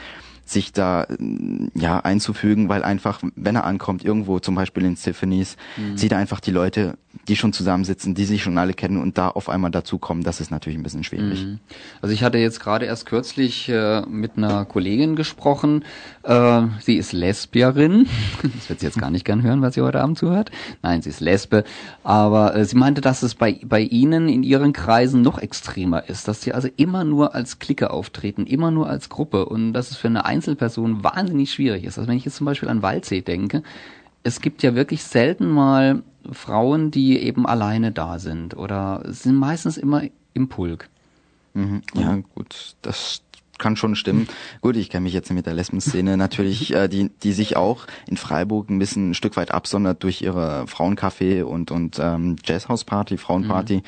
sich 0.46 0.74
da 0.74 1.08
ja 1.74 2.00
einzufügen, 2.00 2.70
weil 2.70 2.84
einfach, 2.84 3.22
wenn 3.36 3.56
er 3.56 3.66
ankommt, 3.66 4.04
irgendwo 4.04 4.40
zum 4.40 4.56
Beispiel 4.56 4.86
in 4.86 4.96
Tiffany's, 4.96 5.58
mhm. 5.78 5.98
sieht 5.98 6.12
er 6.12 6.18
einfach 6.18 6.40
die 6.40 6.52
Leute, 6.52 6.98
die 7.28 7.36
schon 7.36 7.54
zusammensitzen, 7.54 8.16
die 8.16 8.26
sich 8.26 8.42
schon 8.42 8.58
alle 8.58 8.74
kennen 8.74 8.98
und 8.98 9.18
da 9.18 9.28
auf 9.28 9.50
einmal 9.50 9.72
dazukommen, 9.72 10.24
das 10.24 10.40
ist 10.40 10.50
natürlich 10.50 10.80
ein 10.80 10.84
bisschen 10.84 11.04
schwierig. 11.04 11.46
Mhm. 11.46 11.60
Also 12.02 12.14
ich 12.14 12.24
hatte 12.24 12.38
jetzt 12.38 12.60
gerade 12.60 12.86
erst 12.86 13.06
kürzlich 13.06 13.70
äh, 13.70 14.02
mit 14.08 14.38
einer 14.38 14.66
Kollegin 14.66 15.16
gesprochen, 15.16 15.84
äh, 16.24 16.64
sie 16.80 16.96
ist 16.96 17.12
Lesbierin, 17.12 18.08
das 18.56 18.70
wird 18.70 18.80
sie 18.80 18.86
jetzt 18.86 18.98
gar 18.98 19.12
nicht 19.12 19.26
gern 19.26 19.44
hören, 19.44 19.62
was 19.62 19.76
sie 19.76 19.82
heute 19.82 20.02
Abend 20.02 20.18
zuhört. 20.18 20.52
Nein, 20.82 21.02
sie 21.02 21.10
ist 21.10 21.20
Lesbe, 21.20 21.64
aber 22.04 22.56
äh, 22.56 22.66
sie 22.66 22.78
meinte, 22.78 23.02
dass 23.02 23.24
es 23.24 23.36
bei, 23.36 23.60
bei 23.64 23.82
ihnen 23.82 24.30
in 24.30 24.44
ihren 24.44 24.74
Kreisen 24.74 25.22
noch 25.22 25.38
extremer 25.38 26.08
ist, 26.10 26.28
dass 26.28 26.42
sie 26.42 26.54
also 26.54 26.70
immer 26.78 27.04
nur 27.04 27.36
als 27.36 27.60
Clique 27.60 27.92
auftreten, 27.92 28.46
immer 28.46 28.72
nur 28.72 28.90
als 28.90 29.10
Gruppe 29.10 29.46
und 29.46 29.74
das 29.74 29.92
ist 29.92 29.98
für 29.98 30.08
eine 30.08 30.26
Einzelperson 30.42 31.04
wahnsinnig 31.04 31.54
schwierig 31.54 31.84
ist. 31.84 32.00
Also 32.00 32.10
wenn 32.10 32.18
ich 32.18 32.26
jetzt 32.26 32.38
zum 32.38 32.46
Beispiel 32.46 32.70
an 32.70 32.82
Waldsee 32.82 33.22
denke, 33.22 33.62
es 34.24 34.42
gibt 34.42 34.64
ja 34.64 34.74
wirklich 34.74 35.04
selten 35.04 35.50
mal 35.50 36.02
Frauen, 36.32 36.90
die 36.92 37.20
eben 37.20 37.46
alleine 37.46 37.92
da 37.92 38.18
sind 38.18 38.58
oder 38.58 39.04
sind 39.06 39.36
meistens 39.36 39.78
immer 39.78 40.04
im 40.34 40.48
Pulk. 40.48 40.90
Mhm. 41.54 41.82
Ja, 41.94 42.20
gut, 42.34 42.76
das 42.82 43.22
kann 43.58 43.76
schon 43.76 43.96
stimmen. 43.96 44.28
Gut, 44.62 44.76
ich 44.76 44.90
kenne 44.90 45.04
mich 45.04 45.14
jetzt 45.14 45.32
mit 45.32 45.46
der 45.46 45.54
Lesbenszene 45.54 46.18
natürlich, 46.18 46.74
äh, 46.74 46.88
die, 46.88 47.12
die 47.22 47.34
sich 47.34 47.56
auch 47.56 47.86
in 48.08 48.18
Freiburg 48.18 48.70
ein 48.70 48.80
bisschen 48.80 49.12
ein 49.12 49.14
Stück 49.14 49.38
weit 49.38 49.52
absondert 49.52 50.02
durch 50.02 50.24
ihre 50.24 50.66
Frauencafé 50.66 51.44
und, 51.44 51.70
und 51.70 52.00
ähm, 52.00 52.38
Jazzhausparty, 52.44 53.18
Frauenparty. 53.18 53.78
Mhm 53.78 53.84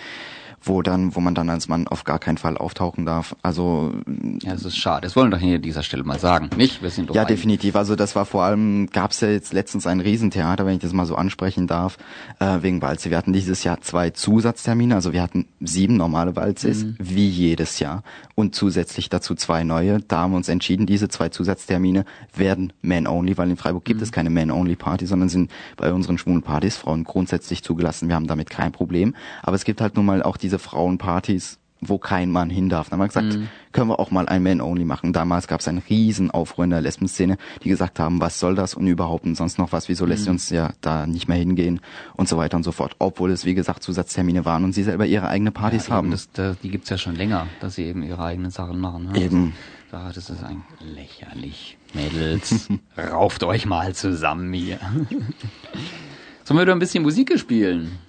wo 0.65 0.81
dann, 0.81 1.15
wo 1.15 1.19
man 1.19 1.35
dann 1.35 1.49
als 1.49 1.67
Mann 1.67 1.87
auf 1.87 2.03
gar 2.05 2.19
keinen 2.19 2.37
Fall 2.37 2.57
auftauchen 2.57 3.05
darf. 3.05 3.35
Also 3.41 3.93
Ja, 4.41 4.53
das 4.53 4.63
ist 4.65 4.77
schade. 4.77 5.01
Das 5.05 5.15
wollen 5.15 5.27
wir 5.29 5.37
doch 5.37 5.43
hier 5.43 5.57
an 5.57 5.61
dieser 5.61 5.83
Stelle 5.83 6.03
mal 6.03 6.19
sagen. 6.19 6.49
Nicht? 6.57 6.81
Wir 6.81 6.89
sind 6.89 7.09
doch 7.09 7.15
ja, 7.15 7.25
definitiv. 7.25 7.75
Also 7.75 7.95
das 7.95 8.15
war 8.15 8.25
vor 8.25 8.43
allem, 8.43 8.87
gab 8.91 9.11
es 9.11 9.21
ja 9.21 9.29
jetzt 9.29 9.53
letztens 9.53 9.85
ein 9.87 9.99
Riesentheater, 9.99 10.65
wenn 10.65 10.75
ich 10.75 10.81
das 10.81 10.93
mal 10.93 11.05
so 11.05 11.15
ansprechen 11.15 11.67
darf, 11.67 11.97
äh, 12.39 12.59
wegen 12.61 12.81
Walze. 12.81 13.09
Wir 13.09 13.17
hatten 13.17 13.33
dieses 13.33 13.63
Jahr 13.63 13.81
zwei 13.81 14.09
Zusatztermine, 14.11 14.95
also 14.95 15.13
wir 15.13 15.21
hatten 15.21 15.47
sieben 15.59 15.97
normale 15.97 16.35
Walzes, 16.35 16.85
Mhm. 16.85 16.95
wie 16.99 17.27
jedes 17.27 17.79
Jahr, 17.79 18.03
und 18.35 18.55
zusätzlich 18.55 19.09
dazu 19.09 19.35
zwei 19.35 19.63
neue. 19.63 19.99
Da 19.99 20.19
haben 20.19 20.31
wir 20.31 20.37
uns 20.37 20.49
entschieden, 20.49 20.85
diese 20.85 21.09
zwei 21.09 21.29
Zusatztermine 21.29 22.05
werden 22.33 22.73
Man-Only, 22.81 23.37
weil 23.37 23.49
in 23.49 23.57
Freiburg 23.57 23.83
Mhm. 23.83 23.87
gibt 23.87 24.01
es 24.01 24.11
keine 24.11 24.29
Man-Only-Party, 24.29 25.05
sondern 25.05 25.29
sind 25.29 25.51
bei 25.77 25.91
unseren 25.93 26.17
schwulen 26.17 26.41
Partys 26.41 26.77
Frauen 26.77 27.03
grundsätzlich 27.03 27.63
zugelassen. 27.63 28.07
Wir 28.07 28.15
haben 28.15 28.27
damit 28.27 28.49
kein 28.49 28.71
Problem. 28.71 29.13
Aber 29.41 29.55
es 29.55 29.65
gibt 29.65 29.81
halt 29.81 29.95
nun 29.95 30.05
mal 30.05 30.23
auch 30.23 30.37
diese 30.37 30.52
Frauenpartys, 30.59 31.59
wo 31.85 31.97
kein 31.97 32.31
Mann 32.31 32.49
hin 32.49 32.69
darf. 32.69 32.89
Dann 32.89 32.99
haben 32.99 33.03
wir 33.03 33.07
gesagt, 33.09 33.37
Mhm. 33.37 33.49
können 33.73 33.89
wir 33.89 33.99
auch 33.99 34.09
mal 34.09 34.27
ein 34.29 34.41
Man-Only 34.41 34.85
machen. 34.85 35.11
Damals 35.11 35.47
gab 35.47 35.59
es 35.59 35.67
einen 35.67 35.79
riesen 35.89 36.31
Aufruhr 36.31 36.63
in 36.63 36.69
der 36.71 36.79
Lesbenszene, 36.79 37.37
die 37.61 37.67
gesagt 37.69 37.99
haben, 37.99 38.21
was 38.21 38.39
soll 38.39 38.55
das 38.55 38.73
und 38.73 38.87
überhaupt 38.87 39.25
und 39.25 39.35
sonst 39.35 39.57
noch 39.59 39.73
was, 39.73 39.89
wieso 39.89 40.05
lässt 40.05 40.25
ihr 40.25 40.29
Mhm. 40.29 40.35
uns 40.35 40.49
ja 40.49 40.71
da 40.79 41.05
nicht 41.05 41.27
mehr 41.27 41.37
hingehen 41.37 41.81
und 42.15 42.29
so 42.29 42.37
weiter 42.37 42.55
und 42.55 42.63
so 42.63 42.71
fort. 42.71 42.95
Obwohl 42.99 43.31
es, 43.31 43.43
wie 43.43 43.53
gesagt, 43.53 43.83
Zusatztermine 43.83 44.45
waren 44.45 44.63
und 44.63 44.71
sie 44.73 44.83
selber 44.83 45.05
ihre 45.05 45.27
eigene 45.27 45.51
Partys 45.51 45.87
ja, 45.87 45.95
haben. 45.95 46.11
Das, 46.11 46.31
da, 46.31 46.55
die 46.63 46.69
gibt's 46.69 46.89
ja 46.89 46.97
schon 46.97 47.15
länger, 47.15 47.47
dass 47.59 47.75
sie 47.75 47.83
eben 47.83 48.01
ihre 48.01 48.23
eigenen 48.23 48.51
Sachen 48.51 48.79
machen. 48.79 49.11
Ne? 49.11 49.19
Eben. 49.19 49.53
Also, 49.91 50.05
da, 50.05 50.11
das 50.13 50.29
ist 50.29 50.43
ein 50.43 50.63
lächerlich. 50.79 51.77
Mädels, 51.93 52.69
rauft 52.97 53.43
euch 53.43 53.65
mal 53.65 53.93
zusammen 53.93 54.51
hier. 54.53 54.79
Sollen 56.43 56.57
wir 56.57 56.61
wieder 56.63 56.71
ein 56.73 56.79
bisschen 56.79 57.03
Musik 57.03 57.37
spielen? 57.37 57.99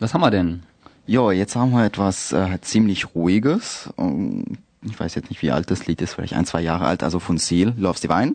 Was 0.00 0.14
haben 0.14 0.20
wir 0.22 0.30
denn? 0.30 0.62
Ja, 1.10 1.32
jetzt 1.32 1.56
haben 1.56 1.72
wir 1.72 1.84
etwas 1.84 2.30
äh, 2.30 2.60
ziemlich 2.60 3.16
Ruhiges. 3.16 3.90
Ähm, 3.98 4.44
Ich 4.88 5.00
weiß 5.00 5.16
jetzt 5.16 5.28
nicht, 5.28 5.42
wie 5.42 5.50
alt 5.50 5.68
das 5.68 5.88
Lied 5.88 6.00
ist, 6.02 6.14
vielleicht 6.14 6.34
ein, 6.34 6.46
zwei 6.46 6.60
Jahre 6.60 6.84
alt, 6.86 7.02
also 7.02 7.18
von 7.18 7.36
Seal, 7.36 7.74
Loves 7.76 8.00
Divine. 8.00 8.34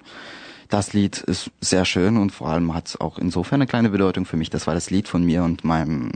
Das 0.68 0.92
Lied 0.92 1.20
ist 1.20 1.52
sehr 1.62 1.86
schön 1.86 2.18
und 2.18 2.32
vor 2.32 2.50
allem 2.50 2.74
hat 2.74 2.98
auch 3.00 3.18
insofern 3.18 3.62
eine 3.62 3.68
kleine 3.68 3.90
Bedeutung 3.92 4.26
für 4.26 4.36
mich. 4.36 4.50
Das 4.50 4.68
war 4.68 4.74
das 4.74 4.90
Lied 4.90 5.08
von 5.08 5.24
mir 5.24 5.46
und 5.46 5.64
meinem 5.64 6.12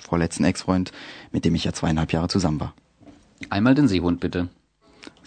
vorletzten 0.00 0.44
Ex-Freund, 0.44 0.92
mit 1.32 1.44
dem 1.44 1.56
ich 1.56 1.64
ja 1.64 1.72
zweieinhalb 1.72 2.12
Jahre 2.12 2.28
zusammen 2.28 2.60
war. 2.60 2.72
Einmal 3.50 3.74
den 3.74 3.88
Seehund, 3.88 4.20
bitte. 4.20 4.48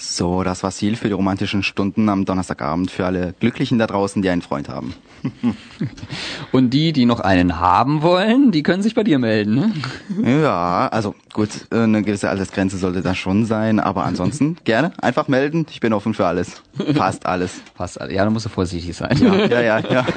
So, 0.01 0.43
das 0.43 0.63
war 0.63 0.71
Seal 0.71 0.95
für 0.95 1.09
die 1.09 1.13
romantischen 1.13 1.61
Stunden 1.61 2.07
am 2.07 2.23
Donnerstagabend 2.23 2.89
für 2.89 3.05
alle 3.05 3.33
Glücklichen 3.41 3.79
da 3.79 3.85
draußen, 3.85 4.21
die 4.21 4.29
einen 4.29 4.41
Freund 4.41 4.69
haben. 4.69 4.93
Und 6.53 6.69
die, 6.69 6.93
die 6.93 7.05
noch 7.05 7.19
einen 7.19 7.59
haben 7.59 8.01
wollen, 8.01 8.53
die 8.53 8.63
können 8.63 8.81
sich 8.81 8.95
bei 8.95 9.03
dir 9.03 9.19
melden. 9.19 9.55
Ne? 9.55 10.41
Ja, 10.41 10.87
also 10.87 11.15
gut, 11.33 11.49
eine 11.69 12.01
gewisse 12.01 12.29
Altersgrenze 12.29 12.77
sollte 12.77 13.01
da 13.01 13.13
schon 13.13 13.43
sein, 13.43 13.81
aber 13.81 14.05
ansonsten 14.05 14.55
gerne 14.63 14.93
einfach 15.01 15.27
melden. 15.27 15.65
Ich 15.69 15.81
bin 15.81 15.91
offen 15.91 16.13
für 16.13 16.25
alles. 16.25 16.61
Fast 16.95 17.25
alles. 17.25 17.59
Fast 17.75 17.99
alle. 17.99 18.13
Ja, 18.13 18.23
da 18.23 18.29
musst 18.29 18.45
du 18.45 18.49
vorsichtig 18.49 18.95
sein. 18.95 19.17
Ja, 19.21 19.59
ja, 19.59 19.79
ja. 19.79 20.07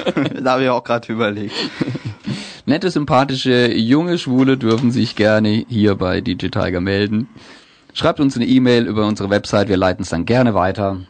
Da 0.41 0.51
habe 0.53 0.63
ich 0.63 0.69
auch 0.69 0.85
gerade 0.85 1.11
überlegt. 1.11 1.55
Nette, 2.65 2.89
sympathische, 2.89 3.73
junge 3.73 4.17
Schwule 4.17 4.57
dürfen 4.57 4.93
sich 4.93 5.17
gerne 5.17 5.65
hier 5.67 5.95
bei 5.95 6.21
DJ 6.21 6.47
Tiger 6.47 6.79
melden. 6.79 7.27
Schreibt 7.93 8.19
uns 8.19 8.35
eine 8.35 8.45
E-Mail 8.45 8.87
über 8.87 9.05
unsere 9.05 9.29
Website, 9.29 9.69
wir 9.69 9.77
leiten 9.77 10.03
es 10.03 10.09
dann 10.09 10.25
gerne 10.25 10.53
weiter. 10.53 11.01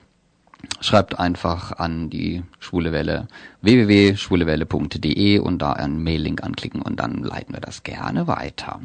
Schreibt 0.82 1.18
einfach 1.20 1.72
an 1.74 2.10
die 2.10 2.44
Schwule 2.60 2.92
Welle 2.92 3.28
www.schwulewelle.de 3.62 5.40
und 5.40 5.62
da 5.62 5.74
einen 5.74 6.04
Mail-Link 6.04 6.44
anklicken 6.44 6.82
und 6.82 7.00
dann 7.00 7.24
leiten 7.24 7.54
wir 7.54 7.62
das 7.62 7.84
gerne 7.84 8.28
weiter. 8.28 8.80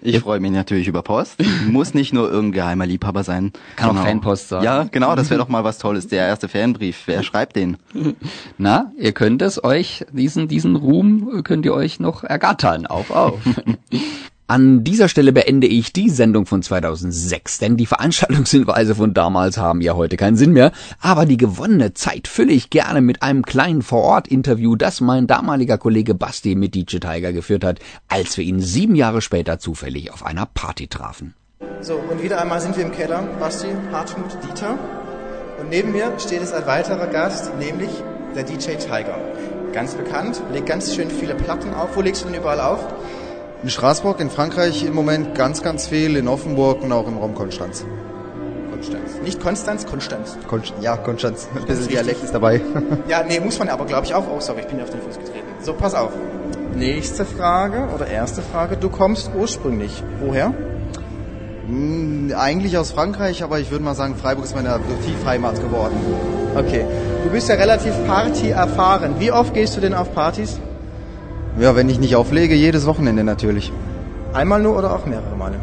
Ich 0.00 0.20
freue 0.20 0.38
mich 0.40 0.52
natürlich 0.52 0.86
über 0.86 1.02
Post. 1.02 1.36
Muss 1.68 1.92
nicht 1.92 2.12
nur 2.12 2.30
irgendein 2.30 2.52
geheimer 2.62 2.86
Liebhaber 2.86 3.24
sein. 3.24 3.52
Kann 3.76 3.90
auch 3.90 3.94
Genau. 3.94 4.04
Fanpost 4.04 4.48
sein. 4.48 4.62
Ja, 4.62 4.84
genau, 4.84 5.16
das 5.16 5.28
wäre 5.28 5.40
doch 5.40 5.48
mal 5.48 5.64
was 5.64 5.78
Tolles. 5.78 6.06
Der 6.06 6.26
erste 6.26 6.48
Fanbrief. 6.48 7.02
Wer 7.06 7.22
schreibt 7.24 7.56
den? 7.56 7.78
Na, 8.58 8.92
ihr 8.96 9.12
könnt 9.12 9.42
es 9.42 9.62
euch, 9.62 10.06
diesen, 10.12 10.46
diesen 10.46 10.76
Ruhm 10.76 11.42
könnt 11.42 11.64
ihr 11.66 11.74
euch 11.74 11.98
noch 11.98 12.22
ergattern. 12.24 12.86
Auf, 12.86 13.10
auf. 13.10 13.40
An 14.50 14.82
dieser 14.82 15.10
Stelle 15.10 15.34
beende 15.34 15.66
ich 15.66 15.92
die 15.92 16.08
Sendung 16.08 16.46
von 16.46 16.62
2006, 16.62 17.58
denn 17.58 17.76
die 17.76 17.84
Veranstaltungshinweise 17.84 18.94
von 18.94 19.12
damals 19.12 19.58
haben 19.58 19.82
ja 19.82 19.94
heute 19.94 20.16
keinen 20.16 20.38
Sinn 20.38 20.54
mehr. 20.54 20.72
Aber 21.02 21.26
die 21.26 21.36
gewonnene 21.36 21.92
Zeit 21.92 22.28
fülle 22.28 22.54
ich 22.54 22.70
gerne 22.70 23.02
mit 23.02 23.22
einem 23.22 23.44
kleinen 23.44 23.82
Vor-Ort-Interview, 23.82 24.74
das 24.74 25.02
mein 25.02 25.26
damaliger 25.26 25.76
Kollege 25.76 26.14
Basti 26.14 26.54
mit 26.54 26.74
DJ 26.74 26.96
Tiger 26.96 27.34
geführt 27.34 27.62
hat, 27.62 27.80
als 28.08 28.38
wir 28.38 28.44
ihn 28.44 28.60
sieben 28.60 28.94
Jahre 28.94 29.20
später 29.20 29.58
zufällig 29.58 30.14
auf 30.14 30.24
einer 30.24 30.46
Party 30.46 30.88
trafen. 30.88 31.34
So, 31.82 31.96
und 32.10 32.22
wieder 32.22 32.40
einmal 32.40 32.62
sind 32.62 32.74
wir 32.74 32.84
im 32.84 32.92
Keller. 32.92 33.28
Basti, 33.38 33.68
Hartmut, 33.92 34.38
Dieter. 34.42 34.78
Und 35.60 35.68
neben 35.68 35.92
mir 35.92 36.10
steht 36.18 36.40
es 36.40 36.54
ein 36.54 36.66
weiterer 36.66 37.08
Gast, 37.08 37.54
nämlich 37.58 37.90
der 38.34 38.44
DJ 38.44 38.76
Tiger. 38.76 39.18
Ganz 39.74 39.94
bekannt, 39.94 40.40
legt 40.54 40.64
ganz 40.64 40.94
schön 40.94 41.10
viele 41.10 41.34
Platten 41.34 41.74
auf. 41.74 41.94
Wo 41.96 42.00
legst 42.00 42.22
du 42.24 42.28
denn 42.28 42.40
überall 42.40 42.60
auf? 42.60 42.80
In 43.62 43.70
Straßburg, 43.70 44.20
in 44.20 44.30
Frankreich 44.30 44.84
im 44.84 44.94
Moment 44.94 45.34
ganz, 45.34 45.62
ganz 45.62 45.88
viel, 45.88 46.16
in 46.16 46.28
Offenburg 46.28 46.82
und 46.82 46.92
auch 46.92 47.08
im 47.08 47.18
Raum 47.18 47.34
Konstanz. 47.34 47.84
Konstanz. 48.70 49.20
Nicht 49.24 49.40
Konstanz, 49.42 49.84
Konstanz. 49.84 50.38
Kon 50.46 50.62
ja, 50.80 50.96
Konstanz. 50.96 51.48
Ein 51.52 51.58
ist 51.62 51.66
bisschen. 51.66 51.88
Dialekt 51.88 52.22
ist 52.22 52.32
dabei. 52.32 52.60
Ja, 53.08 53.24
nee, 53.26 53.40
muss 53.40 53.58
man 53.58 53.68
aber, 53.68 53.84
glaube 53.84 54.06
ich, 54.06 54.14
auch. 54.14 54.24
Oh, 54.30 54.38
sorry, 54.38 54.60
ich 54.60 54.66
bin 54.68 54.80
auf 54.80 54.90
den 54.90 55.00
Fuß 55.00 55.18
getreten. 55.18 55.46
So, 55.60 55.72
pass 55.72 55.94
auf. 55.94 56.12
Nächste 56.76 57.24
Frage 57.24 57.88
oder 57.92 58.06
erste 58.06 58.42
Frage. 58.42 58.76
Du 58.76 58.88
kommst 58.90 59.30
ursprünglich. 59.36 60.04
Woher? 60.20 60.54
Hm, 61.66 62.32
Eigentlich 62.36 62.78
aus 62.78 62.92
Frankreich, 62.92 63.42
aber 63.42 63.58
ich 63.58 63.72
würde 63.72 63.82
mal 63.82 63.96
sagen, 63.96 64.14
Freiburg 64.14 64.44
ist 64.44 64.54
meine 64.54 64.70
Adoptivheimat 64.70 65.56
geworden. 65.60 65.96
Okay. 66.54 66.84
Du 67.24 67.30
bist 67.30 67.48
ja 67.48 67.56
relativ 67.56 67.92
Party 68.06 68.50
erfahren. 68.50 69.16
Wie 69.18 69.32
oft 69.32 69.52
gehst 69.52 69.76
du 69.76 69.80
denn 69.80 69.94
auf 69.94 70.14
Partys? 70.14 70.60
Ja, 71.60 71.74
wenn 71.74 71.88
ich 71.88 71.98
nicht 71.98 72.14
auflege, 72.14 72.54
jedes 72.54 72.86
Wochenende 72.86 73.24
natürlich. 73.24 73.72
Einmal 74.32 74.62
nur 74.62 74.76
oder 74.76 74.94
auch 74.94 75.06
mehrere 75.06 75.34
Male? 75.36 75.56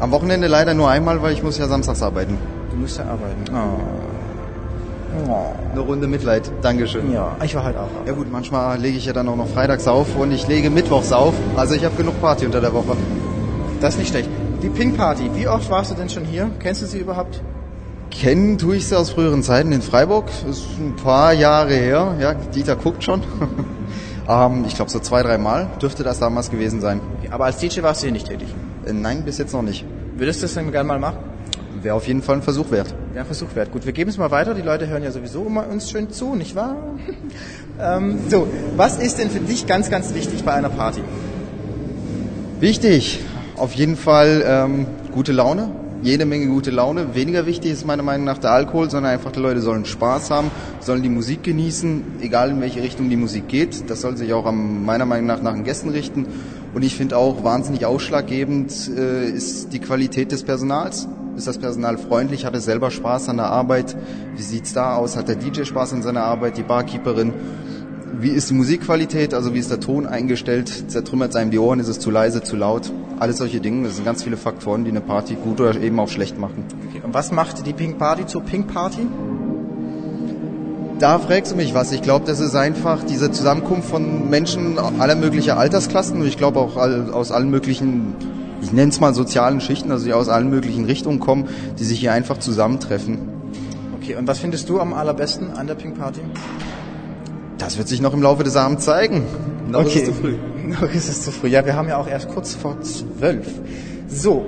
Am 0.00 0.10
Wochenende 0.10 0.46
leider 0.46 0.72
nur 0.72 0.88
einmal, 0.88 1.22
weil 1.22 1.32
ich 1.32 1.42
muss 1.42 1.58
ja 1.58 1.68
samstags 1.68 2.02
arbeiten. 2.02 2.38
Du 2.70 2.76
musst 2.76 2.98
ja 2.98 3.04
arbeiten. 3.04 3.44
Oh. 3.52 5.30
Oh. 5.30 5.52
Eine 5.70 5.80
Runde 5.80 6.06
Mitleid. 6.06 6.50
Dankeschön. 6.62 7.12
Ja, 7.12 7.36
ich 7.44 7.54
war 7.54 7.64
halt 7.64 7.76
auch. 7.76 7.88
Ja 8.06 8.12
gut, 8.12 8.32
manchmal 8.32 8.78
lege 8.78 8.96
ich 8.96 9.04
ja 9.04 9.12
dann 9.12 9.28
auch 9.28 9.36
noch 9.36 9.48
freitags 9.48 9.86
auf 9.86 10.16
und 10.16 10.32
ich 10.32 10.48
lege 10.48 10.70
mittwochs 10.70 11.12
auf. 11.12 11.34
Also 11.56 11.74
ich 11.74 11.84
habe 11.84 11.94
genug 11.96 12.18
Party 12.22 12.46
unter 12.46 12.62
der 12.62 12.72
Woche. 12.72 12.96
Das 13.80 13.94
ist 13.94 14.00
nicht 14.00 14.10
schlecht. 14.10 14.30
Die 14.62 14.70
Pink 14.70 14.96
Party, 14.96 15.30
wie 15.34 15.46
oft 15.46 15.68
warst 15.70 15.90
du 15.90 15.94
denn 15.94 16.08
schon 16.08 16.24
hier? 16.24 16.50
Kennst 16.60 16.80
du 16.80 16.86
sie 16.86 16.98
überhaupt? 16.98 17.42
Kennen 18.10 18.56
tue 18.56 18.76
ich 18.76 18.86
sie 18.86 18.96
aus 18.96 19.10
früheren 19.10 19.42
Zeiten 19.42 19.72
in 19.72 19.82
Freiburg. 19.82 20.26
Das 20.46 20.58
ist 20.58 20.78
ein 20.78 20.96
paar 20.96 21.32
Jahre 21.32 21.74
her. 21.74 22.14
Ja, 22.18 22.34
Dieter 22.34 22.76
guckt 22.76 23.04
schon. 23.04 23.22
ähm, 24.28 24.64
ich 24.66 24.74
glaube 24.74 24.90
so 24.90 25.00
zwei, 25.00 25.22
drei 25.22 25.38
Mal 25.38 25.68
dürfte 25.80 26.02
das 26.02 26.18
damals 26.18 26.50
gewesen 26.50 26.80
sein. 26.80 27.00
Aber 27.30 27.46
als 27.46 27.58
DJ 27.58 27.82
warst 27.82 28.02
du 28.02 28.06
hier 28.06 28.12
nicht 28.12 28.28
tätig. 28.28 28.48
Äh, 28.86 28.92
nein, 28.92 29.24
bis 29.24 29.38
jetzt 29.38 29.52
noch 29.52 29.62
nicht. 29.62 29.84
Würdest 30.16 30.40
du 30.40 30.46
das 30.46 30.54
denn 30.54 30.70
gerne 30.72 30.86
mal 30.86 30.98
machen? 30.98 31.18
Wäre 31.82 31.96
auf 31.96 32.06
jeden 32.06 32.22
Fall 32.22 32.36
ein 32.36 32.42
Versuch 32.42 32.70
wert. 32.70 32.94
Ja, 33.14 33.24
Versuch 33.24 33.54
wert. 33.54 33.72
Gut, 33.72 33.86
wir 33.86 33.92
geben 33.92 34.10
es 34.10 34.18
mal 34.18 34.30
weiter. 34.30 34.54
Die 34.54 34.62
Leute 34.62 34.86
hören 34.86 35.02
ja 35.02 35.10
sowieso 35.10 35.44
immer 35.44 35.66
uns 35.68 35.90
schön 35.90 36.10
zu, 36.10 36.34
nicht 36.34 36.54
wahr? 36.54 36.76
ähm, 37.80 38.20
so, 38.28 38.46
was 38.76 38.98
ist 38.98 39.18
denn 39.18 39.30
für 39.30 39.40
dich 39.40 39.66
ganz, 39.66 39.90
ganz 39.90 40.14
wichtig 40.14 40.44
bei 40.44 40.52
einer 40.52 40.68
Party? 40.68 41.02
Wichtig, 42.60 43.20
auf 43.56 43.72
jeden 43.72 43.96
Fall 43.96 44.44
ähm, 44.46 44.86
gute 45.12 45.32
Laune. 45.32 45.81
Jede 46.02 46.26
Menge 46.26 46.48
gute 46.48 46.72
Laune. 46.72 47.14
Weniger 47.14 47.46
wichtig 47.46 47.70
ist 47.70 47.86
meiner 47.86 48.02
Meinung 48.02 48.24
nach 48.24 48.38
der 48.38 48.50
Alkohol, 48.50 48.90
sondern 48.90 49.12
einfach 49.12 49.30
die 49.30 49.38
Leute 49.38 49.60
sollen 49.60 49.84
Spaß 49.84 50.32
haben, 50.32 50.50
sollen 50.80 51.04
die 51.04 51.08
Musik 51.08 51.44
genießen, 51.44 52.02
egal 52.20 52.50
in 52.50 52.60
welche 52.60 52.82
Richtung 52.82 53.08
die 53.08 53.16
Musik 53.16 53.46
geht. 53.46 53.88
Das 53.88 54.00
soll 54.00 54.16
sich 54.16 54.32
auch 54.32 54.44
am, 54.44 54.84
meiner 54.84 55.06
Meinung 55.06 55.26
nach 55.26 55.40
nach 55.42 55.54
den 55.54 55.62
Gästen 55.62 55.90
richten. 55.90 56.26
Und 56.74 56.82
ich 56.82 56.96
finde 56.96 57.16
auch 57.16 57.44
wahnsinnig 57.44 57.86
ausschlaggebend 57.86 58.90
äh, 58.96 59.30
ist 59.30 59.72
die 59.72 59.78
Qualität 59.78 60.32
des 60.32 60.42
Personals. 60.42 61.06
Ist 61.36 61.46
das 61.46 61.58
Personal 61.58 61.96
freundlich? 61.98 62.46
Hat 62.46 62.56
es 62.56 62.64
selber 62.64 62.90
Spaß 62.90 63.28
an 63.28 63.36
der 63.36 63.46
Arbeit? 63.46 63.96
Wie 64.34 64.42
sieht's 64.42 64.72
da 64.72 64.96
aus? 64.96 65.16
Hat 65.16 65.28
der 65.28 65.36
DJ 65.36 65.62
Spaß 65.62 65.92
an 65.92 66.02
seiner 66.02 66.24
Arbeit? 66.24 66.56
Die 66.56 66.64
Barkeeperin? 66.64 67.32
Wie 68.14 68.28
ist 68.28 68.50
die 68.50 68.54
Musikqualität? 68.54 69.32
Also 69.34 69.54
wie 69.54 69.58
ist 69.58 69.70
der 69.70 69.80
Ton 69.80 70.06
eingestellt? 70.06 70.90
Zertrümmert 70.90 71.30
es 71.30 71.36
einem 71.36 71.50
die 71.50 71.58
Ohren? 71.58 71.80
Ist 71.80 71.88
es 71.88 71.98
zu 71.98 72.10
leise, 72.10 72.42
zu 72.42 72.56
laut? 72.56 72.92
Alles 73.18 73.38
solche 73.38 73.60
Dinge. 73.60 73.86
Das 73.86 73.96
sind 73.96 74.04
ganz 74.04 74.22
viele 74.22 74.36
Faktoren, 74.36 74.84
die 74.84 74.90
eine 74.90 75.00
Party 75.00 75.34
gut 75.34 75.60
oder 75.60 75.80
eben 75.80 75.98
auch 75.98 76.08
schlecht 76.08 76.38
machen. 76.38 76.64
Okay. 76.88 77.00
Und 77.04 77.14
was 77.14 77.32
macht 77.32 77.66
die 77.66 77.72
Pink 77.72 77.98
Party 77.98 78.26
zur 78.26 78.42
Pink 78.42 78.72
Party? 78.72 79.06
Da 80.98 81.18
fragst 81.18 81.52
du 81.52 81.56
mich 81.56 81.74
was. 81.74 81.90
Ich 81.90 82.02
glaube, 82.02 82.26
das 82.26 82.38
ist 82.38 82.54
einfach 82.54 83.02
diese 83.02 83.30
Zusammenkunft 83.32 83.88
von 83.88 84.30
Menschen 84.30 84.78
aller 84.78 85.16
möglicher 85.16 85.58
Altersklassen 85.58 86.20
und 86.20 86.28
ich 86.28 86.36
glaube 86.36 86.60
auch 86.60 86.76
aus 86.76 87.32
allen 87.32 87.50
möglichen, 87.50 88.14
ich 88.60 88.72
nenne 88.72 88.90
es 88.90 89.00
mal 89.00 89.12
sozialen 89.12 89.60
Schichten, 89.60 89.90
also 89.90 90.04
die 90.04 90.12
aus 90.12 90.28
allen 90.28 90.48
möglichen 90.48 90.84
Richtungen 90.84 91.18
kommen, 91.18 91.48
die 91.78 91.84
sich 91.84 91.98
hier 91.98 92.12
einfach 92.12 92.38
zusammentreffen. 92.38 93.18
Okay, 94.00 94.14
und 94.14 94.28
was 94.28 94.38
findest 94.38 94.68
du 94.68 94.80
am 94.80 94.92
allerbesten 94.92 95.50
an 95.50 95.66
der 95.66 95.74
Pink 95.74 95.98
Party? 95.98 96.20
Das 97.62 97.78
wird 97.78 97.86
sich 97.86 98.00
noch 98.00 98.12
im 98.12 98.22
Laufe 98.22 98.42
des 98.42 98.56
Abends 98.56 98.84
zeigen. 98.84 99.24
Noch 99.68 99.84
ist 99.86 99.94
es 99.94 100.04
zu 100.06 100.12
früh. 100.12 100.34
Noch 100.66 100.82
ist 100.82 101.08
es 101.08 101.22
zu 101.22 101.30
früh. 101.30 101.48
Ja, 101.48 101.64
wir 101.64 101.76
haben 101.76 101.88
ja 101.88 101.96
auch 101.96 102.08
erst 102.08 102.28
kurz 102.28 102.54
vor 102.54 102.80
zwölf. 102.80 103.46
So. 104.08 104.44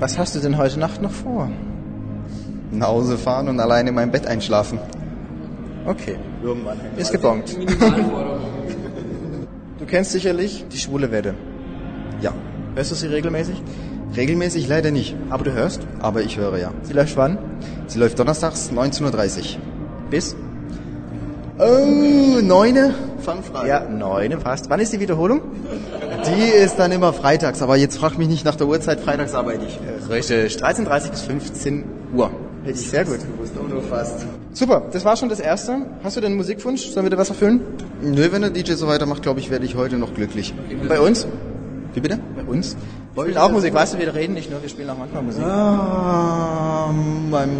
Was 0.00 0.18
hast 0.18 0.34
du 0.34 0.40
denn 0.40 0.56
heute 0.56 0.78
Nacht 0.78 1.02
noch 1.02 1.10
vor? 1.10 1.50
Nach 2.70 2.88
Hause 2.88 3.18
fahren 3.18 3.48
und 3.48 3.60
alleine 3.60 3.90
in 3.90 3.94
meinem 3.94 4.10
Bett 4.10 4.26
einschlafen. 4.26 4.78
Okay, 5.86 6.16
Irgendwann. 6.42 6.78
ist 6.96 7.12
gebongt. 7.12 7.56
Du 9.78 9.84
kennst 9.84 10.10
sicherlich 10.10 10.64
die 10.72 10.78
schwule 10.78 11.12
Welle. 11.12 11.34
Ja. 12.20 12.32
Hörst 12.74 12.90
du 12.90 12.94
sie 12.96 13.06
regelmäßig? 13.06 13.62
Regelmäßig 14.16 14.66
leider 14.66 14.90
nicht. 14.90 15.14
Aber 15.30 15.44
du 15.44 15.52
hörst? 15.52 15.86
Aber 16.00 16.22
ich 16.22 16.38
höre 16.38 16.58
ja. 16.58 16.72
Sie 16.82 16.92
läuft 16.92 17.16
wann? 17.16 17.38
Sie 17.86 18.00
läuft 18.00 18.18
donnerstags 18.18 18.72
19.30 18.72 19.04
Uhr. 19.04 19.60
Bis? 20.10 20.36
Oh, 21.58 22.40
neune? 22.42 22.94
Fangfrage. 23.18 23.68
Ja, 23.68 23.80
neun, 23.88 24.38
passt. 24.38 24.68
Wann 24.68 24.78
ist 24.80 24.92
die 24.92 25.00
Wiederholung? 25.00 25.40
Die 26.26 26.42
ist 26.42 26.76
dann 26.76 26.92
immer 26.92 27.12
freitags, 27.12 27.62
aber 27.62 27.76
jetzt 27.76 27.98
frag 27.98 28.18
mich 28.18 28.28
nicht 28.28 28.44
nach 28.44 28.56
der 28.56 28.66
Uhrzeit, 28.68 29.00
freitags 29.00 29.34
arbeite 29.34 29.64
ich. 29.64 29.78
Richtig. 30.10 30.56
13.30 30.62 31.10
bis 31.10 31.22
15 31.22 31.84
Uhr. 32.14 32.30
Hätte 32.64 32.78
ich 32.78 32.88
Sehr 32.90 33.04
gut. 33.04 33.18
gewusst, 33.20 33.54
nur 33.54 33.82
fast. 33.82 34.26
Super, 34.52 34.82
das 34.92 35.04
war 35.04 35.16
schon 35.16 35.28
das 35.28 35.40
Erste. 35.40 35.86
Hast 36.02 36.16
du 36.16 36.20
denn 36.20 36.28
einen 36.32 36.36
Musikwunsch? 36.36 36.82
Sollen 36.88 37.06
wir 37.06 37.10
dir 37.10 37.18
was 37.18 37.28
erfüllen? 37.28 37.60
Nö, 38.02 38.28
wenn 38.30 38.42
der 38.42 38.50
DJ 38.50 38.72
so 38.72 38.88
weitermacht, 38.88 39.22
glaube 39.22 39.40
ich, 39.40 39.50
werde 39.50 39.64
ich 39.64 39.76
heute 39.76 39.96
noch 39.98 40.14
glücklich. 40.14 40.52
Bei 40.88 41.00
uns? 41.00 41.26
Wie 41.94 42.00
bitte? 42.00 42.18
Bei 42.36 42.42
uns? 42.42 42.76
Wir 43.16 43.22
spielen 43.22 43.38
auch 43.38 43.50
Musik, 43.50 43.72
weißt 43.72 43.94
du, 43.94 43.98
wir 43.98 44.14
reden 44.14 44.34
nicht 44.34 44.50
nur, 44.50 44.60
wir 44.60 44.68
spielen 44.68 44.90
auch 44.90 44.98
manchmal 44.98 45.22
Musik. 45.22 45.42
Einen 45.42 45.54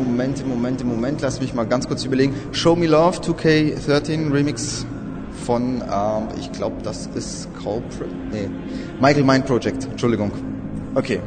Moment, 0.05 0.47
Moment, 0.47 0.85
Moment, 0.85 1.23
lass 1.23 1.41
mich 1.41 1.55
mal 1.55 1.65
ganz 1.65 1.89
kurz 1.89 2.05
überlegen. 2.05 2.35
Show 2.53 2.77
Me 2.77 2.87
Love 2.87 3.21
2K13 3.21 4.35
Remix 4.35 4.85
von, 5.47 5.81
ähm, 5.81 6.29
ich 6.39 6.53
glaube, 6.53 6.77
das 6.83 7.09
ist 7.15 7.49
Culprit, 7.55 8.11
nee, 8.31 8.51
Michael 9.01 9.25
Mind 9.25 9.47
Project, 9.47 9.89
Entschuldigung. 9.91 10.31
Okay. 10.95 11.21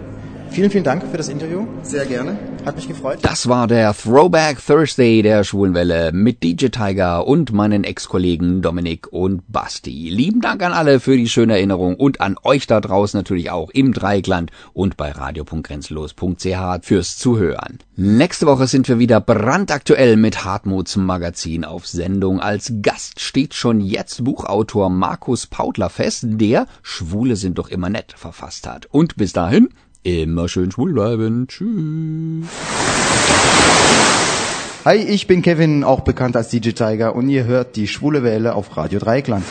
Vielen, 0.51 0.69
vielen 0.69 0.83
Dank 0.83 1.05
für 1.09 1.17
das 1.17 1.29
Interview. 1.29 1.65
Sehr 1.81 2.05
gerne. 2.05 2.37
Hat 2.69 2.75
mich 2.75 2.87
gefreut. 2.87 3.17
Das 3.23 3.49
war 3.49 3.65
der 3.65 3.95
Throwback 3.95 4.63
Thursday 4.63 5.23
der 5.23 5.43
Schwulenwelle 5.43 6.11
mit 6.11 6.43
DJ 6.43 6.67
Tiger 6.67 7.25
und 7.25 7.51
meinen 7.51 7.83
Ex-Kollegen 7.83 8.61
Dominik 8.61 9.11
und 9.11 9.41
Basti. 9.47 10.11
Lieben 10.11 10.39
Dank 10.39 10.61
an 10.61 10.73
alle 10.73 10.99
für 10.99 11.17
die 11.17 11.27
schöne 11.27 11.53
Erinnerung 11.53 11.95
und 11.95 12.21
an 12.21 12.35
euch 12.43 12.67
da 12.67 12.79
draußen 12.79 13.17
natürlich 13.17 13.49
auch 13.49 13.71
im 13.71 13.91
Dreikland 13.91 14.51
und 14.73 14.97
bei 14.97 15.09
radio.grenzenlos.ch 15.09 16.85
fürs 16.85 17.17
Zuhören. 17.17 17.79
Nächste 17.95 18.45
Woche 18.45 18.67
sind 18.67 18.87
wir 18.87 18.99
wieder 18.99 19.19
brandaktuell 19.19 20.15
mit 20.15 20.45
Hartmuts 20.45 20.95
Magazin 20.95 21.65
auf 21.65 21.87
Sendung. 21.87 22.39
Als 22.39 22.71
Gast 22.83 23.19
steht 23.19 23.55
schon 23.55 23.81
jetzt 23.81 24.23
Buchautor 24.23 24.91
Markus 24.91 25.47
Pautler 25.47 25.89
fest, 25.89 26.23
der 26.27 26.67
Schwule 26.83 27.35
sind 27.35 27.57
doch 27.57 27.69
immer 27.69 27.89
nett 27.89 28.13
verfasst 28.15 28.67
hat. 28.67 28.85
Und 28.91 29.15
bis 29.15 29.33
dahin 29.33 29.69
Immer 30.03 30.47
schön 30.47 30.71
schwul 30.71 30.93
bleiben. 30.93 31.47
Tschüss. 31.47 32.47
Hi, 34.85 34.95
ich 34.95 35.27
bin 35.27 35.41
Kevin, 35.41 35.83
auch 35.83 35.99
bekannt 36.01 36.37
als 36.37 36.49
DJ 36.49 36.69
Tiger 36.69 37.15
und 37.15 37.27
ihr 37.27 37.43
hört 37.43 37.75
die 37.75 37.87
Schwule 37.87 38.23
Welle 38.23 38.55
auf 38.55 38.77
Radio 38.77 38.99
Dreikland. 38.99 39.43